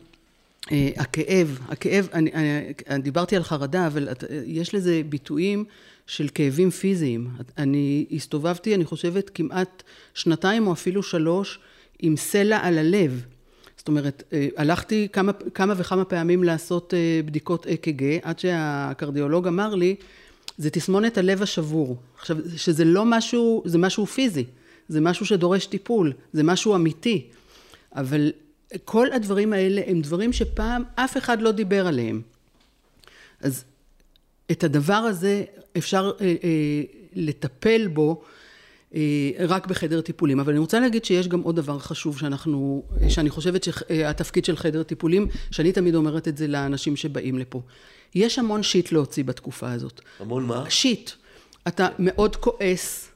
הכאב, 0.97 1.59
הכאב, 1.68 2.09
אני, 2.12 2.33
אני, 2.33 2.73
אני 2.89 3.03
דיברתי 3.03 3.37
על 3.37 3.43
חרדה, 3.43 3.87
אבל 3.87 4.09
יש 4.47 4.75
לזה 4.75 5.03
ביטויים 5.09 5.64
של 6.07 6.29
כאבים 6.35 6.71
פיזיים. 6.71 7.29
אני 7.59 8.07
הסתובבתי, 8.12 8.75
אני 8.75 8.85
חושבת, 8.85 9.31
כמעט 9.35 9.83
שנתיים 10.14 10.66
או 10.66 10.73
אפילו 10.73 11.03
שלוש 11.03 11.59
עם 11.99 12.16
סלע 12.16 12.59
על 12.62 12.79
הלב. 12.79 13.25
זאת 13.77 13.89
אומרת, 13.89 14.23
הלכתי 14.57 15.09
כמה, 15.12 15.33
כמה 15.55 15.75
וכמה 15.77 16.05
פעמים 16.05 16.45
לעשות 16.45 16.95
בדיקות 17.25 17.66
אק"ג, 17.66 18.18
עד 18.23 18.39
שהקרדיולוג 18.39 19.47
אמר 19.47 19.75
לי, 19.75 19.95
זה 20.61 20.71
תסמונת 20.71 21.19
הלב 21.19 21.43
השבור. 21.43 21.97
עכשיו, 22.19 22.37
שזה 22.57 22.85
לא 22.85 23.05
משהו, 23.05 23.63
זה 23.67 23.79
משהו 23.79 24.07
פיזי, 24.07 24.45
זה 24.89 25.01
משהו 25.01 25.27
שדורש 25.27 25.67
טיפול, 25.67 26.13
זה 26.33 26.43
משהו 26.43 26.75
אמיתי. 26.75 27.27
אבל 27.95 28.33
כל 28.85 29.13
הדברים 29.13 29.53
האלה 29.53 29.83
הם 29.87 30.01
דברים 30.01 30.33
שפעם 30.33 30.83
אף 30.95 31.17
אחד 31.17 31.43
לא 31.43 31.53
דיבר 31.53 31.87
עליהם. 31.87 32.23
אז 33.41 33.65
את 34.51 34.65
הדבר 34.65 34.95
הזה 34.95 35.45
אפשר 35.79 36.13
אה, 36.21 36.35
אה, 36.45 36.83
לטפל 37.13 37.89
בו 37.89 38.23
אה, 38.95 39.01
רק 39.39 39.67
בחדר 39.67 40.01
טיפולים. 40.01 40.41
אבל 40.41 40.53
אני 40.53 40.59
רוצה 40.59 40.81
להגיד 40.81 41.05
שיש 41.05 41.29
גם 41.29 41.41
עוד 41.41 41.57
דבר 41.57 41.79
חשוב 41.79 42.19
שאנחנו, 42.19 42.83
שאני 43.09 43.31
חושבת 43.31 43.65
שהתפקיד 43.65 44.45
של 44.45 44.57
חדר 44.57 44.83
טיפולים, 44.83 45.27
שאני 45.51 45.73
תמיד 45.73 45.95
אומרת 45.95 46.29
את 46.29 46.37
זה 46.37 46.47
לאנשים 46.47 46.97
שבאים 46.97 47.39
לפה. 47.39 47.63
יש 48.15 48.39
המון 48.39 48.63
שיט 48.63 48.93
להוציא 48.93 49.25
בתקופה 49.25 49.73
הזאת. 49.73 50.01
המון 50.21 50.45
מה? 50.47 50.65
שיט. 50.69 51.11
אתה 51.69 51.89
מאוד 51.99 52.37
כועס, 52.37 53.09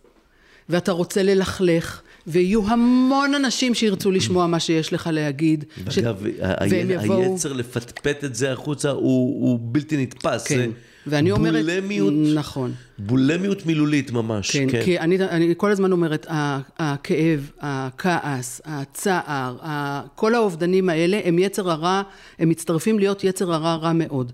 ואתה 0.68 0.92
רוצה 0.92 1.22
ללכלך. 1.22 2.00
ויהיו 2.26 2.68
המון 2.68 3.34
אנשים 3.34 3.74
שירצו 3.74 4.10
לשמוע 4.10 4.46
מה 4.46 4.60
שיש 4.60 4.92
לך 4.92 5.10
להגיד. 5.12 5.64
אגב, 5.98 6.22
והם 6.70 6.90
יבואו... 6.90 7.22
היצר 7.22 7.52
לפטפט 7.52 8.24
את 8.24 8.34
זה 8.34 8.52
החוצה 8.52 8.90
הוא, 8.90 9.02
הוא 9.42 9.58
בלתי 9.62 9.96
נתפס. 9.96 10.46
כן, 10.46 10.70
ואני 11.06 11.30
אומרת... 11.30 11.64
בולמיות, 11.64 12.12
נכון. 12.34 12.72
בולמיות 12.98 13.66
מילולית 13.66 14.10
ממש. 14.10 14.50
כן, 14.50 14.66
כן. 14.70 14.84
כי 14.84 14.98
אני, 14.98 15.18
אני 15.24 15.54
כל 15.56 15.70
הזמן 15.70 15.92
אומרת, 15.92 16.26
הכאב, 16.78 17.50
הכעס, 17.60 18.60
הצער, 18.64 19.56
כל 20.14 20.34
האובדנים 20.34 20.88
האלה 20.88 21.20
הם 21.24 21.38
יצר 21.38 21.70
הרע, 21.70 22.02
הם 22.38 22.48
מצטרפים 22.48 22.98
להיות 22.98 23.24
יצר 23.24 23.52
הרע 23.52 23.74
רע 23.74 23.92
מאוד. 23.92 24.32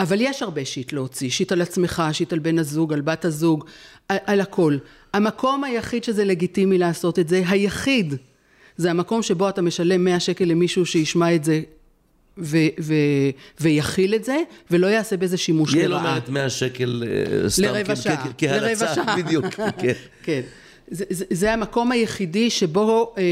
אבל 0.00 0.20
יש 0.20 0.42
הרבה 0.42 0.64
shit 0.64 0.92
להוציא, 0.92 1.30
shit 1.30 1.52
על 1.52 1.62
עצמך, 1.62 2.02
shit 2.12 2.32
על 2.32 2.38
בן 2.38 2.58
הזוג, 2.58 2.92
על 2.92 3.00
בת 3.00 3.24
הזוג, 3.24 3.64
על, 4.08 4.16
על 4.26 4.40
הכל. 4.40 4.76
המקום 5.12 5.64
היחיד 5.64 6.04
שזה 6.04 6.24
לגיטימי 6.24 6.78
לעשות 6.78 7.18
את 7.18 7.28
זה, 7.28 7.42
היחיד, 7.48 8.14
זה 8.76 8.90
המקום 8.90 9.22
שבו 9.22 9.48
אתה 9.48 9.62
משלם 9.62 10.04
100 10.04 10.20
שקל 10.20 10.44
למישהו 10.44 10.86
שישמע 10.86 11.34
את 11.34 11.44
זה 11.44 11.60
ו- 12.38 12.56
ו- 12.80 12.94
ויכיל 13.60 14.14
את 14.14 14.24
זה, 14.24 14.36
ולא 14.70 14.86
יעשה 14.86 15.16
בזה 15.16 15.36
שימוש 15.36 15.74
לרעה. 15.74 15.80
יהיה 15.80 15.88
לא 15.88 16.00
מעט 16.00 16.28
100 16.28 16.50
שקל 16.50 17.02
סתם. 17.48 17.62
לרבע 17.62 17.96
שעה. 17.96 18.26
כהלצה, 18.38 18.94
בדיוק. 19.16 19.44
כן. 20.22 20.40
זה, 20.90 21.04
זה, 21.10 21.24
זה 21.30 21.52
המקום 21.52 21.92
היחידי 21.92 22.50
שבו 22.50 23.14
אה, 23.18 23.22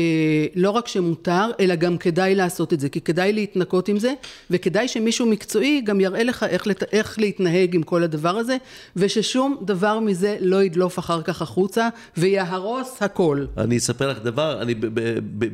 לא 0.55 0.70
רק 0.70 0.88
שמותר, 0.88 1.50
אלא 1.61 1.74
גם 1.74 1.98
כדאי 1.98 2.34
לעשות 2.34 2.72
את 2.72 2.80
זה, 2.80 2.88
כי 2.88 3.00
כדאי 3.00 3.32
להתנקות 3.32 3.88
עם 3.88 3.98
זה, 3.98 4.12
וכדאי 4.50 4.88
שמישהו 4.88 5.26
מקצועי 5.26 5.80
גם 5.80 6.00
יראה 6.00 6.22
לך 6.22 6.42
איך, 6.42 6.66
לת, 6.66 6.82
איך 6.92 7.18
להתנהג 7.18 7.74
עם 7.74 7.82
כל 7.82 8.02
הדבר 8.02 8.36
הזה, 8.36 8.57
וששום 8.96 9.57
דבר 9.62 9.98
מזה 10.00 10.36
לא 10.40 10.64
ידלוף 10.64 10.98
אחר 10.98 11.22
כך 11.22 11.42
החוצה, 11.42 11.88
ויהרוס 12.16 13.02
הכל. 13.02 13.44
אני 13.57 13.76
אספר 13.76 14.11
לך 14.11 14.18
דבר, 14.22 14.62
אני 14.62 14.74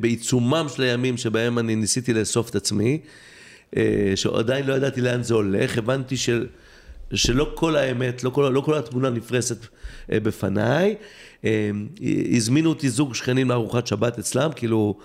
בעיצומם 0.00 0.66
של 0.76 0.82
הימים 0.82 1.16
שבהם 1.16 1.58
אני 1.58 1.76
ניסיתי 1.76 2.12
לאסוף 2.12 2.50
את 2.50 2.54
עצמי, 2.54 2.98
אה, 3.76 4.12
שעדיין 4.14 4.66
לא 4.66 4.74
ידעתי 4.74 5.00
לאן 5.00 5.22
זה 5.22 5.34
הולך, 5.34 5.78
הבנתי 5.78 6.16
של... 6.16 6.46
שלא 7.14 7.52
כל 7.54 7.76
האמת, 7.76 8.24
לא 8.24 8.30
כל, 8.30 8.50
לא 8.54 8.60
כל 8.60 8.74
התמונה 8.74 9.10
נפרסת 9.10 9.66
אה, 10.12 10.20
בפניי. 10.20 10.94
אה, 11.44 11.70
הזמינו 12.36 12.68
אותי 12.68 12.88
זוג 12.88 13.14
שכנים 13.14 13.50
לארוחת 13.50 13.86
שבת 13.86 14.18
אצלם, 14.18 14.50
כאילו, 14.56 14.98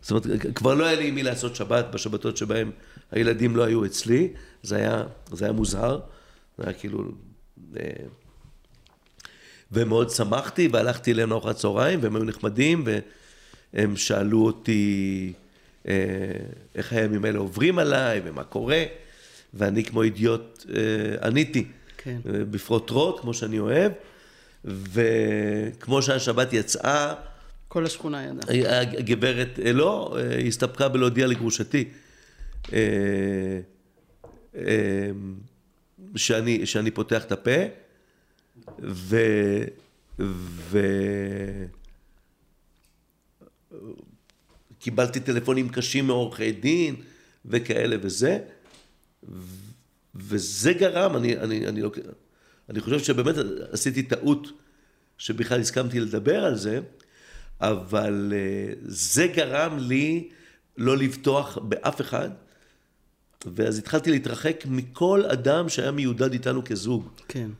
זאת 0.00 0.26
אומרת, 0.26 0.46
כבר 0.54 0.74
לא 0.74 0.84
היה 0.84 0.98
לי 0.98 1.08
עם 1.08 1.14
מי 1.14 1.22
לעשות 1.22 1.56
שבת 1.56 1.86
בשבתות 1.92 2.36
שבהם 2.36 2.70
הילדים 3.10 3.56
לא 3.56 3.64
היו 3.64 3.84
אצלי, 3.84 4.28
זה 4.62 4.76
היה, 4.76 5.04
זה 5.32 5.44
היה 5.44 5.52
מוזר, 5.52 5.98
זה 6.58 6.64
היה 6.64 6.72
כאילו... 6.72 7.04
אה, 7.76 7.82
ומאוד 9.72 10.10
שמחתי, 10.10 10.68
והלכתי 10.72 11.12
אליהם 11.12 11.30
לארוחת 11.30 11.56
צהריים, 11.56 11.98
והם 12.02 12.16
היו 12.16 12.24
נחמדים, 12.24 12.84
והם 13.74 13.96
שאלו 13.96 14.46
אותי 14.46 15.32
אה, 15.88 15.94
איך 16.74 16.92
הימים 16.92 17.24
האלה 17.24 17.38
עוברים 17.38 17.78
עליי, 17.78 18.20
ומה 18.24 18.44
קורה, 18.44 18.84
ואני 19.54 19.84
כמו 19.84 20.02
אידיוט 20.02 20.64
אה, 20.76 21.26
עניתי, 21.26 21.64
כן. 21.96 22.18
בפרוטרוט, 22.24 23.20
כמו 23.20 23.34
שאני 23.34 23.58
אוהב, 23.58 23.92
וכמו 24.64 26.02
שהשבת 26.02 26.52
יצאה, 26.52 27.14
כל 27.68 27.86
השכונה 27.86 28.24
ידעה. 28.24 28.80
הגברת, 28.80 29.58
אה, 29.64 29.72
לא, 29.72 30.16
אה, 30.18 30.38
הסתפקה 30.38 30.88
בלהודיע 30.88 31.26
לגרושתי. 31.26 31.84
אה, 32.72 32.78
אה, 34.56 35.10
שאני, 36.16 36.66
שאני 36.66 36.90
פותח 36.90 37.24
את 37.24 37.32
הפה, 37.32 37.60
ו... 38.82 39.16
ו... 40.18 40.78
קיבלתי 44.78 45.20
טלפונים 45.20 45.68
קשים 45.68 46.06
מעורכי 46.06 46.52
דין 46.52 46.96
וכאלה 47.46 47.96
וזה, 48.02 48.38
ו- 49.28 49.68
וזה 50.14 50.72
גרם, 50.72 51.16
אני, 51.16 51.36
אני, 51.36 51.66
אני, 51.66 51.82
לא, 51.82 51.90
אני 52.70 52.80
חושב 52.80 52.98
שבאמת 52.98 53.34
עשיתי 53.72 54.02
טעות 54.02 54.48
שבכלל 55.18 55.60
הסכמתי 55.60 56.00
לדבר 56.00 56.44
על 56.44 56.54
זה, 56.56 56.80
אבל 57.60 58.32
אה, 58.36 58.72
זה 58.82 59.26
גרם 59.26 59.78
לי 59.78 60.28
לא 60.76 60.96
לבטוח 60.96 61.58
באף 61.58 62.00
אחד, 62.00 62.30
ואז 63.54 63.78
התחלתי 63.78 64.10
להתרחק 64.10 64.64
מכל 64.68 65.22
אדם 65.32 65.68
שהיה 65.68 65.90
מיודד 65.90 66.32
איתנו 66.32 66.64
כזוג. 66.64 67.08
כן. 67.28 67.50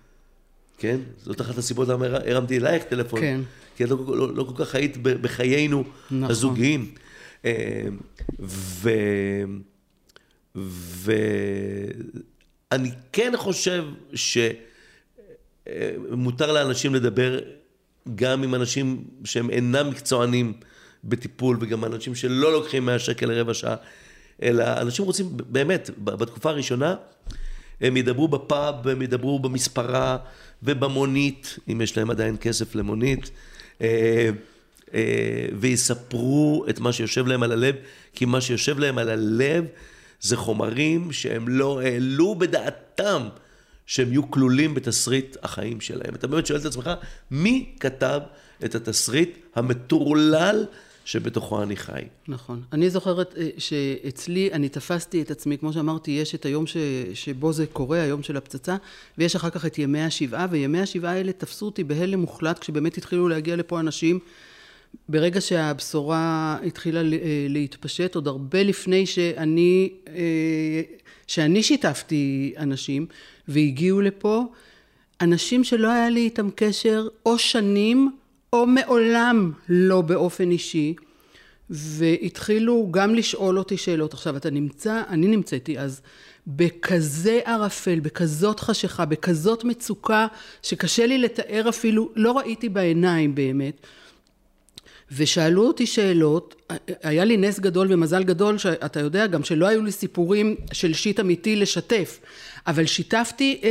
כן? 0.78 0.98
זאת 1.22 1.40
אחת 1.40 1.58
הסיבות 1.58 1.88
למה 1.88 2.06
הר- 2.06 2.30
הרמתי 2.30 2.58
אלייך 2.58 2.82
טלפון. 2.84 3.20
כן. 3.20 3.40
כי 3.76 3.84
את 3.84 3.88
לא, 3.90 3.98
לא, 4.16 4.34
לא 4.34 4.44
כל 4.44 4.64
כך 4.64 4.74
היית 4.74 4.96
בחיינו 4.96 5.84
נכון. 6.10 6.30
הזוגיים. 6.30 6.94
אה, 7.44 7.88
ו... 8.40 8.90
ואני 12.70 12.90
כן 13.12 13.32
חושב 13.36 13.84
שמותר 15.68 16.52
לאנשים 16.52 16.94
לדבר 16.94 17.38
גם 18.14 18.42
עם 18.42 18.54
אנשים 18.54 19.04
שהם 19.24 19.50
אינם 19.50 19.90
מקצוענים 19.90 20.52
בטיפול, 21.04 21.56
וגם 21.60 21.84
אנשים 21.84 22.14
שלא 22.14 22.52
לוקחים 22.52 22.86
100 22.86 22.98
שקל 22.98 23.26
לרבע 23.26 23.54
שעה, 23.54 23.76
אלא 24.42 24.64
אנשים 24.80 25.04
רוצים 25.04 25.26
באמת, 25.36 25.90
בתקופה 25.98 26.50
הראשונה, 26.50 26.94
הם 27.80 27.96
ידברו 27.96 28.28
בפאב, 28.28 28.88
הם 28.88 29.02
ידברו 29.02 29.38
במספרה 29.38 30.16
ובמונית, 30.62 31.58
אם 31.72 31.80
יש 31.80 31.96
להם 31.96 32.10
עדיין 32.10 32.36
כסף 32.40 32.74
למונית, 32.74 33.30
אה, 33.80 34.30
אה, 34.94 35.46
ויספרו 35.60 36.64
את 36.70 36.80
מה 36.80 36.92
שיושב 36.92 37.26
להם 37.26 37.42
על 37.42 37.52
הלב, 37.52 37.74
כי 38.14 38.24
מה 38.24 38.40
שיושב 38.40 38.78
להם 38.78 38.98
על 38.98 39.08
הלב 39.08 39.64
זה 40.20 40.36
חומרים 40.36 41.12
שהם 41.12 41.48
לא 41.48 41.80
העלו 41.80 42.34
בדעתם 42.34 43.28
שהם 43.88 44.08
יהיו 44.08 44.30
כלולים 44.30 44.74
בתסריט 44.74 45.36
החיים 45.42 45.80
שלהם. 45.80 46.14
אתה 46.14 46.26
באמת 46.26 46.46
שואל 46.46 46.60
את 46.60 46.64
עצמך, 46.64 46.90
מי 47.30 47.74
כתב 47.80 48.20
את 48.64 48.74
התסריט 48.74 49.38
המטורלל 49.54 50.66
שבתוכו 51.04 51.62
אני 51.62 51.76
חי? 51.76 52.02
נכון. 52.28 52.62
אני 52.72 52.90
זוכרת 52.90 53.34
אה, 53.36 53.48
שאצלי, 53.58 54.52
אני 54.52 54.68
תפסתי 54.68 55.22
את 55.22 55.30
עצמי, 55.30 55.58
כמו 55.58 55.72
שאמרתי, 55.72 56.10
יש 56.10 56.34
את 56.34 56.46
היום 56.46 56.66
ש, 56.66 56.76
שבו 57.14 57.52
זה 57.52 57.66
קורה, 57.66 58.02
היום 58.02 58.22
של 58.22 58.36
הפצצה, 58.36 58.76
ויש 59.18 59.36
אחר 59.36 59.50
כך 59.50 59.66
את 59.66 59.78
ימי 59.78 60.02
השבעה, 60.02 60.46
וימי 60.50 60.80
השבעה 60.80 61.12
האלה 61.12 61.32
תפסו 61.32 61.66
אותי 61.66 61.84
בהלם 61.84 62.20
מוחלט, 62.20 62.58
כשבאמת 62.58 62.98
התחילו 62.98 63.28
להגיע 63.28 63.56
לפה 63.56 63.80
אנשים. 63.80 64.18
ברגע 65.08 65.40
שהבשורה 65.40 66.58
התחילה 66.66 67.00
אה, 67.00 67.46
להתפשט, 67.48 68.14
עוד 68.14 68.26
הרבה 68.26 68.62
לפני 68.62 69.06
שאני, 69.06 69.90
אה, 70.08 70.82
שאני 71.26 71.62
שיתפתי 71.62 72.54
אנשים, 72.58 73.06
והגיעו 73.48 74.00
לפה, 74.00 74.44
אנשים 75.20 75.64
שלא 75.64 75.88
היה 75.88 76.10
לי 76.10 76.20
איתם 76.20 76.48
קשר 76.54 77.08
או 77.26 77.38
שנים, 77.38 78.10
או 78.52 78.66
מעולם 78.66 79.52
לא 79.68 80.00
באופן 80.00 80.50
אישי, 80.50 80.94
והתחילו 81.70 82.88
גם 82.90 83.14
לשאול 83.14 83.58
אותי 83.58 83.76
שאלות. 83.76 84.14
עכשיו, 84.14 84.36
אתה 84.36 84.50
נמצא, 84.50 85.02
אני 85.08 85.26
נמצאתי 85.26 85.78
אז 85.78 86.00
בכזה 86.46 87.40
ערפל, 87.44 88.00
בכזאת 88.00 88.60
חשיכה, 88.60 89.04
בכזאת 89.04 89.64
מצוקה, 89.64 90.26
שקשה 90.62 91.06
לי 91.06 91.18
לתאר 91.18 91.68
אפילו, 91.68 92.10
לא 92.16 92.38
ראיתי 92.38 92.68
בעיניים 92.68 93.34
באמת. 93.34 93.86
ושאלו 95.12 95.66
אותי 95.66 95.86
שאלות, 95.86 96.70
היה 97.02 97.24
לי 97.24 97.36
נס 97.36 97.58
גדול 97.58 97.86
ומזל 97.90 98.24
גדול, 98.24 98.58
שאתה 98.58 99.00
יודע 99.00 99.26
גם 99.26 99.44
שלא 99.44 99.66
היו 99.66 99.82
לי 99.82 99.92
סיפורים 99.92 100.56
של 100.72 100.92
שיט 100.92 101.20
אמיתי 101.20 101.56
לשתף, 101.56 102.20
אבל 102.66 102.86
שיתפתי 102.86 103.60
אה, 103.64 103.68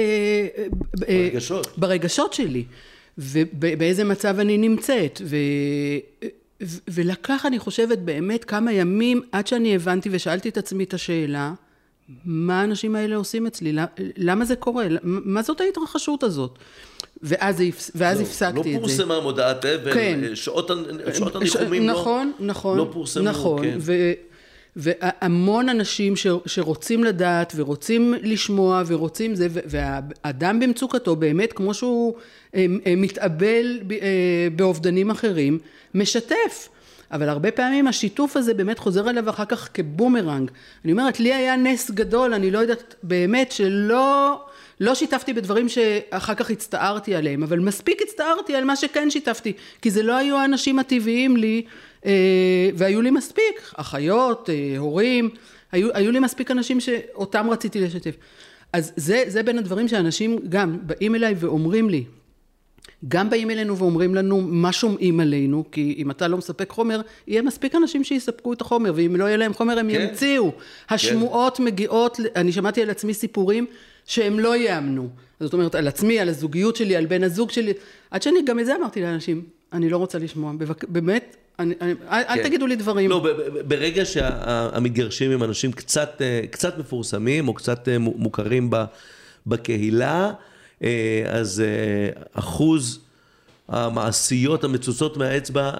אה, 1.10 1.28
ברגשות. 1.30 1.78
ברגשות 1.78 2.34
שלי, 2.34 2.64
ובאיזה 3.18 4.04
מצב 4.04 4.40
אני 4.40 4.58
נמצאת, 4.58 5.22
ו, 5.26 5.36
ולקח 6.88 7.46
אני 7.46 7.60
חושבת 7.60 7.98
באמת 7.98 8.44
כמה 8.44 8.72
ימים 8.74 9.22
עד 9.32 9.48
שאני 9.48 9.76
הבנתי 9.76 10.10
ושאלתי 10.12 10.50
את 10.50 10.58
עצמי 10.58 10.84
את 10.84 10.94
השאלה, 10.94 11.54
מה 12.26 12.62
האנשים 12.62 12.96
האלה 12.96 13.16
עושים 13.16 13.48
אצלי, 13.48 13.74
למה 14.18 14.46
זה 14.46 14.56
קורה, 14.56 14.88
מה 15.04 15.42
זאת 15.42 15.62
ההתרחשות 15.62 16.24
הזאת? 16.24 16.60
ואז, 17.24 17.63
ואז 17.95 18.18
לא, 18.18 18.24
הפסקתי 18.24 18.55
לא 18.55 18.59
את 18.59 18.63
זה. 18.63 18.72
לא 18.74 18.80
פורסמה 18.80 19.20
מודעת 19.20 19.65
אבל, 19.65 19.93
כן. 19.93 20.20
שעות, 20.36 20.72
שעות 21.13 21.36
הניחומים 21.36 21.86
נכון, 21.86 22.32
לא, 22.39 22.45
נכון, 22.45 22.78
לא 22.78 22.89
פורסמו. 22.91 23.24
נכון, 23.24 23.63
כן. 23.63 23.78
ו, 23.80 23.93
והמון 24.78 25.70
אנשים 25.70 26.15
ש, 26.15 26.28
שרוצים 26.45 27.03
לדעת 27.03 27.53
ורוצים 27.55 28.13
לשמוע 28.22 28.84
ורוצים 28.88 29.36
זה, 29.36 29.47
והאדם 29.51 30.59
במצוקתו 30.59 31.15
באמת, 31.15 31.53
כמו 31.53 31.74
שהוא 31.74 32.13
אה, 32.55 32.65
אה, 32.86 32.93
מתאבל 32.97 33.80
אה, 33.91 34.47
באובדנים 34.55 35.09
אחרים, 35.11 35.59
משתף. 35.93 36.70
אבל 37.11 37.30
הרבה 37.30 37.51
פעמים 37.51 37.88
השיתוף 37.88 38.38
הזה 38.38 38.53
באמת 38.53 38.80
חוזר 38.80 39.09
אליו 39.09 39.30
אחר 39.30 39.45
כך 39.45 39.70
כבומרנג. 39.74 40.51
אני 40.86 40.91
אומרת, 40.91 41.20
לי 41.20 41.34
היה 41.34 41.55
נס 41.55 41.91
גדול, 41.91 42.34
אני 42.34 42.51
לא 42.51 42.59
יודעת 42.59 42.95
באמת 43.03 43.51
שלא... 43.51 44.39
לא 44.80 44.96
שיתפתי 44.96 45.34
בדברים 45.34 45.70
שאחר 45.70 46.36
כך 46.36 46.52
הצטערתי 46.52 47.16
עליהם, 47.16 47.44
אבל 47.44 47.60
מספיק 47.60 48.02
הצטערתי 48.02 48.56
על 48.56 48.64
מה 48.64 48.76
שכן 48.76 49.10
שיתפתי, 49.10 49.54
כי 49.82 49.92
זה 49.92 50.04
לא 50.04 50.16
היו 50.16 50.38
האנשים 50.38 50.80
הטבעיים 50.80 51.38
לי, 51.38 51.62
אה, 52.06 52.70
והיו 52.76 53.02
לי 53.02 53.12
מספיק, 53.12 53.74
אחיות, 53.76 54.50
אה, 54.50 54.78
הורים, 54.78 55.30
היו, 55.72 55.90
היו 55.94 56.12
לי 56.12 56.20
מספיק 56.20 56.52
אנשים 56.52 56.80
שאותם 56.80 57.50
רציתי 57.50 57.82
לשתף. 57.82 58.16
אז 58.74 58.94
זה, 58.96 59.24
זה 59.28 59.44
בין 59.44 59.58
הדברים 59.58 59.88
שאנשים 59.88 60.40
גם 60.50 60.78
באים 60.82 61.16
אליי 61.16 61.36
ואומרים 61.38 61.90
לי, 61.90 62.04
גם 63.08 63.30
באים 63.30 63.52
אלינו 63.52 63.78
ואומרים 63.78 64.16
לנו 64.16 64.42
מה 64.42 64.72
שומעים 64.72 65.20
עלינו, 65.20 65.64
כי 65.72 65.96
אם 65.98 66.12
אתה 66.12 66.28
לא 66.28 66.38
מספק 66.38 66.72
חומר, 66.72 67.02
יהיה 67.28 67.42
מספיק 67.42 67.76
אנשים 67.76 68.04
שיספקו 68.04 68.54
את 68.54 68.62
החומר, 68.62 68.92
ואם 68.96 69.16
לא 69.16 69.26
יהיה 69.26 69.38
להם 69.38 69.54
חומר 69.54 69.80
הם 69.80 69.92
כן. 69.92 70.02
ימציאו. 70.02 70.52
השמועות 70.90 71.60
מגיעות, 71.60 72.20
אני 72.36 72.52
שמעתי 72.52 72.82
על 72.82 72.90
עצמי 72.90 73.14
סיפורים 73.14 73.66
שהם 74.08 74.39
לא 74.39 74.58
יאמנו. 74.58 75.10
זאת 75.39 75.53
אומרת, 75.53 75.76
על 75.76 75.88
עצמי, 75.88 76.20
על 76.20 76.30
הזוגיות 76.30 76.76
שלי, 76.76 76.95
על 76.95 77.05
בן 77.05 77.24
הזוג 77.24 77.51
שלי, 77.51 77.74
עד 78.12 78.22
שאני 78.22 78.39
גם 78.45 78.60
את 78.60 78.66
זה 78.66 78.76
אמרתי 78.76 79.01
לאנשים, 79.01 79.43
אני 79.74 79.89
לא 79.89 79.97
רוצה 79.97 80.20
לשמוע, 80.20 80.53
בבק... 80.58 80.84
באמת, 80.84 81.36
אני, 81.60 81.74
אני, 81.82 81.91
אל, 81.91 82.24
אל 82.30 82.36
כן. 82.36 82.43
תגידו 82.43 82.68
לי 82.68 82.76
דברים. 82.76 83.10
לא, 83.10 83.20
ב- 83.20 83.28
ב- 83.28 83.70
ברגע 83.70 84.05
שהמתגרשים 84.05 85.32
הם 85.32 85.43
אנשים 85.43 85.72
קצת, 85.72 86.22
אה, 86.22 86.41
קצת 86.51 86.78
מפורסמים 86.78 87.47
או 87.47 87.53
קצת 87.53 87.88
אה, 87.89 87.97
מו- 87.97 88.14
מוכרים 88.18 88.70
ב- 88.70 88.84
בקהילה, 89.47 90.32
אה, 90.84 91.24
אז 91.28 91.64
אחוז 92.34 92.99
המעשיות 93.68 94.64
המצוצות 94.64 95.18
מהאצבע 95.18 95.72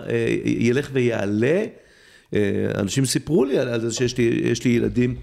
ילך 0.46 0.90
ויעלה. 0.94 1.64
אנשים 2.76 3.06
סיפרו 3.06 3.46
לי 3.46 3.60
על 3.60 3.82
זה 3.82 3.94
שיש 3.94 4.18
לי, 4.18 4.54
לי 4.66 4.72
ילדים 4.72 5.16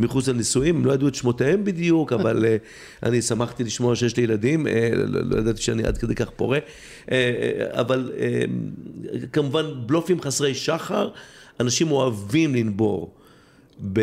מחוץ 0.00 0.28
לנישואים, 0.28 0.76
הם 0.76 0.84
לא 0.84 0.92
ידעו 0.92 1.08
את 1.08 1.14
שמותיהם 1.14 1.64
בדיוק, 1.64 2.12
אבל 2.18 2.44
אה, 2.44 2.56
אני 3.02 3.22
שמחתי 3.22 3.64
לשמוע 3.64 3.96
שיש 3.96 4.16
לי 4.16 4.22
ילדים, 4.22 4.66
אה, 4.66 4.90
לא 4.94 5.20
לא 5.24 5.36
ידעתי 5.38 5.62
שאני 5.62 5.84
עד 5.84 5.98
כדי 5.98 6.14
כך 6.14 6.30
פורה, 6.30 6.58
אה, 7.10 7.66
אבל 7.70 8.12
כמובן 9.32 9.64
בלופים 9.86 10.20
חסרי 10.20 10.54
שחר, 10.54 11.10
אנשים 11.60 11.90
אוהבים 11.90 12.54
לנבור 12.54 13.14
ב... 13.92 14.00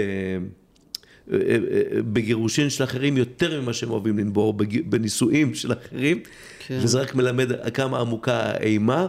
בגירושין 2.13 2.69
של 2.69 2.83
אחרים 2.83 3.17
יותר 3.17 3.61
ממה 3.61 3.73
שהם 3.73 3.91
אוהבים 3.91 4.19
לנבור 4.19 4.53
בנישואים 4.85 5.55
של 5.55 5.73
אחרים, 5.73 6.19
כן. 6.59 6.79
וזה 6.83 7.01
רק 7.01 7.15
מלמד 7.15 7.69
כמה 7.73 7.99
עמוקה 7.99 8.33
האימה. 8.33 9.07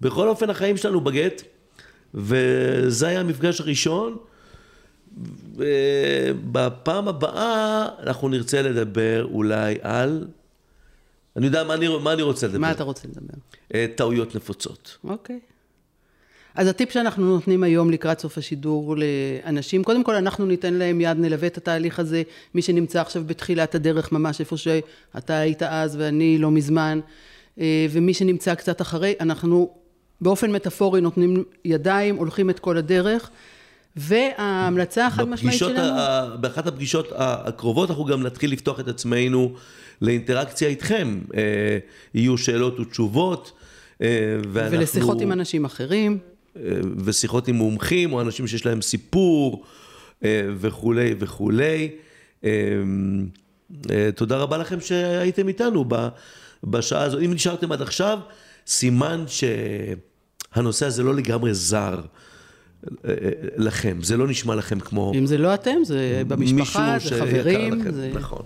בכל 0.00 0.28
אופן, 0.28 0.50
החיים 0.50 0.76
שלנו 0.76 1.00
בגט, 1.00 1.42
וזה 2.14 3.08
היה 3.08 3.20
המפגש 3.20 3.60
הראשון. 3.60 4.16
בפעם 6.52 7.08
הבאה 7.08 7.88
אנחנו 7.98 8.28
נרצה 8.28 8.62
לדבר 8.62 9.28
אולי 9.32 9.78
על... 9.82 10.26
אני 11.36 11.46
יודע 11.46 11.64
מה 11.64 11.74
אני, 11.74 11.88
מה 12.02 12.12
אני 12.12 12.22
רוצה 12.22 12.46
לדבר. 12.46 12.58
מה 12.58 12.70
אתה 12.70 12.84
רוצה 12.84 13.08
לדבר? 13.08 13.34
אה, 13.74 13.86
טעויות 13.96 14.34
נפוצות. 14.34 14.98
אוקיי. 15.04 15.40
אז 16.54 16.68
הטיפ 16.68 16.90
שאנחנו 16.90 17.26
נותנים 17.26 17.62
היום 17.62 17.90
לקראת 17.90 18.20
סוף 18.20 18.38
השידור 18.38 18.96
לאנשים, 18.96 19.84
קודם 19.84 20.04
כל 20.04 20.14
אנחנו 20.14 20.46
ניתן 20.46 20.74
להם 20.74 21.00
יד, 21.00 21.16
נלווה 21.18 21.48
את 21.48 21.56
התהליך 21.56 21.98
הזה, 21.98 22.22
מי 22.54 22.62
שנמצא 22.62 23.00
עכשיו 23.00 23.22
בתחילת 23.26 23.74
הדרך, 23.74 24.12
ממש 24.12 24.40
איפה 24.40 24.56
שאתה 24.56 25.38
היית 25.38 25.62
אז 25.62 25.96
ואני 25.96 26.38
לא 26.38 26.50
מזמן, 26.50 27.00
אה, 27.60 27.86
ומי 27.90 28.14
שנמצא 28.14 28.54
קצת 28.54 28.80
אחרי, 28.80 29.14
אנחנו 29.20 29.70
באופן 30.20 30.52
מטאפורי 30.52 31.00
נותנים 31.00 31.44
ידיים, 31.64 32.16
הולכים 32.16 32.50
את 32.50 32.58
כל 32.58 32.76
הדרך. 32.76 33.30
וההמלצה 33.96 35.06
החד 35.06 35.28
משמעית 35.28 35.58
שלנו... 35.58 35.98
ה... 35.98 36.36
באחת 36.36 36.66
הפגישות 36.66 37.12
הקרובות 37.16 37.90
אנחנו 37.90 38.04
גם 38.04 38.22
נתחיל 38.22 38.52
לפתוח 38.52 38.80
את 38.80 38.88
עצמנו 38.88 39.54
לאינטראקציה 40.02 40.68
איתכם. 40.68 41.20
אה, 41.34 41.78
יהיו 42.14 42.38
שאלות 42.38 42.80
ותשובות. 42.80 43.52
אה, 44.02 44.08
ואנחנו... 44.52 44.78
ולשיחות 44.78 45.20
עם 45.20 45.32
אנשים 45.32 45.64
אחרים. 45.64 46.18
אה, 46.56 46.62
ושיחות 47.04 47.48
עם 47.48 47.54
מומחים 47.54 48.12
או 48.12 48.20
אנשים 48.20 48.46
שיש 48.46 48.66
להם 48.66 48.82
סיפור 48.82 49.64
וכולי 50.56 51.14
וכולי. 51.18 51.90
תודה 54.14 54.36
רבה 54.36 54.58
לכם 54.58 54.80
שהייתם 54.80 55.48
איתנו 55.48 55.84
בשעה 56.64 57.02
הזו. 57.02 57.18
אם 57.18 57.32
נשארתם 57.34 57.72
עד 57.72 57.82
עכשיו, 57.82 58.18
סימן 58.66 59.24
שהנושא 59.26 60.86
הזה 60.86 61.02
לא 61.02 61.14
לגמרי 61.14 61.54
זר. 61.54 62.00
לכם, 63.56 63.98
זה 64.02 64.16
לא 64.16 64.28
נשמע 64.28 64.54
לכם 64.54 64.80
כמו... 64.80 65.12
אם 65.14 65.26
זה 65.26 65.38
לא 65.38 65.54
אתם, 65.54 65.84
זה 65.84 66.22
במשפחה, 66.28 66.96
זה 66.98 67.20
חברים. 67.20 67.92
זה... 67.92 68.10
נכון. 68.14 68.42